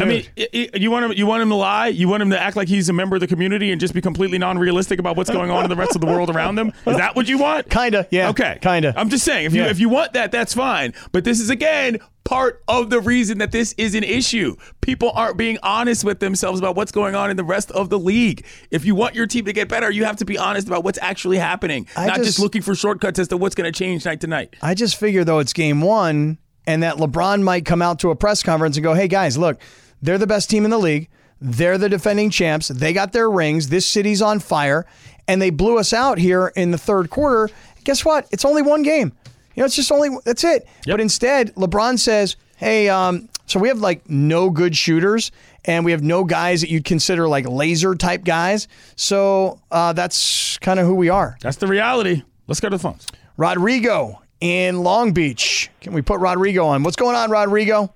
I 0.01 0.05
mean, 0.07 0.25
i- 0.37 0.49
i- 0.55 0.69
you 0.77 0.91
want 0.91 1.05
him. 1.05 1.13
You 1.13 1.25
want 1.27 1.43
him 1.43 1.49
to 1.51 1.55
lie. 1.55 1.87
You 1.89 2.09
want 2.09 2.23
him 2.23 2.31
to 2.31 2.41
act 2.41 2.57
like 2.57 2.67
he's 2.67 2.89
a 2.89 2.93
member 2.93 3.15
of 3.17 3.21
the 3.21 3.29
community 3.29 3.71
and 3.71 3.81
just 3.81 3.95
be 3.95 4.01
completely 4.01 4.39
non-realistic 4.39 4.99
about 4.99 5.17
what's 5.17 5.31
going 5.31 5.51
on 5.53 5.63
in 5.63 5.71
the 5.71 5.77
rest 5.77 5.95
of 5.95 6.01
the 6.01 6.07
world 6.09 6.31
around 6.31 6.57
them. 6.57 6.73
Is 6.87 6.97
that 6.97 7.15
what 7.15 7.29
you 7.29 7.39
want? 7.39 7.71
Kinda, 7.71 8.07
yeah. 8.11 8.29
Okay, 8.31 8.59
kinda. 8.61 8.93
I'm 8.97 9.09
just 9.09 9.25
saying, 9.25 9.47
if 9.47 9.55
you 9.55 9.63
Yeah. 9.63 9.69
if 9.71 9.79
you 9.79 9.89
want 9.89 10.15
that, 10.15 10.33
that's 10.33 10.53
fine. 10.53 10.95
But 11.13 11.23
this 11.25 11.39
is 11.39 11.49
again 11.49 11.99
part 12.25 12.63
of 12.67 12.89
the 12.91 13.01
reason 13.01 13.39
that 13.39 13.53
this 13.53 13.75
is 13.79 13.95
an 13.95 14.03
issue. 14.03 14.57
People 14.81 15.13
aren't 15.15 15.37
being 15.37 15.59
honest 15.63 16.03
with 16.05 16.19
themselves 16.21 16.59
about 16.59 16.75
what's 16.75 16.91
going 16.91 17.15
on 17.15 17.31
in 17.31 17.37
the 17.37 17.45
rest 17.45 17.71
of 17.73 17.91
the 17.91 17.99
league. 17.99 18.45
If 18.71 18.85
you 18.87 18.95
want 18.95 19.15
your 19.15 19.27
team 19.27 19.45
to 19.45 19.53
get 19.53 19.69
better, 19.69 19.91
you 19.91 20.05
have 20.07 20.17
to 20.17 20.25
be 20.25 20.39
honest 20.39 20.67
about 20.67 20.83
what's 20.85 20.99
actually 21.03 21.37
happening, 21.39 21.87
I 21.97 22.07
not 22.07 22.17
just, 22.17 22.27
just- 22.31 22.39
looking 22.41 22.63
for 22.63 22.75
shortcuts 22.75 23.19
as 23.21 23.29
to 23.29 23.37
what's 23.37 23.55
going 23.55 23.71
to 23.71 23.79
change 23.79 24.07
night 24.07 24.21
to 24.23 24.27
night. 24.27 24.57
I 24.63 24.75
just 24.75 24.97
figure 24.97 25.23
though 25.23 25.39
it's 25.39 25.53
game 25.53 25.83
one, 25.83 26.39
and 26.67 26.83
that 26.83 26.97
LeBron 26.97 27.43
might 27.43 27.67
come 27.67 27.83
out 27.83 27.99
to 28.01 28.11
a 28.11 28.17
press 28.17 28.43
conference 28.43 28.79
and 28.79 28.83
go, 28.85 28.95
hey, 28.95 29.07
guys, 29.07 29.37
look, 29.37 29.59
they're 30.05 30.19
the 30.19 30.27
best 30.27 30.51
team 30.51 30.65
in 30.65 30.71
the 30.71 30.79
league. 30.79 31.09
They're 31.41 31.79
the 31.79 31.89
defending 31.89 32.31
champs. 32.31 32.69
They 32.69 32.93
got 32.93 33.13
their 33.13 33.31
rings. 33.31 33.69
This 33.69 33.87
city's 33.87 34.23
on 34.23 34.39
fire, 34.39 34.87
and 35.27 35.41
they 35.41 35.51
blew 35.51 35.79
us 35.79 35.93
out 35.93 36.19
here 36.19 36.53
in 36.57 36.71
the 36.71 36.79
third 36.79 37.11
quarter. 37.11 37.51
Guess 37.85 38.05
what? 38.05 38.27
It's 38.31 38.45
only 38.45 38.63
one 38.63 38.83
game. 38.83 39.13
You 39.55 39.63
know, 39.63 39.67
it's 39.67 39.77
just 39.77 39.91
only 39.91 40.11
that's 40.25 40.45
it. 40.45 40.69
But 40.87 41.01
instead, 41.01 41.55
LeBron 41.55 41.99
says, 41.99 42.37
"Hey, 42.57 42.89
um, 42.89 43.29
so 43.47 43.59
we 43.59 43.69
have 43.69 43.79
like 43.79 44.09
no 44.09 44.51
good 44.51 44.77
shooters, 44.77 45.31
and 45.65 45.85
we 45.85 45.93
have 45.93 46.03
no 46.03 46.25
guys 46.25 46.61
that 46.61 46.71
you'd 46.71 46.85
consider 46.85 47.27
like 47.29 47.49
laser 47.49 47.95
type 47.95 48.25
guys. 48.25 48.69
So 48.97 49.61
uh, 49.71 49.93
that's 49.93 50.59
kind 50.59 50.81
of 50.81 50.87
who 50.87 50.95
we 50.95 51.09
are. 51.09 51.37
That's 51.41 51.57
the 51.57 51.67
reality. 51.67 52.23
Let's 52.47 52.61
go 52.61 52.69
to 52.69 52.77
the 52.77 52.83
phones. 52.83 53.07
Rodrigo 53.37 54.21
in 54.41 54.83
Long 54.83 55.13
Beach. 55.13 55.71
Can 55.81 55.93
we 55.93 56.03
put 56.03 56.21
Rodrigo 56.21 56.67
on? 56.67 56.83
What's 56.83 56.97
going 56.97 57.17
on, 57.17 57.31
Rodrigo? 57.31 57.93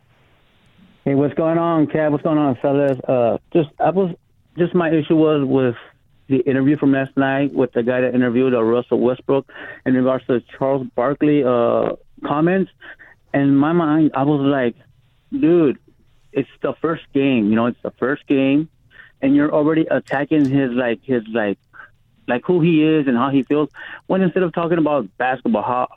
Hey, 1.09 1.15
what's 1.15 1.33
going 1.33 1.57
on, 1.57 1.87
Kev? 1.87 2.11
What's 2.11 2.23
going 2.23 2.37
on, 2.37 2.57
fellas? 2.57 3.01
Uh, 3.01 3.39
just 3.51 3.71
I 3.81 3.89
was 3.89 4.15
just 4.59 4.75
my 4.75 4.91
issue 4.91 5.17
was 5.17 5.43
with 5.43 5.75
the 6.27 6.41
interview 6.41 6.77
from 6.77 6.93
last 6.93 7.17
night 7.17 7.55
with 7.55 7.73
the 7.73 7.83
guy 7.83 8.03
that 8.03 8.15
interviewed 8.15 8.53
uh, 8.53 8.63
Russell 8.63 9.01
Westbrook 9.01 9.51
in 9.87 9.95
regards 9.95 10.27
to 10.27 10.43
Charles 10.59 10.87
Barkley 10.95 11.43
uh, 11.43 11.93
comments. 12.27 12.71
And 13.33 13.45
in 13.45 13.57
my 13.57 13.73
mind, 13.73 14.11
I 14.15 14.25
was 14.25 14.43
like, 14.43 14.77
dude, 15.33 15.79
it's 16.31 16.51
the 16.61 16.75
first 16.83 17.05
game. 17.15 17.49
You 17.49 17.57
know, 17.57 17.65
it's 17.65 17.81
the 17.83 17.93
first 17.93 18.27
game, 18.27 18.69
and 19.23 19.35
you're 19.35 19.51
already 19.51 19.87
attacking 19.91 20.45
his 20.45 20.73
like 20.73 21.01
his 21.05 21.23
like 21.33 21.59
like 22.27 22.45
who 22.45 22.61
he 22.61 22.85
is 22.85 23.07
and 23.07 23.17
how 23.17 23.31
he 23.31 23.45
feels. 23.45 23.71
When 24.09 24.21
instead 24.21 24.43
of 24.43 24.53
talking 24.53 24.77
about 24.77 25.09
basketball, 25.17 25.63
how 25.63 25.89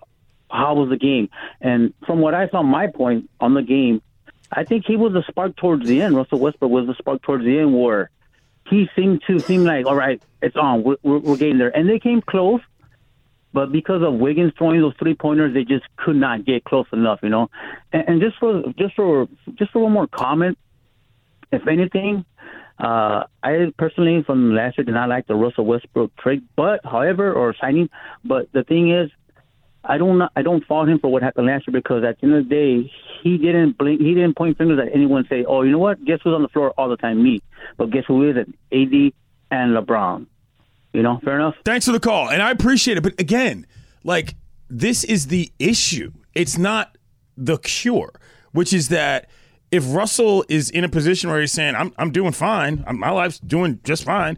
how 0.50 0.76
was 0.76 0.88
the 0.88 0.96
game? 0.96 1.28
And 1.60 1.94
from 2.08 2.22
what 2.22 2.34
I 2.34 2.48
saw, 2.48 2.64
my 2.64 2.88
point 2.88 3.30
on 3.42 3.56
the 3.56 3.62
game, 3.62 4.02
I 4.52 4.64
think 4.66 4.86
he 4.86 4.98
was 4.98 5.14
a 5.16 5.24
spark 5.30 5.56
towards 5.56 5.86
the 5.88 6.02
end. 6.02 6.16
Russell 6.16 6.40
Westbrook 6.40 6.72
was 6.72 6.88
the 6.88 6.96
spark 6.96 7.22
towards 7.22 7.46
the 7.46 7.60
end 7.60 7.74
where 7.78 8.10
he 8.70 8.90
seemed 8.96 9.22
to 9.28 9.40
seem 9.40 9.64
like, 9.64 9.86
all 9.86 9.96
right, 9.96 10.22
it's 10.42 10.56
on. 10.56 10.84
We're, 10.84 10.98
we're, 11.04 11.20
we're 11.20 11.38
getting 11.38 11.58
there. 11.58 11.76
And 11.76 11.90
they 11.90 12.00
came 12.00 12.22
close, 12.22 12.62
but 13.54 13.72
because 13.72 14.02
of 14.02 14.14
Wiggins 14.16 14.54
throwing 14.58 14.82
those 14.82 14.96
three 15.00 15.16
pointers, 15.16 15.54
they 15.54 15.64
just 15.64 15.86
could 15.98 16.16
not 16.16 16.46
get 16.46 16.64
close 16.64 16.88
enough, 16.94 17.20
you 17.24 17.30
know. 17.30 17.50
And, 17.92 18.04
and 18.08 18.22
just 18.22 18.38
for 18.40 18.64
just 18.78 18.96
for 18.96 19.28
just 19.56 19.72
for 19.72 19.80
one 19.80 19.92
more 19.92 20.08
comment, 20.08 20.58
if 21.52 21.68
anything, 21.68 22.26
uh, 22.80 23.26
I 23.44 23.74
personally 23.78 24.24
from 24.24 24.56
last 24.56 24.78
year 24.78 24.86
did 24.86 24.94
not 24.94 25.10
like 25.10 25.28
the 25.28 25.36
Russell 25.36 25.66
Westbrook 25.66 26.16
trade, 26.18 26.44
but 26.56 26.82
however, 26.84 27.34
or 27.34 27.54
signing. 27.60 27.90
But 28.24 28.52
the 28.54 28.64
thing 28.64 28.92
is, 28.92 29.12
I 29.84 29.98
don't 29.98 30.22
I 30.36 30.42
don't 30.42 30.66
fault 30.66 30.90
him 30.90 31.00
for 31.00 31.12
what 31.12 31.24
happened 31.24 31.48
last 31.48 31.68
year 31.68 31.74
because 31.74 32.04
at 32.04 32.20
the 32.20 32.28
end 32.28 32.36
of 32.36 32.50
the 32.50 32.50
day, 32.50 32.92
he 33.24 33.38
didn't 33.38 33.78
blink, 33.78 34.00
he 34.00 34.14
didn't 34.14 34.36
point 34.36 34.58
fingers 34.58 34.80
at 34.80 34.94
anyone 34.94 35.20
and 35.20 35.28
say, 35.28 35.44
"Oh, 35.44 35.64
you 35.64 35.72
know 35.72 35.80
what? 35.80 36.04
Guess 36.06 36.20
who's 36.24 36.34
on 36.34 36.44
the 36.44 36.50
floor 36.50 36.72
all 36.78 36.90
the 36.90 36.98
time? 36.98 37.24
Me." 37.24 37.42
But 37.78 37.90
guess 37.90 38.04
who 38.08 38.30
is 38.30 38.38
it? 38.38 38.48
AD 38.72 39.14
and 39.50 39.76
LeBron. 39.76 40.28
You 40.94 41.02
know, 41.02 41.20
fair 41.24 41.36
enough. 41.36 41.56
Thanks 41.66 41.86
for 41.86 41.94
the 41.94 42.00
call, 42.00 42.30
and 42.30 42.42
I 42.42 42.52
appreciate 42.52 42.98
it. 42.98 43.02
But 43.02 43.20
again, 43.20 43.66
like 44.04 44.36
this 44.70 45.04
is 45.04 45.28
the 45.28 45.52
issue. 45.58 46.12
It's 46.36 46.58
not 46.58 46.98
the 47.36 47.58
cure, 47.58 48.12
which 48.52 48.74
is 48.74 48.90
that 48.90 49.30
if 49.72 49.84
Russell 49.94 50.46
is 50.48 50.70
in 50.70 50.84
a 50.84 50.90
position 50.90 51.30
where 51.30 51.42
he's 51.42 51.54
saying, 51.54 51.76
"I'm 51.76 51.94
I'm 51.98 52.12
doing 52.12 52.34
fine, 52.34 52.86
my 52.94 53.10
life's 53.10 53.40
doing 53.40 53.80
just 53.84 54.04
fine," 54.04 54.38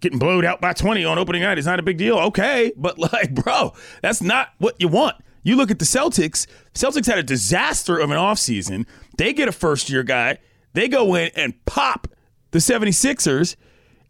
getting 0.00 0.18
blowed 0.18 0.44
out 0.44 0.60
by 0.60 0.72
20 0.72 1.04
on 1.04 1.18
opening 1.18 1.42
night 1.42 1.58
is 1.58 1.66
not 1.66 1.78
a 1.78 1.82
big 1.82 1.98
deal. 1.98 2.18
Okay, 2.18 2.72
but 2.76 2.98
like, 3.12 3.34
bro, 3.34 3.72
that's 4.02 4.22
not 4.22 4.50
what 4.58 4.76
you 4.78 4.88
want. 4.88 5.16
You 5.42 5.56
look 5.56 5.70
at 5.70 5.78
the 5.78 5.84
Celtics. 5.84 6.46
Celtics 6.74 7.06
had 7.06 7.18
a 7.18 7.22
disaster 7.22 7.98
of 7.98 8.10
an 8.10 8.16
offseason. 8.16 8.86
They 9.16 9.32
get 9.32 9.48
a 9.48 9.52
first 9.52 9.88
year 9.88 10.02
guy. 10.02 10.38
They 10.72 10.88
go 10.88 11.14
in 11.14 11.30
and 11.34 11.64
pop 11.64 12.08
the 12.50 12.58
76ers, 12.58 13.56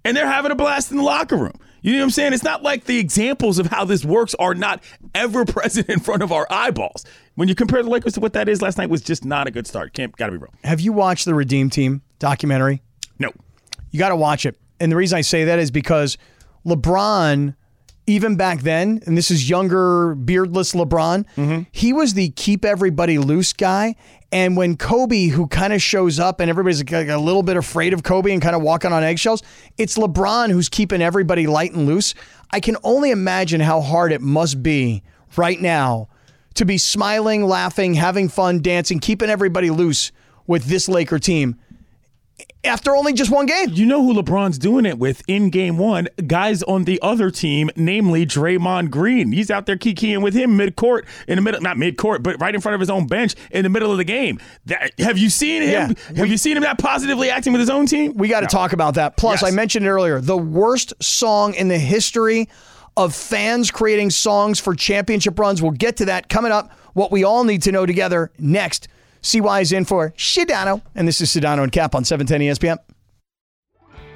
and 0.05 0.17
they're 0.17 0.27
having 0.27 0.51
a 0.51 0.55
blast 0.55 0.91
in 0.91 0.97
the 0.97 1.03
locker 1.03 1.37
room. 1.37 1.59
You 1.83 1.93
know 1.93 1.99
what 1.99 2.05
I'm 2.05 2.11
saying? 2.11 2.33
It's 2.35 2.43
not 2.43 2.63
like 2.63 2.85
the 2.85 2.99
examples 2.99 3.59
of 3.59 3.67
how 3.67 3.85
this 3.85 4.05
works 4.05 4.35
are 4.35 4.55
not 4.55 4.83
ever 5.15 5.45
present 5.47 5.89
in 5.89 6.01
front 6.01 6.23
of 6.23 6.33
our 6.33 6.47
eyeballs. 6.51 7.07
When 7.37 7.49
you 7.49 7.55
compare 7.55 7.83
the 7.83 7.89
Lakers 7.89 8.15
to 8.15 8.21
what 8.21 8.35
that 8.35 8.49
is, 8.49 8.61
last 8.61 8.77
night 8.77 8.91
was 8.91 9.01
just 9.01 9.25
not 9.25 9.47
a 9.47 9.51
good 9.51 9.67
start. 9.67 9.95
Can't 9.95 10.15
gotta 10.17 10.33
be 10.33 10.39
wrong. 10.39 10.53
Have 10.65 10.81
you 10.81 10.93
watched 10.93 11.25
the 11.25 11.35
Redeem 11.35 11.71
Team 11.71 12.03
documentary? 12.19 12.83
No. 13.19 13.33
You 13.91 13.99
got 13.99 14.11
to 14.11 14.17
watch 14.17 14.47
it. 14.47 14.60
And 14.81 14.91
the 14.91 14.97
reason 14.97 15.19
I 15.19 15.21
say 15.21 15.45
that 15.45 15.59
is 15.59 15.71
because 15.71 16.17
LeBron, 16.67 17.55
even 18.07 18.37
back 18.37 18.63
then, 18.63 19.01
and 19.07 19.17
this 19.17 19.31
is 19.31 19.49
younger, 19.49 20.15
beardless 20.15 20.73
LeBron, 20.73 21.27
mm-hmm. 21.37 21.63
he 21.71 21.93
was 21.93 22.15
the 22.15 22.31
keep 22.31 22.65
everybody 22.65 23.19
loose 23.19 23.53
guy. 23.53 23.95
And 24.33 24.57
when 24.57 24.77
Kobe, 24.77 25.27
who 25.27 25.47
kind 25.49 25.73
of 25.73 25.83
shows 25.83 26.19
up 26.19 26.41
and 26.41 26.49
everybody's 26.49 26.83
like 26.91 27.09
a 27.09 27.19
little 27.19 27.43
bit 27.43 27.57
afraid 27.57 27.93
of 27.93 28.03
Kobe 28.03 28.33
and 28.33 28.41
kind 28.41 28.57
of 28.57 28.63
walking 28.63 28.93
on 28.93 29.05
eggshells, 29.05 29.43
it's 29.77 29.99
LeBron 29.99 30.51
who's 30.51 30.69
keeping 30.69 31.03
everybody 31.03 31.47
light 31.47 31.73
and 31.73 31.87
loose. 31.87 32.15
I 32.51 32.61
can 32.61 32.77
only 32.83 33.11
imagine 33.11 33.61
how 33.61 33.81
hard 33.81 34.13
it 34.13 34.21
must 34.21 34.63
be 34.63 35.03
right 35.37 35.61
now 35.61 36.09
to 36.55 36.65
be 36.65 36.79
smiling, 36.79 37.45
laughing, 37.45 37.95
having 37.95 38.29
fun, 38.29 38.61
dancing, 38.61 38.99
keeping 38.99 39.31
everybody 39.31 39.71
loose 39.71 40.11
with 40.47 40.65
this 40.65 40.89
Laker 40.89 41.19
team 41.19 41.57
after 42.65 42.95
only 42.95 43.13
just 43.13 43.31
one 43.31 43.47
game. 43.47 43.71
You 43.71 43.87
know 43.87 44.03
who 44.03 44.15
LeBron's 44.15 44.59
doing 44.59 44.87
it 44.87 44.99
with 44.99 45.23
in 45.29 45.51
game 45.51 45.79
one? 45.79 46.09
Guys 46.27 46.63
on 46.65 46.85
the 46.85 46.99
other 47.03 47.31
team, 47.31 47.71
namely 47.77 48.27
Draymond 48.27 48.91
Green. 48.91 49.33
He's 49.33 49.51
out 49.51 49.67
there 49.67 49.77
kikiing 49.77 50.23
with 50.23 50.35
him 50.35 50.57
mid 50.57 50.77
court, 50.77 51.07
in 51.29 51.37
the 51.37 51.43
middle, 51.43 51.61
not 51.61 51.79
mid 51.79 51.97
court, 51.97 52.23
but 52.23 52.41
right 52.41 52.55
in 52.55 52.61
front 52.61 52.75
of 52.75 52.81
his 52.81 52.91
own 52.91 53.07
bench 53.07 53.35
in 53.51 53.63
the 53.63 53.69
middle 53.69 53.91
of 53.91 53.99
the 53.99 54.05
game. 54.05 54.39
That, 54.67 54.93
have 54.99 55.19
you 55.19 55.31
seen 55.31 55.63
him? 55.63 55.95
Yeah. 56.11 56.17
have 56.17 56.29
you 56.29 56.37
seen 56.37 56.57
him 56.57 56.63
that 56.63 56.79
positively 56.79 57.31
acting 57.31 57.53
with 57.53 57.61
his 57.61 57.71
own 57.71 57.87
team? 57.87 58.15
We 58.17 58.29
got 58.29 58.41
to 58.41 58.47
talk 58.47 58.73
about 58.73 58.95
that. 58.95 59.17
Plus, 59.17 59.43
Yes. 59.43 59.53
I 59.53 59.55
mentioned 59.55 59.87
earlier 59.87 60.21
the 60.21 60.37
worst 60.39 60.93
song 61.03 61.55
in 61.55 61.69
the 61.69 61.79
history 61.79 62.49
of 62.97 63.15
fans 63.15 63.71
creating 63.71 64.11
songs 64.11 64.59
for 64.61 64.75
championship 64.75 65.39
runs. 65.39 65.63
We'll 65.63 65.71
get 65.71 65.97
to 65.99 66.05
that 66.07 66.29
coming 66.29 66.53
up. 66.53 66.73
What 66.93 67.13
we 67.13 67.25
all 67.25 67.45
need 67.45 67.63
to 67.63 67.73
know 67.73 67.87
together 67.87 68.31
next. 68.39 68.89
CY 69.23 69.61
is 69.61 69.73
in 69.73 69.85
for 69.85 70.11
Sedano, 70.17 70.83
and 70.95 71.07
this 71.07 71.21
is 71.21 71.31
Sedano 71.31 71.63
and 71.63 71.73
Cap 71.73 71.95
on 71.95 72.03
E 72.03 72.05
710 72.05 72.41
ESPN. 72.41 72.79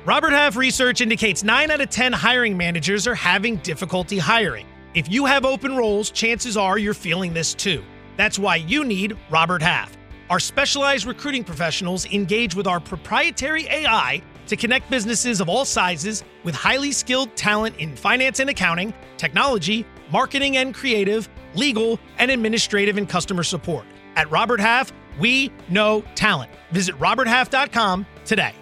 Robert 0.06 0.32
Half 0.32 0.56
research 0.56 1.00
indicates 1.00 1.42
9 1.42 1.70
out 1.70 1.80
of 1.80 1.88
10 1.88 2.12
hiring 2.12 2.56
managers 2.56 3.06
are 3.06 3.14
having 3.14 3.56
difficulty 3.56 4.18
hiring. 4.18 4.66
If 4.94 5.10
you 5.10 5.24
have 5.24 5.44
open 5.44 5.76
roles, 5.76 6.10
chances 6.10 6.56
are 6.56 6.78
you're 6.78 6.94
feeling 6.94 7.32
this 7.32 7.54
too. 7.54 7.82
That's 8.16 8.38
why 8.38 8.56
you 8.56 8.84
need 8.84 9.16
Robert 9.30 9.62
Half. 9.62 9.96
Our 10.30 10.40
specialized 10.40 11.06
recruiting 11.06 11.44
professionals 11.44 12.06
engage 12.06 12.54
with 12.54 12.66
our 12.66 12.80
proprietary 12.80 13.66
AI 13.68 14.22
to 14.46 14.56
connect 14.56 14.90
businesses 14.90 15.40
of 15.40 15.48
all 15.48 15.64
sizes 15.64 16.22
with 16.44 16.54
highly 16.54 16.92
skilled 16.92 17.34
talent 17.34 17.76
in 17.78 17.96
finance 17.96 18.40
and 18.40 18.50
accounting, 18.50 18.94
technology, 19.16 19.86
marketing 20.10 20.58
and 20.58 20.74
creative, 20.74 21.28
legal, 21.54 21.98
and 22.18 22.30
administrative 22.30 22.98
and 22.98 23.08
customer 23.08 23.42
support. 23.42 23.86
At 24.16 24.30
Robert 24.30 24.60
Half, 24.60 24.92
we 25.18 25.50
know 25.68 26.02
talent. 26.14 26.50
Visit 26.70 26.98
roberthalf.com 26.98 28.06
today. 28.24 28.54